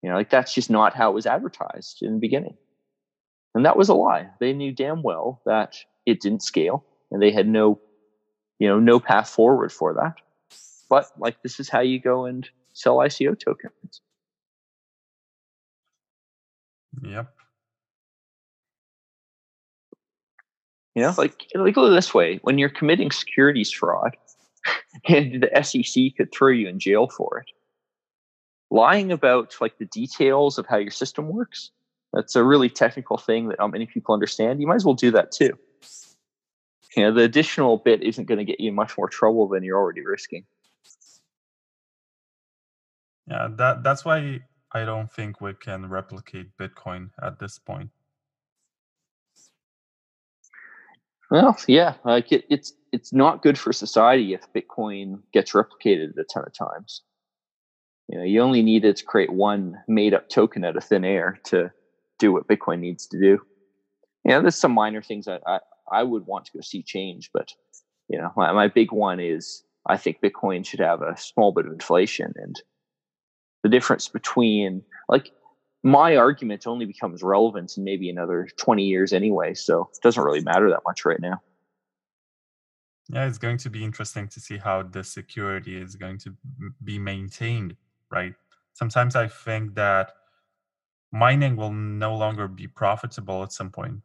[0.01, 2.57] You know, like that's just not how it was advertised in the beginning.
[3.53, 4.30] And that was a lie.
[4.39, 7.80] They knew damn well that it didn't scale and they had no,
[8.59, 10.15] you know, no path forward for that.
[10.89, 14.01] But like, this is how you go and sell ICO tokens.
[17.03, 17.34] Yep.
[20.95, 24.17] You know, like like look this way: when you're committing securities fraud,
[25.07, 27.51] and the SEC could throw you in jail for it,
[28.71, 31.71] lying about like the details of how your system works.
[32.13, 34.61] That's a really technical thing that not many people understand.
[34.61, 35.57] You might as well do that too.
[36.95, 39.77] You know the additional bit isn't going to get you much more trouble than you're
[39.77, 40.45] already risking.
[43.27, 44.39] Yeah, that that's why
[44.71, 47.91] I don't think we can replicate Bitcoin at this point.
[51.29, 56.23] well yeah like it, it's it's not good for society if bitcoin gets replicated a
[56.23, 57.01] ton of times
[58.10, 61.40] you know you only needed to create one made up token out of thin air
[61.45, 61.72] to
[62.18, 63.40] do what bitcoin needs to do.
[64.26, 65.60] You know there's some minor things that i
[65.91, 67.53] i would want to go see change but
[68.10, 71.65] you know my, my big one is i think bitcoin should have a small bit
[71.65, 72.61] of inflation and
[73.64, 75.31] the difference between like
[75.84, 80.41] my argument only becomes relevant in maybe another 20 years anyway so it doesn't really
[80.41, 81.41] matter that much right now.
[83.11, 86.36] Yeah, it's going to be interesting to see how the security is going to
[86.84, 87.76] be maintained,
[88.11, 88.34] right?
[88.73, 90.11] Sometimes I think that
[91.11, 94.02] mining will no longer be profitable at some point,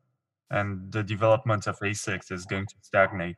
[0.51, 3.37] and the development of ASICs is going to stagnate.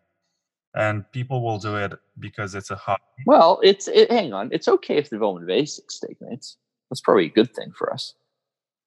[0.75, 3.01] And people will do it because it's a hot.
[3.25, 6.59] well it's it, hang on it's okay if the development of asics stagnates
[6.91, 8.15] that's probably a good thing for us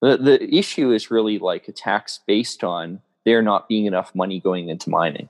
[0.00, 4.38] the the issue is really like a tax based on there not being enough money
[4.40, 5.28] going into mining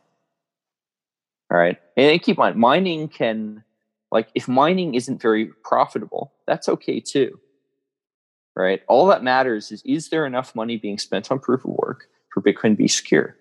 [1.51, 3.65] all right and keep in mind mining can
[4.11, 7.39] like if mining isn't very profitable that's okay too
[8.61, 8.83] right?
[8.89, 12.43] All that matters is is there enough money being spent on proof of work for
[12.43, 13.37] bitcoin to be secure?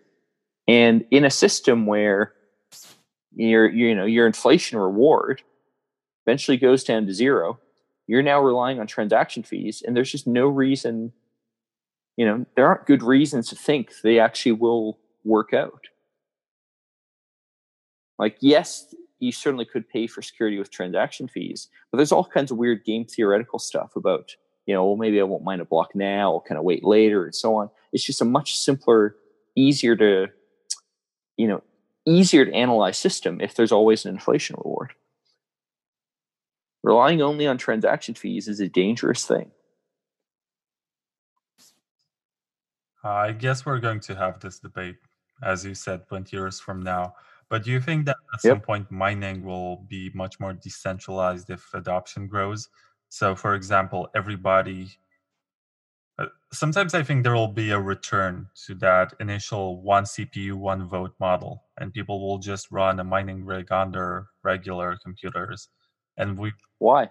[0.67, 2.33] And in a system where
[3.35, 5.41] your you know your inflation reward
[6.25, 7.59] eventually goes down to zero
[8.07, 11.13] you're now relying on transaction fees and there's just no reason
[12.17, 15.85] you know there aren't good reasons to think they actually will work out.
[18.17, 22.51] Like yes you certainly could pay for security with transaction fees but there's all kinds
[22.51, 24.35] of weird game theoretical stuff about
[24.65, 27.25] you know well maybe i won't mine a block now i'll kind of wait later
[27.25, 27.69] and so on.
[27.91, 29.15] It's just a much simpler
[29.55, 30.27] easier to
[31.37, 31.63] you know
[32.05, 34.93] easier to analyze system if there's always an inflation reward.
[36.81, 39.51] Relying only on transaction fees is a dangerous thing.
[43.03, 44.97] I guess we're going to have this debate,
[45.43, 47.15] as you said, 20 years from now.
[47.49, 51.73] But do you think that at some point mining will be much more decentralized if
[51.73, 52.69] adoption grows?
[53.09, 54.91] So, for example, everybody.
[56.19, 60.87] Uh, sometimes I think there will be a return to that initial one CPU, one
[60.87, 65.69] vote model, and people will just run a mining rig on their regular computers.
[66.17, 67.09] And we, why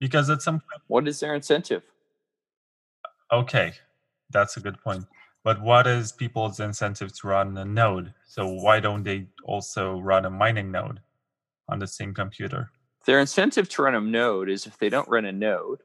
[0.00, 1.82] because at some point, what is their incentive
[3.32, 3.72] okay,
[4.30, 5.04] that's a good point.
[5.44, 8.14] But what is people's incentive to run a node?
[8.26, 11.00] So why don't they also run a mining node
[11.68, 12.70] on the same computer?
[13.04, 15.80] their incentive to run a node is if they don't run a node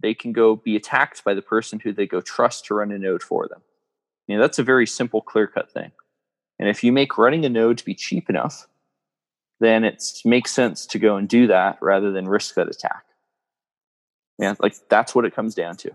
[0.00, 2.98] they can go be attacked by the person who they go trust to run a
[2.98, 3.62] node for them
[4.26, 5.92] you know that's a very simple clear cut thing
[6.58, 8.66] and if you make running a node to be cheap enough
[9.60, 13.04] then it makes sense to go and do that rather than risk that attack
[14.38, 15.90] yeah like that's what it comes down to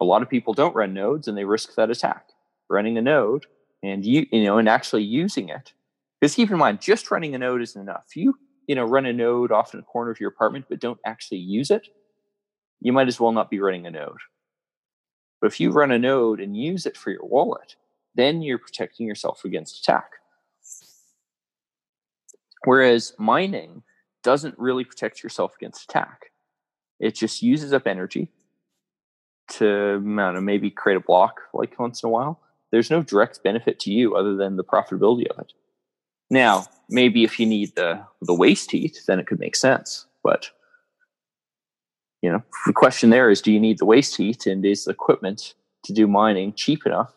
[0.00, 2.30] a lot of people don't run nodes and they risk that attack.
[2.70, 3.46] Running a node
[3.82, 5.72] and you you know and actually using it.
[6.20, 8.14] Because keep in mind just running a node isn't enough.
[8.14, 8.34] You
[8.66, 11.38] you know run a node off in a corner of your apartment but don't actually
[11.38, 11.88] use it
[12.80, 14.18] you might as well not be running a node.
[15.40, 17.76] But if you run a node and use it for your wallet
[18.14, 20.10] then you're protecting yourself against attack.
[22.64, 23.82] Whereas mining
[24.22, 26.32] doesn't really protect yourself against attack.
[26.98, 28.30] It just uses up energy
[29.48, 33.02] to I don't know, maybe create a block like once in a while there's no
[33.02, 35.52] direct benefit to you other than the profitability of it
[36.30, 40.06] now, maybe if you need the the waste heat, then it could make sense.
[40.22, 40.50] But
[42.22, 44.90] you know, the question there is, do you need the waste heat, and is the
[44.90, 45.54] equipment
[45.84, 47.12] to do mining cheap enough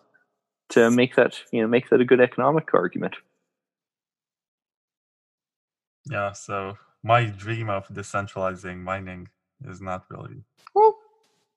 [0.70, 3.16] to make that you know make that a good economic argument?
[6.10, 9.28] Yeah, so my dream of decentralizing mining
[9.66, 10.44] is not really.
[10.74, 10.98] Well,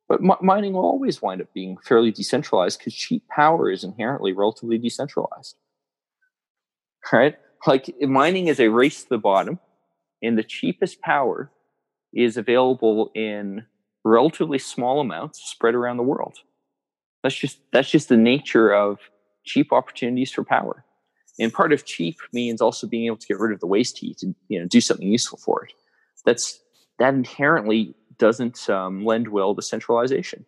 [0.08, 4.32] but mi- mining will always wind up being fairly decentralized because cheap power is inherently
[4.32, 5.56] relatively decentralized.
[7.12, 7.36] Right?
[7.66, 9.58] Like mining is a race to the bottom,
[10.22, 11.50] and the cheapest power
[12.12, 13.66] is available in
[14.04, 16.38] relatively small amounts spread around the world.
[17.22, 18.98] That's just that's just the nature of
[19.44, 20.84] cheap opportunities for power.
[21.38, 24.22] And part of cheap means also being able to get rid of the waste heat
[24.22, 25.72] and you know do something useful for it.
[26.24, 26.60] That's
[26.98, 30.44] that inherently doesn't um, lend well to centralization.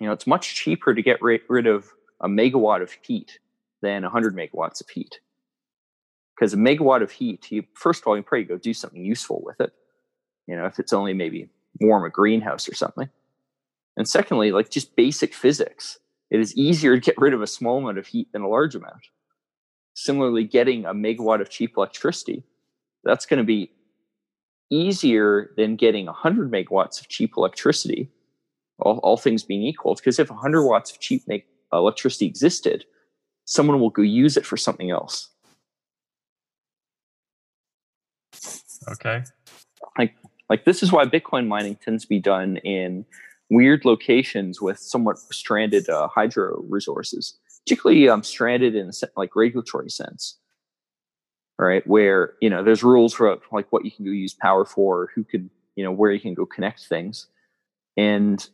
[0.00, 1.90] You know, it's much cheaper to get ri- rid of
[2.20, 3.38] a megawatt of heat
[3.82, 5.20] than 100 megawatts of heat.
[6.34, 9.42] Because a megawatt of heat, you first of all, you probably go do something useful
[9.44, 9.72] with it.
[10.46, 11.48] You know, if it's only maybe
[11.80, 13.08] warm a greenhouse or something.
[13.96, 15.98] And secondly, like just basic physics,
[16.30, 18.74] it is easier to get rid of a small amount of heat than a large
[18.74, 19.08] amount.
[19.94, 22.44] Similarly, getting a megawatt of cheap electricity,
[23.02, 23.70] that's going to be
[24.70, 28.10] easier than getting 100 megawatts of cheap electricity,
[28.78, 29.94] all, all things being equal.
[29.94, 32.84] Because if 100 watts of cheap make, electricity existed,
[33.44, 35.30] someone will go use it for something else.
[38.88, 39.24] Okay.
[39.98, 40.14] Like,
[40.48, 43.04] like this is why Bitcoin mining tends to be done in
[43.50, 50.38] weird locations with somewhat stranded uh, hydro resources, particularly um, stranded in like regulatory sense,
[51.58, 51.86] right?
[51.86, 55.24] Where you know there's rules for like what you can go use power for, who
[55.24, 57.26] could you know where you can go connect things,
[57.96, 58.46] and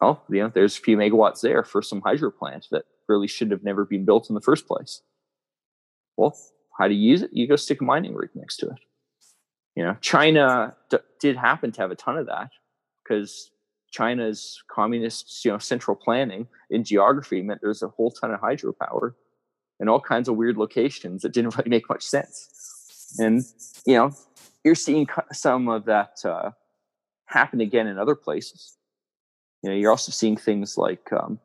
[0.00, 3.50] oh, you know there's a few megawatts there for some hydro plant that really should
[3.50, 5.02] have never been built in the first place.
[6.16, 6.36] Well,
[6.78, 7.30] how do you use it?
[7.32, 8.78] You go stick a mining rig next to it.
[9.74, 12.50] You know, China d- did happen to have a ton of that
[13.02, 13.50] because
[13.90, 19.12] China's communist, you know, central planning in geography meant there's a whole ton of hydropower
[19.80, 23.16] in all kinds of weird locations that didn't really make much sense.
[23.18, 23.42] And
[23.86, 24.12] you know,
[24.64, 26.50] you're seeing some of that uh,
[27.26, 28.76] happen again in other places.
[29.62, 31.38] You know, you're also seeing things like um,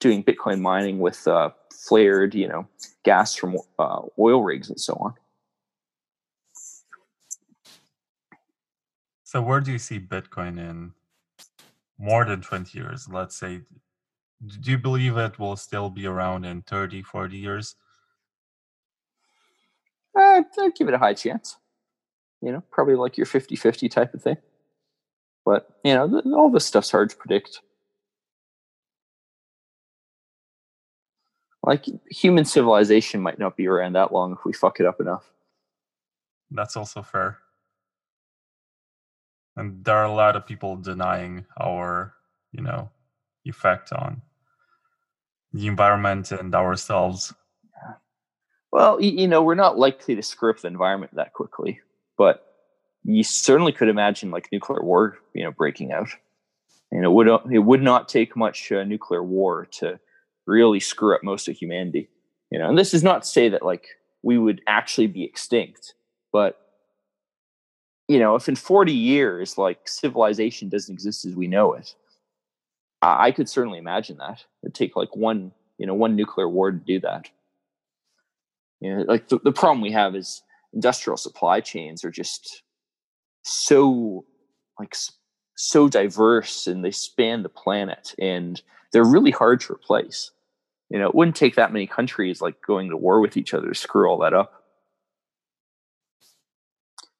[0.00, 2.66] doing Bitcoin mining with uh, flared, you know,
[3.04, 5.14] gas from uh, oil rigs and so on.
[9.24, 10.92] So where do you see Bitcoin in
[11.98, 13.08] more than 20 years?
[13.08, 13.62] Let's say,
[14.60, 17.76] do you believe it will still be around in 30, 40 years?
[20.16, 21.56] Uh, I'd give it a high chance.
[22.40, 24.36] You know, probably like your 50 50 type of thing.
[25.44, 27.60] But, you know, all this stuff's hard to predict.
[31.62, 35.24] Like human civilization might not be around that long if we fuck it up enough.
[36.50, 37.38] That's also fair
[39.56, 42.14] and there are a lot of people denying our
[42.52, 42.90] you know
[43.44, 44.22] effect on
[45.52, 47.32] the environment and ourselves?
[48.72, 51.80] Well you know we're not likely to screw up the environment that quickly
[52.16, 52.46] but
[53.04, 56.08] you certainly could imagine like nuclear war you know breaking out.
[56.90, 59.98] And it would it would not take much uh, nuclear war to
[60.46, 62.08] really screw up most of humanity
[62.50, 62.68] you know?
[62.68, 63.86] And this is not to say that like
[64.22, 65.94] we would actually be extinct
[66.32, 66.60] but
[68.08, 71.94] you know, if in 40 years, like civilization doesn't exist as we know it,
[73.06, 74.44] I, could certainly imagine that.
[74.62, 77.28] It'd take like one, you know, one nuclear war to do that.
[78.80, 82.62] You know, like the, the problem we have is industrial supply chains are just
[83.42, 84.24] so
[84.78, 84.94] like
[85.56, 88.60] so diverse and they span the planet and
[88.92, 90.30] they're really hard to replace.
[90.90, 93.68] You know, it wouldn't take that many countries like going to war with each other
[93.68, 94.64] to screw all that up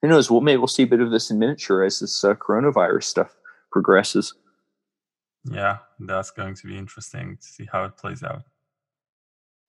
[0.05, 0.31] who knows?
[0.31, 3.35] Well, maybe we'll see a bit of this in miniature as this uh, coronavirus stuff
[3.73, 4.35] progresses.
[5.45, 8.43] Yeah, that's going to be interesting to see how it plays out.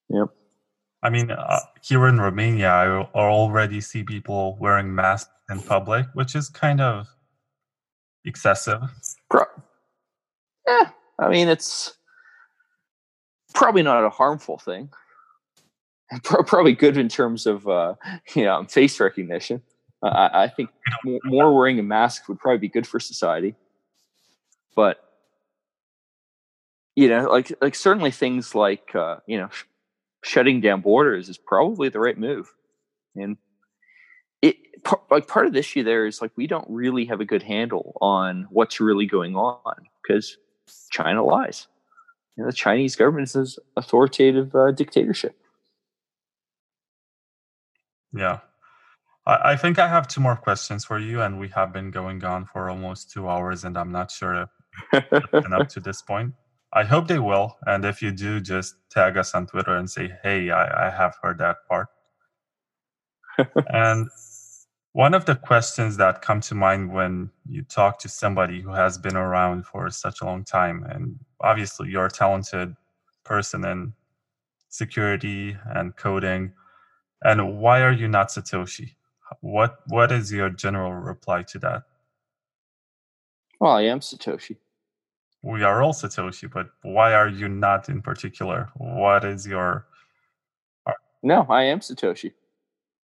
[0.09, 0.29] Yep.
[1.03, 6.35] I mean, uh, here in Romania, I already see people wearing masks in public, which
[6.35, 7.07] is kind of
[8.23, 8.81] excessive.
[9.29, 9.43] Pro-
[10.67, 10.89] yeah,
[11.19, 11.95] I mean, it's
[13.53, 14.89] probably not a harmful thing.
[16.23, 17.95] Probably good in terms of uh,
[18.35, 19.63] you know face recognition.
[20.03, 20.69] I, I think
[21.03, 23.55] more wearing a mask would probably be good for society.
[24.75, 24.99] But
[26.95, 29.63] you know, like like certainly things like uh, you know, sh-
[30.23, 32.53] shutting down borders is probably the right move.
[33.15, 33.37] And
[34.41, 34.57] it
[35.11, 37.97] like part of the issue there is like we don't really have a good handle
[38.01, 40.37] on what's really going on because
[40.89, 41.67] China lies.
[42.37, 45.37] You know, the Chinese government is an authoritative uh, dictatorship.
[48.13, 48.39] Yeah,
[49.25, 52.23] I, I think I have two more questions for you, and we have been going
[52.23, 54.49] on for almost two hours, and I'm not sure
[54.93, 55.03] if
[55.53, 56.33] up to this point.
[56.75, 60.11] I hope they will, and if you do, just tag us on Twitter and say,
[60.23, 61.87] "Hey, I, I have heard that part."
[63.69, 64.09] and
[64.91, 68.97] one of the questions that come to mind when you talk to somebody who has
[68.97, 72.75] been around for such a long time, and obviously you're a talented
[73.23, 73.93] person in
[74.67, 76.51] security and coding,
[77.23, 78.95] and why are you not Satoshi?
[79.39, 81.83] What what is your general reply to that?
[83.61, 84.57] Well, I am Satoshi.
[85.45, 88.67] We are all Satoshi, but why are you not in particular?
[88.77, 89.85] What is your
[91.21, 92.33] No, I am Satoshi.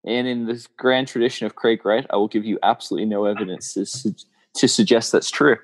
[0.04, 3.74] And in the grand tradition of Craig Wright, I will give you absolutely no evidence
[3.74, 4.16] to, su-
[4.56, 5.56] to suggest that's true.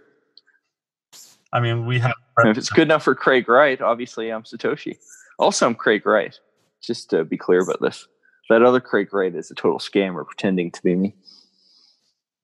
[1.53, 2.15] I mean, we have.
[2.45, 4.99] if it's good enough for Craig Wright, obviously I'm Satoshi.
[5.41, 6.39] Also, I'm Craig Wright.
[6.81, 8.07] Just to be clear about this.
[8.51, 11.17] That other Craig Wright is a total scammer pretending to be me.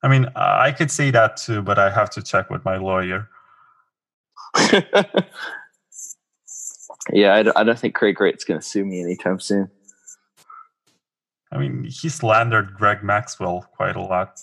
[0.03, 3.29] I mean, I could say that too, but I have to check with my lawyer.
[7.13, 9.71] yeah, I, don't- I don't think Craig Wright's going to sue me anytime soon.
[11.53, 14.41] I mean, he slandered Greg Maxwell quite a lot.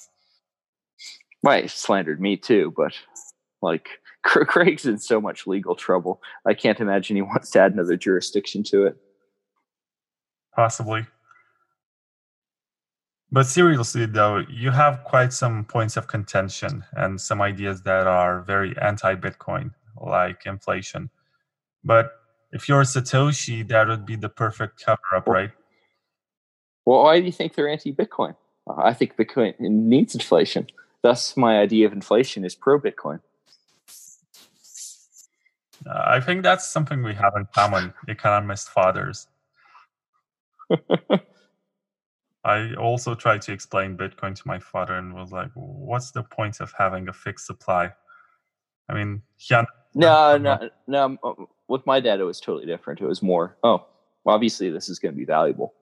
[1.44, 2.94] Well, he slandered me too, but
[3.62, 3.88] like
[4.24, 6.22] Craig's in so much legal trouble.
[6.46, 8.98] I can't imagine he wants to add another jurisdiction to it.
[10.56, 11.06] possibly.
[13.34, 18.42] But seriously, though, you have quite some points of contention and some ideas that are
[18.42, 21.10] very anti Bitcoin, like inflation.
[21.84, 22.12] But
[22.52, 25.52] if you're Satoshi, that would be the perfect cover up, right?
[26.86, 28.36] Well, why do you think they're anti-Bitcoin?
[28.68, 30.68] Uh, I think Bitcoin needs inflation.
[31.02, 33.22] Thus, my idea of inflation is pro-Bitcoin.
[35.86, 39.28] Uh, I think that's something we have in common, economist fathers.
[42.44, 46.60] I also tried to explain Bitcoin to my father and was like, what's the point
[46.60, 47.92] of having a fixed supply?
[48.90, 51.06] I mean, he un- No, no, no.
[51.06, 51.34] um, uh,
[51.68, 53.02] With my dad, it was totally different.
[53.02, 53.86] It was more, oh,
[54.24, 55.74] well, obviously this is going to be valuable.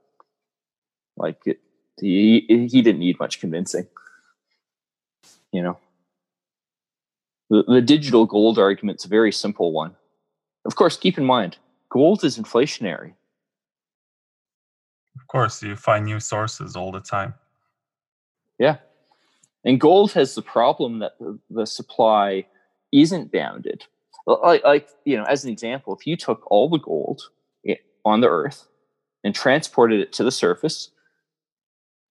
[1.18, 1.60] Like it,
[2.00, 3.88] he he didn't need much convincing.
[5.52, 5.78] You know,
[7.50, 9.96] the the digital gold argument's a very simple one.
[10.66, 11.58] Of course, keep in mind,
[11.90, 13.14] gold is inflationary.
[15.20, 17.34] of course, you find new sources all the time.
[18.58, 18.78] Yeah.
[19.66, 22.46] And gold has the problem that the, the supply
[22.92, 23.86] isn't bounded.
[24.38, 27.22] Like, like, you know, as an example, if you took all the gold
[28.06, 28.68] on the earth
[29.24, 30.92] and transported it to the surface,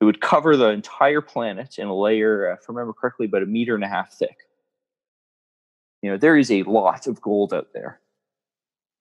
[0.00, 3.42] it would cover the entire planet in a layer, uh, if I remember correctly, about
[3.42, 4.36] a meter and a half thick.
[6.02, 8.00] You know, there is a lot of gold out there,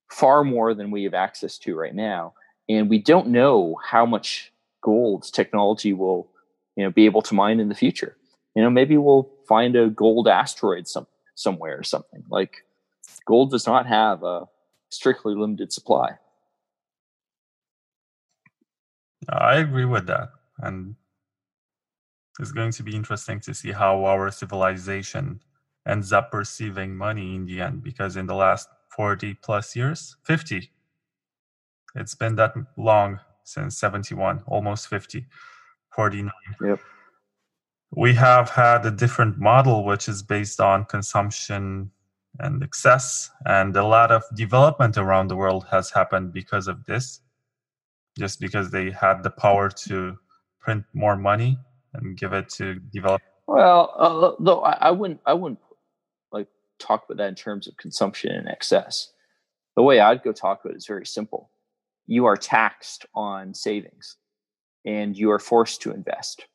[0.09, 2.33] far more than we have access to right now.
[2.69, 6.29] And we don't know how much gold technology will
[6.75, 8.15] you know be able to mine in the future
[8.55, 12.63] you know maybe we'll find a gold asteroid some somewhere or something like
[13.25, 14.47] gold does not have a
[14.89, 16.17] strictly limited supply
[19.29, 20.29] I agree with that.
[20.59, 20.95] And
[22.39, 25.41] it's going to be interesting to see how our civilization
[25.87, 30.69] ends up perceiving money in the end, because in the last 40 plus years, 50,
[31.95, 35.25] it's been that long since 71, almost 50,
[35.95, 36.31] 49.
[36.61, 36.79] Yep.
[37.91, 41.91] We have had a different model, which is based on consumption
[42.39, 47.21] and excess, and a lot of development around the world has happened because of this
[48.17, 50.17] just because they had the power to
[50.59, 51.57] print more money
[51.93, 53.21] and give it to develop.
[53.47, 55.59] well uh, though I, I wouldn't i wouldn't
[56.31, 56.47] like
[56.79, 59.13] talk about that in terms of consumption and excess
[59.75, 61.51] the way i'd go talk about it is very simple.
[62.07, 64.17] You are taxed on savings
[64.85, 66.45] and you are forced to invest.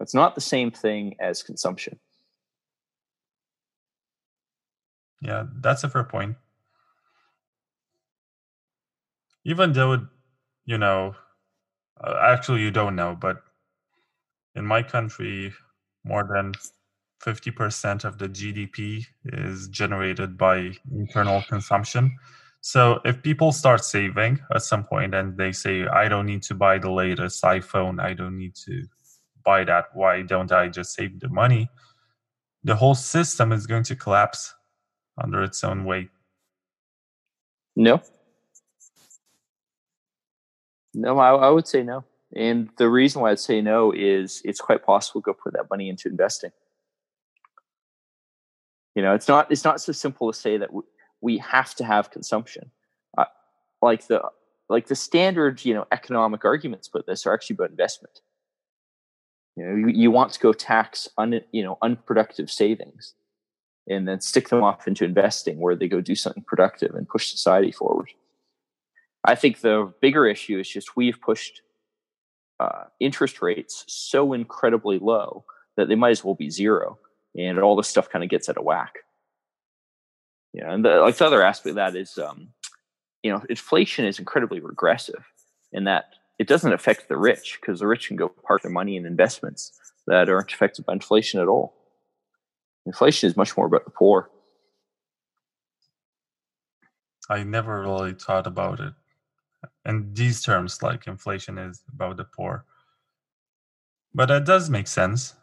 [0.00, 2.00] It's not the same thing as consumption
[5.22, 6.36] Yeah, that's a fair point.
[9.44, 10.06] Even though,
[10.64, 11.14] you know,
[12.02, 13.42] uh, actually, you don't know, but
[14.56, 15.52] in my country,
[16.04, 16.52] more than
[17.20, 22.18] 50% of the GDP is generated by internal consumption.
[22.60, 26.54] So if people start saving at some point and they say, I don't need to
[26.54, 28.84] buy the latest iPhone, I don't need to
[29.44, 31.70] buy that, why don't I just save the money?
[32.64, 34.54] The whole system is going to collapse
[35.18, 36.10] under its own weight.
[37.76, 38.02] No.
[40.94, 42.04] No, I, I would say no.
[42.34, 45.70] And the reason why I'd say no is it's quite possible to go put that
[45.70, 46.50] money into investing.
[48.94, 50.70] You know, it's not it's not so simple to say that
[51.20, 52.70] we have to have consumption.
[53.16, 53.24] Uh,
[53.80, 54.22] like the
[54.68, 58.20] like the standard, you know, economic arguments about this are actually about investment.
[59.56, 63.14] You know, you, you want to go tax un, you know unproductive savings,
[63.88, 67.30] and then stick them off into investing where they go do something productive and push
[67.30, 68.10] society forward.
[69.24, 71.62] I think the bigger issue is just we've pushed
[72.60, 75.44] uh, interest rates so incredibly low
[75.76, 76.98] that they might as well be zero,
[77.36, 78.94] and all this stuff kind of gets out of whack.
[80.52, 82.48] Yeah, and the, like the other aspect of that is, um,
[83.22, 85.24] you know, inflation is incredibly regressive
[85.72, 86.04] in that
[86.38, 89.72] it doesn't affect the rich because the rich can go park their money in investments
[90.06, 91.74] that aren't affected by inflation at all.
[92.86, 94.30] Inflation is much more about the poor.
[97.28, 98.92] I never really thought about it.
[99.84, 102.64] In these terms, like inflation is about the poor.
[104.14, 105.34] But it does make sense.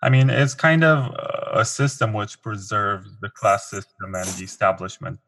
[0.00, 1.14] I mean, it's kind of
[1.52, 5.20] a system which preserves the class system and the establishment.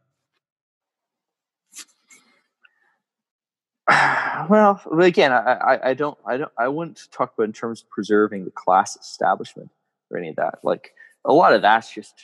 [4.48, 7.90] Well, again, I, I, I don't, I don't, I wouldn't talk about in terms of
[7.90, 9.70] preserving the class establishment
[10.10, 10.58] or any of that.
[10.62, 10.92] Like
[11.24, 12.14] a lot of that's just,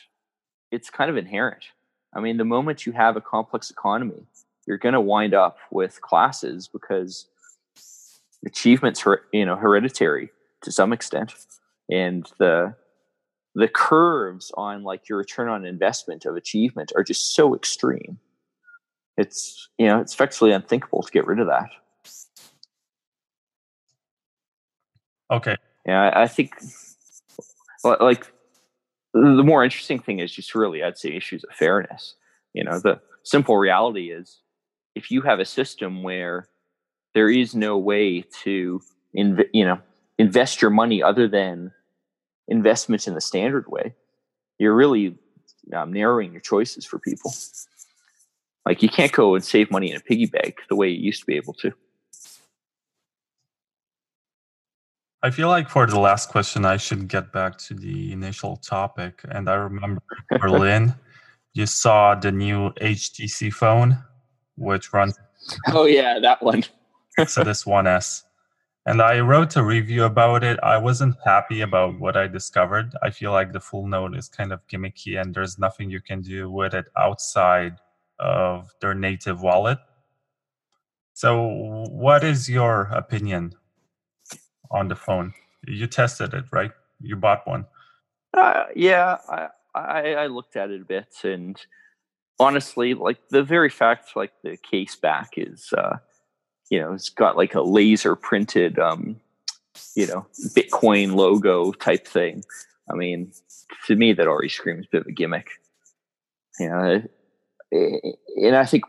[0.70, 1.64] it's kind of inherent.
[2.14, 4.26] I mean, the moment you have a complex economy,
[4.66, 7.26] you're going to wind up with classes because
[8.44, 10.30] achievements, are you know, hereditary
[10.62, 11.34] to some extent,
[11.90, 12.74] and the
[13.54, 18.18] the curves on like your return on investment of achievement are just so extreme.
[19.16, 21.70] It's you know, it's effectively unthinkable to get rid of that.
[25.30, 25.56] Okay.
[25.86, 26.54] Yeah, I think
[28.00, 28.26] like
[29.12, 32.14] the more interesting thing is just really, I'd say, issues of fairness.
[32.52, 34.40] You know, the simple reality is
[34.94, 36.48] if you have a system where
[37.14, 38.80] there is no way to,
[39.16, 39.78] inv- you know,
[40.18, 41.72] invest your money other than
[42.48, 43.94] investments in the standard way,
[44.58, 45.18] you're really
[45.74, 47.32] um, narrowing your choices for people.
[48.64, 51.20] Like you can't go and save money in a piggy bank the way you used
[51.20, 51.72] to be able to.
[55.26, 59.22] I feel like for the last question, I should get back to the initial topic.
[59.28, 60.00] And I remember
[60.38, 60.94] Berlin,
[61.52, 63.98] you saw the new HTC phone,
[64.54, 65.18] which runs.
[65.72, 66.62] Oh, yeah, that one.
[67.18, 68.22] Exodus 1S.
[68.86, 70.60] And I wrote a review about it.
[70.62, 72.94] I wasn't happy about what I discovered.
[73.02, 76.22] I feel like the full node is kind of gimmicky and there's nothing you can
[76.22, 77.78] do with it outside
[78.20, 79.78] of their native wallet.
[81.14, 81.48] So,
[81.90, 83.54] what is your opinion
[84.70, 85.34] on the phone.
[85.66, 86.72] You tested it, right?
[87.00, 87.66] You bought one.
[88.34, 91.60] Uh, yeah, I, I, I looked at it a bit, and
[92.38, 95.96] honestly, like the very fact, like the case back is, uh,
[96.70, 99.20] you know, it's got like a laser printed, um,
[99.94, 102.42] you know, Bitcoin logo type thing.
[102.90, 103.32] I mean,
[103.86, 105.50] to me, that already screams a bit of a gimmick.
[106.58, 107.02] You know,
[107.72, 108.84] and I think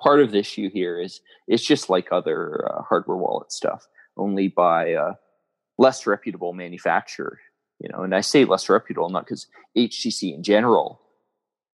[0.00, 3.86] part of the issue here is it's just like other uh, hardware wallet stuff
[4.16, 5.12] only by a
[5.78, 7.38] less reputable manufacturer.
[7.80, 11.00] You know, and I say less reputable not because HTC in general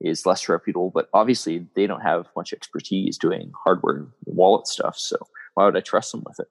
[0.01, 4.99] is less reputable, but obviously they don't have much expertise doing hardware wallet stuff.
[4.99, 5.17] So
[5.55, 6.49] why would I trust them with it?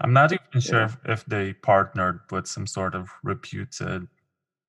[0.00, 4.08] I'm not even sure if, if they partnered with some sort of reputed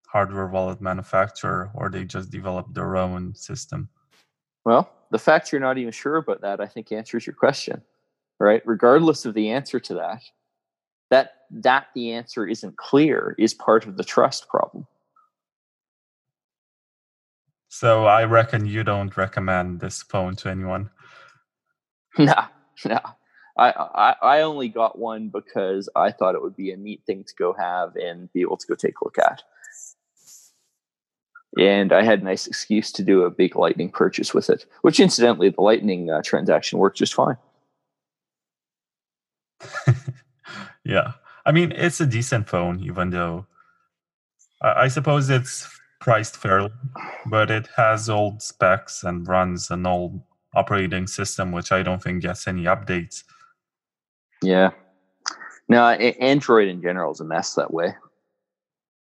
[0.08, 3.90] hardware wallet manufacturer or they just developed their own system.
[4.66, 7.82] Well, the fact you're not even sure about that, I think, answers your question
[8.42, 8.62] right?
[8.66, 10.24] Regardless of the answer to that,
[11.10, 14.88] that that the answer isn't clear is part of the trust problem.
[17.68, 20.90] So I reckon you don't recommend this phone to anyone.
[22.18, 22.36] No,
[22.84, 23.00] no.
[23.58, 27.24] I, I, I only got one because I thought it would be a neat thing
[27.24, 29.44] to go have and be able to go take a look at.
[31.58, 35.00] And I had a nice excuse to do a big Lightning purchase with it, which
[35.00, 37.38] incidentally, the Lightning uh, transaction worked just fine.
[40.84, 41.14] yeah.
[41.46, 43.48] I mean, it's a decent phone, even though
[44.62, 45.68] I, I suppose it's
[46.00, 46.72] priced fairly,
[47.28, 50.22] but it has old specs and runs an old
[50.56, 53.24] operating system, which I don't think gets any updates.
[54.42, 54.72] Yeah.
[55.70, 57.96] No, Android in general is a mess that way.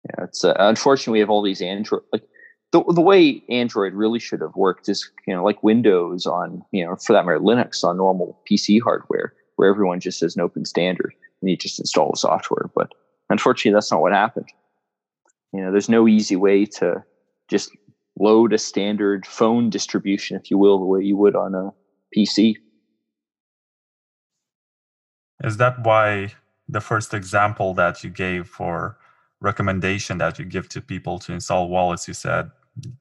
[0.09, 2.25] Yeah, it's uh, unfortunately we have all these Android like
[2.73, 6.85] the the way Android really should have worked is you know like Windows on you
[6.85, 10.65] know for that matter Linux on normal PC hardware where everyone just has an open
[10.65, 12.71] standard and you just install the software.
[12.75, 12.93] But
[13.31, 14.49] unfortunately, that's not what happened.
[15.53, 17.05] You know, there's no easy way to
[17.49, 17.71] just
[18.19, 21.71] load a standard phone distribution, if you will, the way you would on a
[22.17, 22.57] PC.
[25.43, 26.33] Is that why
[26.69, 28.97] the first example that you gave for
[29.41, 32.51] recommendation that you give to people to install wallets, you said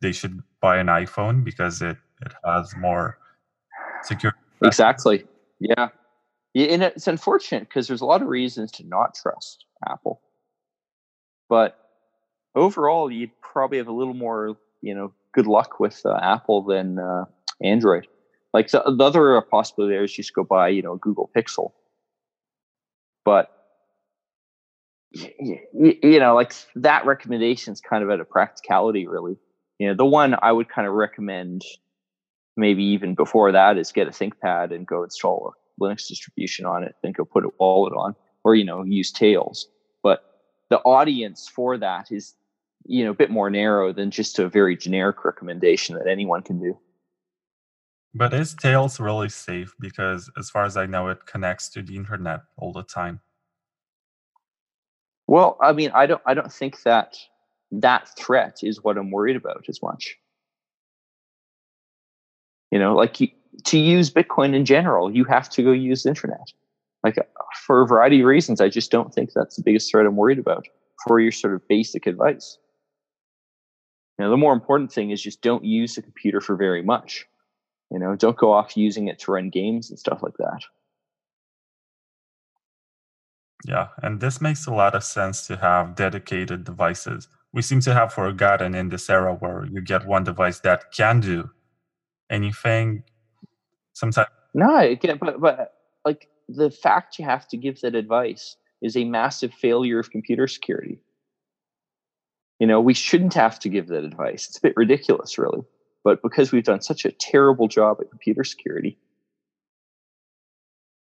[0.01, 3.17] they should buy an iPhone because it, it has more
[4.03, 4.37] security?
[4.61, 5.25] Exactly.
[5.59, 5.89] Yeah.
[6.55, 10.21] And it's unfortunate because there's a lot of reasons to not trust Apple.
[11.49, 11.79] But
[12.55, 16.99] overall, you'd probably have a little more, you know, good luck with uh, Apple than
[16.99, 17.25] uh,
[17.61, 18.07] Android.
[18.53, 21.71] Like the, the other possibility there is just go buy, you know, Google Pixel.
[23.25, 23.49] But
[25.11, 29.37] you, know, like that recommendation is kind of at a practicality, really.
[29.79, 31.63] You know, the one I would kind of recommend,
[32.57, 36.95] maybe even before that, is get a ThinkPad and go install Linux distribution on it,
[37.01, 39.67] then go put a wallet on, or you know, use Tails.
[40.01, 40.23] But
[40.69, 42.35] the audience for that is
[42.85, 46.59] you know a bit more narrow than just a very generic recommendation that anyone can
[46.59, 46.77] do.
[48.13, 49.73] But is Tails really safe?
[49.79, 53.21] Because as far as I know, it connects to the internet all the time.
[55.25, 57.17] Well, I mean, I don't, I don't think that
[57.71, 60.15] that threat is what I'm worried about as much.
[62.69, 63.29] You know, like you,
[63.65, 66.51] to use Bitcoin in general, you have to go use the internet.
[67.03, 67.17] Like
[67.65, 70.39] for a variety of reasons, I just don't think that's the biggest threat I'm worried
[70.39, 70.67] about
[71.05, 72.57] for your sort of basic advice.
[74.19, 77.25] Now, the more important thing is just don't use the computer for very much.
[77.91, 80.61] You know, don't go off using it to run games and stuff like that.
[83.65, 87.27] Yeah, and this makes a lot of sense to have dedicated devices.
[87.53, 91.19] We seem to have forgotten in this era where you get one device that can
[91.19, 91.49] do
[92.29, 93.03] anything.
[93.93, 95.73] Sometimes no, again, but but
[96.05, 100.47] like the fact you have to give that advice is a massive failure of computer
[100.47, 100.99] security.
[102.59, 104.47] You know, we shouldn't have to give that advice.
[104.47, 105.61] It's a bit ridiculous, really.
[106.03, 108.97] But because we've done such a terrible job at computer security,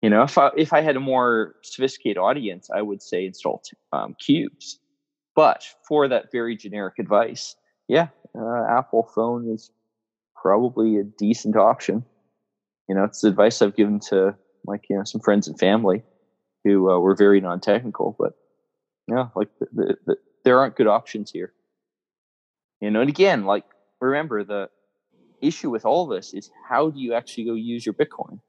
[0.03, 3.63] you know, if I, if I had a more sophisticated audience, I would say install
[3.93, 4.77] um, Qubes.
[5.35, 7.57] But for that very generic advice,
[7.89, 8.09] yeah,
[8.39, 9.71] uh, Apple phone is
[10.35, 12.05] probably a decent option.
[12.89, 16.03] You know, it's advice I've given to like you know some friends and family
[16.65, 18.33] who uh, were very non-technical, but
[19.09, 21.53] yeah, like the, the, the, there aren't good options here.
[22.81, 23.65] You know, and again, like
[24.01, 24.69] remember the
[25.41, 28.41] issue with all this is how do you actually go use your Bitcoin?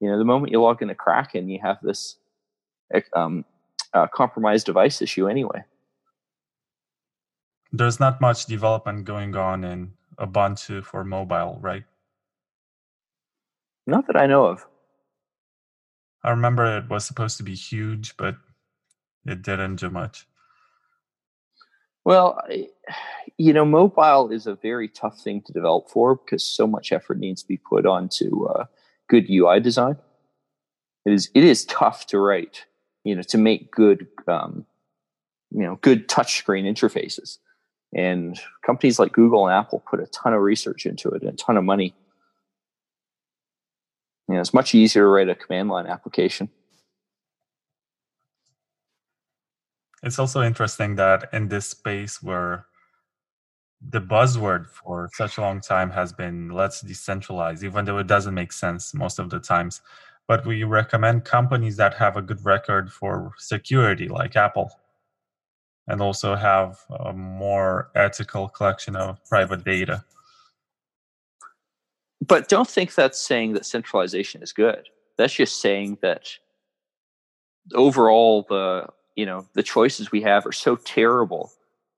[0.00, 2.16] You know, the moment you log into Kraken, you have this
[3.14, 3.44] um,
[3.94, 5.64] uh, compromised device issue anyway.
[7.72, 11.84] There's not much development going on in Ubuntu for mobile, right?
[13.86, 14.66] Not that I know of.
[16.24, 18.36] I remember it was supposed to be huge, but
[19.26, 20.26] it didn't do much.
[22.04, 22.40] Well,
[23.36, 27.18] you know, mobile is a very tough thing to develop for because so much effort
[27.18, 28.64] needs to be put onto uh,
[29.08, 29.96] good UI design.
[31.04, 32.64] It is it is tough to write,
[33.04, 34.66] you know, to make good, um,
[35.50, 37.38] you know, good touchscreen interfaces.
[37.94, 41.36] And companies like Google and Apple put a ton of research into it and a
[41.36, 41.94] ton of money.
[44.28, 46.48] You know, it's much easier to write a command line application.
[50.02, 52.66] It's also interesting that in this space where
[53.80, 58.34] the buzzword for such a long time has been let's decentralize, even though it doesn't
[58.34, 59.80] make sense most of the times.
[60.26, 64.70] But we recommend companies that have a good record for security, like Apple,
[65.86, 70.04] and also have a more ethical collection of private data.
[72.26, 74.88] But don't think that's saying that centralization is good.
[75.18, 76.28] That's just saying that
[77.74, 78.86] overall the
[79.16, 81.52] you know the choices we have are so terrible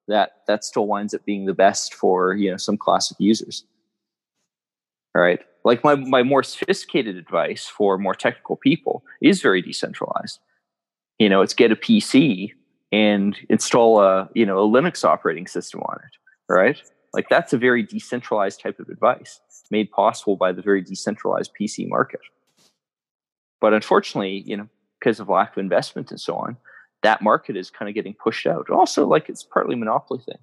[0.06, 3.64] that that still winds up being the best for you know some class of users.
[5.14, 5.40] All right?
[5.64, 10.38] Like my, my more sophisticated advice for more technical people is very decentralized.
[11.18, 12.52] You know it's get a pc
[12.92, 16.82] and install a you know a linux operating system on it right
[17.14, 19.40] like that's a very decentralized type of advice
[19.70, 22.20] made possible by the very decentralized pc market
[23.60, 24.68] but unfortunately you know
[24.98, 26.56] because of lack of investment and so on
[27.02, 28.70] that market is kind of getting pushed out.
[28.70, 30.38] Also, like it's partly a monopoly thing.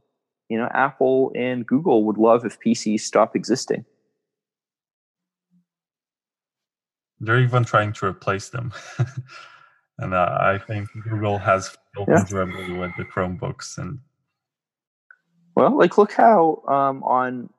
[0.49, 3.85] You know, Apple and Google would love if PCs stop existing.
[7.19, 8.71] They're even trying to replace them.
[9.97, 12.21] and uh, I think Google has failed yeah.
[12.21, 13.77] miserably with the Chromebooks.
[13.77, 13.99] And
[15.55, 17.49] well, like look how um, on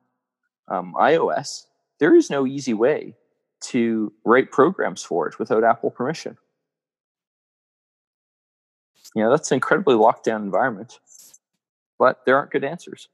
[0.67, 1.65] um, iOS
[1.99, 3.15] there is no easy way
[3.59, 6.37] to write programs for it without Apple permission.
[9.15, 10.99] You know that's an incredibly locked down environment
[11.97, 13.09] but there aren't good answers.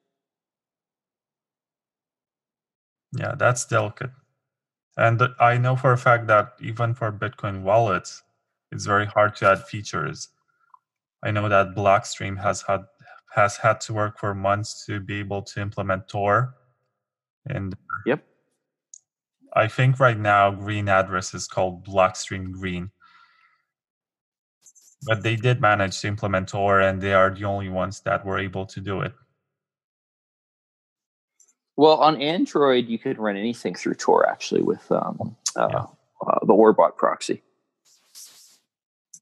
[3.16, 4.12] Yeah that's delicate.
[4.98, 8.24] And i know for a fact that even for bitcoin wallets
[8.72, 10.30] it's very hard to add features.
[11.24, 12.82] I know that blockstream has had
[13.34, 16.54] has had to work for months to be able to implement tor
[17.48, 18.24] and yep
[19.54, 22.92] i think right now GreenAddress is called blockstream green
[25.06, 28.40] but they did manage to implement Tor, and they are the only ones that were
[28.40, 29.14] able to do it.
[31.76, 35.84] Well, on Android, you could run anything through Tor actually with um, uh, yeah.
[36.28, 37.42] uh, the Orbot proxy.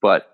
[0.02, 0.31] But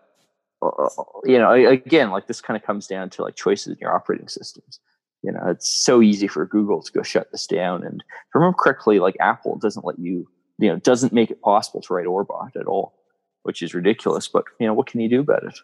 [0.62, 0.90] Uh,
[1.24, 4.28] you know, again, like this kind of comes down to like choices in your operating
[4.28, 4.80] systems.
[5.24, 7.84] You know, it's so easy for Google to go shut this down.
[7.84, 10.28] And if I remember correctly, like Apple doesn't let you,
[10.60, 12.98] you know, doesn't make it possible to write Orbot at all
[13.48, 14.28] which is ridiculous.
[14.28, 15.58] But you know, what can you do about it?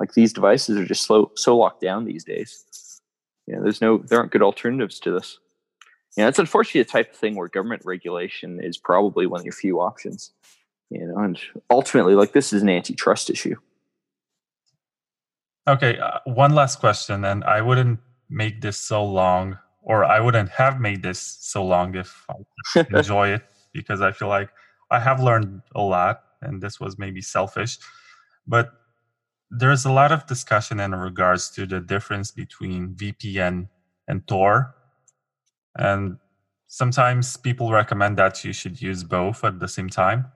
[0.00, 3.00] Like these devices are just slow, so locked down these days.
[3.46, 5.38] You know, there's no, there aren't good alternatives to this.
[6.16, 9.44] You know, it's unfortunately the type of thing where government regulation is probably one of
[9.44, 10.32] your few options.
[10.88, 11.38] You know, and
[11.70, 13.56] ultimately, like this is an antitrust issue.
[15.68, 17.98] Okay, uh, one last question, and I wouldn't
[18.30, 23.30] make this so long, or I wouldn't have made this so long if I enjoy
[23.30, 24.50] it because I feel like
[24.90, 27.78] I have learned a lot, and this was maybe selfish,
[28.46, 28.70] but
[29.50, 33.68] there's a lot of discussion in regards to the difference between VPN
[34.08, 34.74] and Tor.
[35.76, 36.18] And
[36.68, 40.26] sometimes people recommend that you should use both at the same time.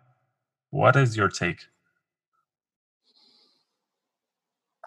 [0.70, 1.66] What is your take?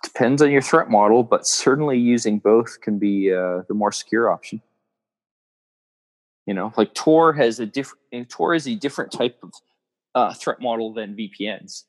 [0.04, 4.30] Depends on your threat model, but certainly using both can be uh, the more secure
[4.30, 4.62] option.
[6.46, 9.54] You know, like Tor has a different Tor is a different type of
[10.14, 11.86] uh, threat model than VPNs.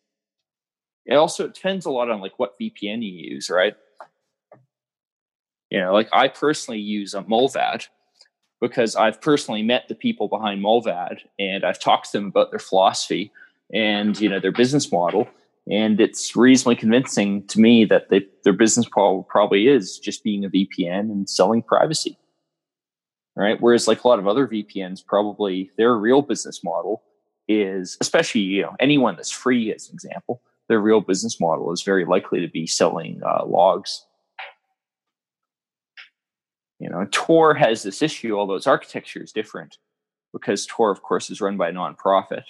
[1.06, 3.74] It also depends a lot on like what VPN you use, right?
[5.70, 7.88] You know, like I personally use a Mullvad
[8.60, 12.60] because I've personally met the people behind Mullvad and I've talked to them about their
[12.60, 13.32] philosophy
[13.72, 15.28] and you know their business model,
[15.70, 20.44] and it's reasonably convincing to me that they, their business model probably is just being
[20.44, 22.18] a VPN and selling privacy,
[23.34, 23.56] right?
[23.60, 27.02] Whereas like a lot of other VPNs, probably their real business model
[27.48, 31.82] is, especially you know anyone that's free as an example, their real business model is
[31.82, 34.06] very likely to be selling uh, logs.
[36.78, 39.78] You know, Tor has this issue, although its architecture is different,
[40.32, 42.42] because Tor, of course, is run by a nonprofit.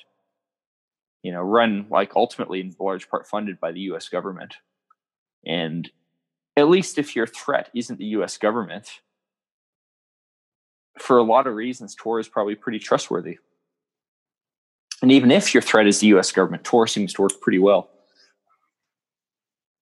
[1.25, 4.09] You know, run like ultimately in large part funded by the U.S.
[4.09, 4.55] government,
[5.45, 5.91] and
[6.57, 8.37] at least if your threat isn't the U.S.
[8.39, 9.01] government,
[10.99, 13.39] for a lot of reasons, Tor is probably pretty trustworthy.
[15.03, 17.91] And even if your threat is the US government, Tor seems to work pretty well.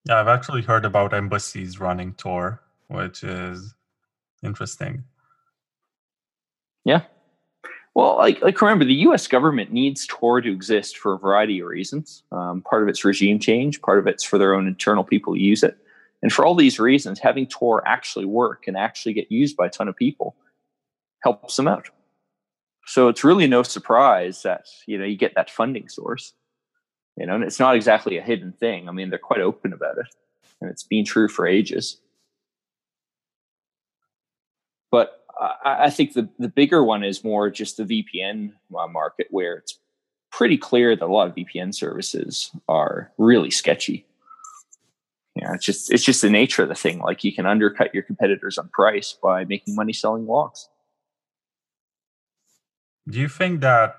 [0.04, 3.74] Yeah, I've actually heard about embassies running Tor, which is
[4.42, 5.04] interesting.
[6.84, 7.02] Yeah.
[7.94, 9.26] Well, like, like remember, the U.S.
[9.26, 12.22] government needs Tor to exist for a variety of reasons.
[12.32, 15.40] Um, part of it's regime change, part of it's for their own internal people to
[15.40, 15.76] use it,
[16.22, 19.70] and for all these reasons, having Tor actually work and actually get used by a
[19.70, 20.36] ton of people
[21.22, 21.90] helps them out.
[22.86, 26.32] So it's really no surprise that you know you get that funding source
[27.16, 29.98] you know and it's not exactly a hidden thing i mean they're quite open about
[29.98, 30.06] it
[30.60, 31.98] and it's been true for ages
[34.90, 35.21] but
[35.64, 39.56] i, I think the, the bigger one is more just the vpn uh, market where
[39.56, 39.78] it's
[40.30, 44.06] pretty clear that a lot of vpn services are really sketchy
[45.34, 47.92] you know, it's just it's just the nature of the thing like you can undercut
[47.94, 50.68] your competitors on price by making money selling logs
[53.08, 53.96] do you think that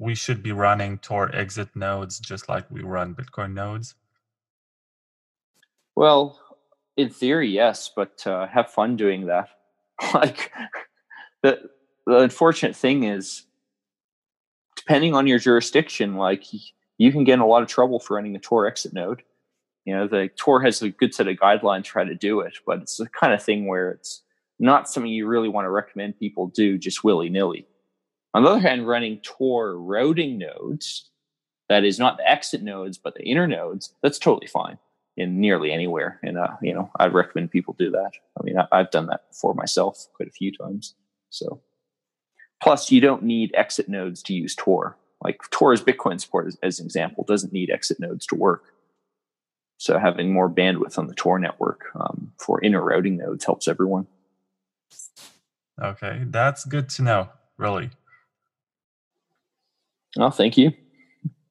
[0.00, 3.94] we should be running Tor exit nodes just like we run Bitcoin nodes?
[5.94, 6.40] Well,
[6.96, 9.50] in theory, yes, but uh, have fun doing that.
[10.14, 10.52] like
[11.42, 11.70] the
[12.06, 13.44] the unfortunate thing is,
[14.76, 16.44] depending on your jurisdiction, like
[16.98, 19.22] you can get in a lot of trouble for running a Tor exit node.
[19.84, 22.58] You know, the Tor has a good set of guidelines for how to do it,
[22.66, 24.22] but it's the kind of thing where it's
[24.58, 27.66] not something you really want to recommend people do just willy nilly.
[28.34, 31.10] On the other hand, running Tor routing nodes,
[31.68, 34.78] that is not the exit nodes, but the inner nodes, that's totally fine
[35.20, 36.18] in nearly anywhere.
[36.22, 38.12] And, uh, you know, I'd recommend people do that.
[38.38, 40.94] I mean, I, have done that for myself quite a few times.
[41.28, 41.60] So,
[42.62, 44.96] plus, you don't need exit nodes to use Tor.
[45.22, 48.64] Like Tor's Bitcoin support, as, as an example, doesn't need exit nodes to work.
[49.76, 54.06] So, having more bandwidth on the Tor network um, for inner routing nodes helps everyone.
[55.80, 57.90] Okay, that's good to know, really.
[60.18, 60.72] Oh, thank you.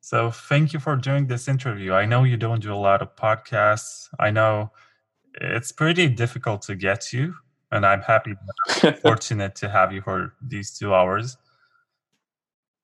[0.09, 1.93] So, thank you for doing this interview.
[1.93, 4.09] I know you don't do a lot of podcasts.
[4.19, 4.71] I know
[5.39, 7.35] it's pretty difficult to get you,
[7.71, 8.33] and I'm happy,
[9.03, 11.37] fortunate to have you for these two hours.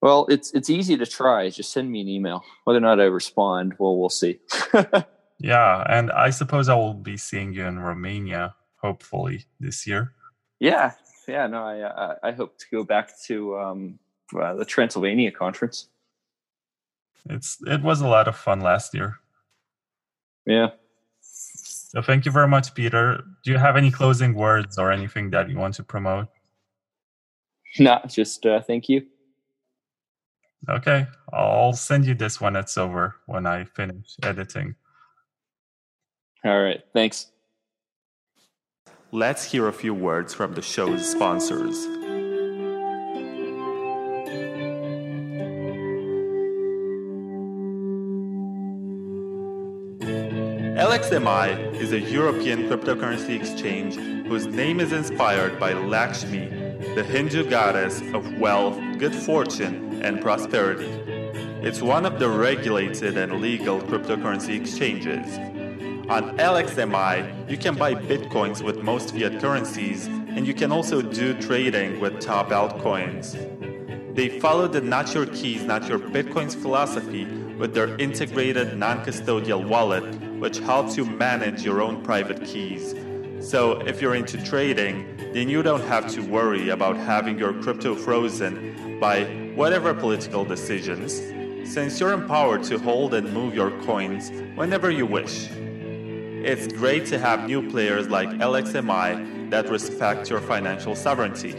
[0.04, 1.50] Well, it's it's easy to try.
[1.50, 2.44] Just send me an email.
[2.66, 4.40] Whether or not I respond, well, we'll see.
[5.40, 10.14] yeah, and I suppose I will be seeing you in Romania, hopefully this year.
[10.60, 10.92] Yeah,
[11.28, 11.48] yeah.
[11.48, 14.00] No, I I, hope to go back to um,
[14.40, 15.90] uh, the Transylvania conference.
[17.30, 19.20] It's it was a lot of fun last year.
[20.46, 20.70] Yeah.
[21.22, 23.24] So thank you very much, Peter.
[23.44, 26.28] Do you have any closing words or anything that you want to promote?
[27.78, 29.06] No, just uh, thank you.
[30.70, 34.76] Okay, I'll send you this when it's over when I finish editing.
[36.46, 37.28] All right, thanks.
[39.12, 41.86] Let's hear a few words from the show's sponsors.
[51.06, 53.96] LXMI is a European cryptocurrency exchange
[54.26, 56.48] whose name is inspired by Lakshmi,
[56.96, 60.90] the Hindu goddess of wealth, good fortune, and prosperity.
[61.62, 65.38] It's one of the regulated and legal cryptocurrency exchanges.
[66.10, 71.40] On LXMI, you can buy bitcoins with most fiat currencies, and you can also do
[71.40, 73.36] trading with top altcoins.
[74.16, 77.26] They follow the Not Your Keys, Not Your Bitcoins philosophy
[77.60, 80.04] with their integrated non custodial wallet,
[80.46, 82.94] which helps you manage your own private keys.
[83.40, 87.96] So, if you're into trading, then you don't have to worry about having your crypto
[87.96, 89.24] frozen by
[89.56, 91.14] whatever political decisions,
[91.68, 95.50] since you're empowered to hold and move your coins whenever you wish.
[95.50, 101.54] It's great to have new players like LXMI that respect your financial sovereignty.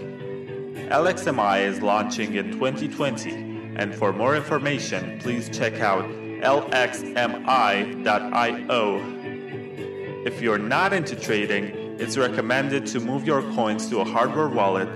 [0.91, 3.33] LXMI is launching in 2020,
[3.75, 6.09] and for more information, please check out
[6.47, 7.66] lxmi.io
[10.27, 11.66] if you're not into trading,
[12.01, 14.89] it's recommended to move your coins to a hardware wallet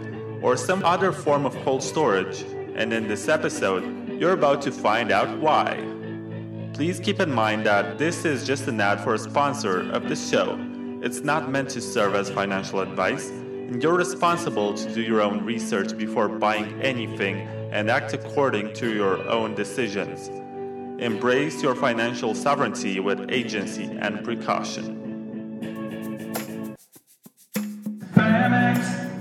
[0.42, 2.42] or some other form of cold storage,
[2.74, 3.84] and in this episode,
[4.18, 5.86] you're about to find out why.
[6.72, 10.16] Please keep in mind that this is just an ad for a sponsor of the
[10.16, 10.58] show.
[11.00, 15.44] It's not meant to serve as financial advice, and you're responsible to do your own
[15.44, 20.28] research before buying anything and act according to your own decisions.
[21.00, 24.98] Embrace your financial sovereignty with agency and precaution.
[28.12, 28.78] Phemex,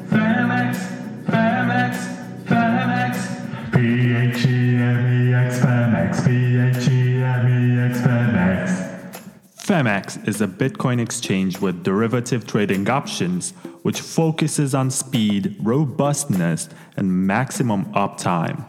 [0.09, 0.75] Phemex,
[1.23, 1.95] Phemex,
[2.43, 3.71] Phemex.
[3.71, 9.21] P-H-E-M-E-X, Phemex, P-H-E-M-E-X, Phemex.
[9.57, 13.51] Phemex is a Bitcoin exchange with derivative trading options,
[13.83, 18.65] which focuses on speed, robustness, and maximum uptime.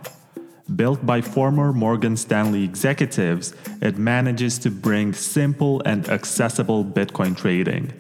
[0.77, 7.93] Built by former Morgan Stanley executives, it manages to bring simple and accessible Bitcoin trading.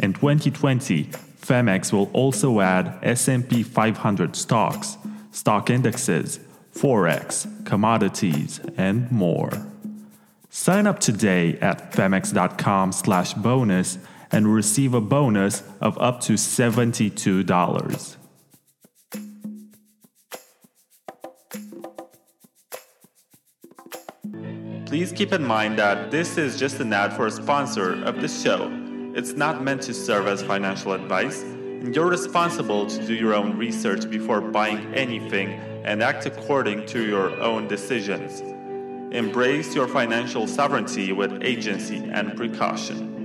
[0.00, 1.04] In 2020,
[1.40, 4.96] Phemex will also add S&P 500 stocks,
[5.30, 6.40] stock indexes,
[6.74, 9.52] forex, commodities, and more.
[10.50, 13.98] Sign up today at phemex.com/bonus
[14.30, 18.16] and receive a bonus of up to $72.
[24.88, 28.26] Please keep in mind that this is just an ad for a sponsor of the
[28.26, 28.72] show.
[29.14, 33.58] It's not meant to serve as financial advice, and you're responsible to do your own
[33.58, 35.50] research before buying anything
[35.84, 38.40] and act according to your own decisions.
[39.14, 43.17] Embrace your financial sovereignty with agency and precaution.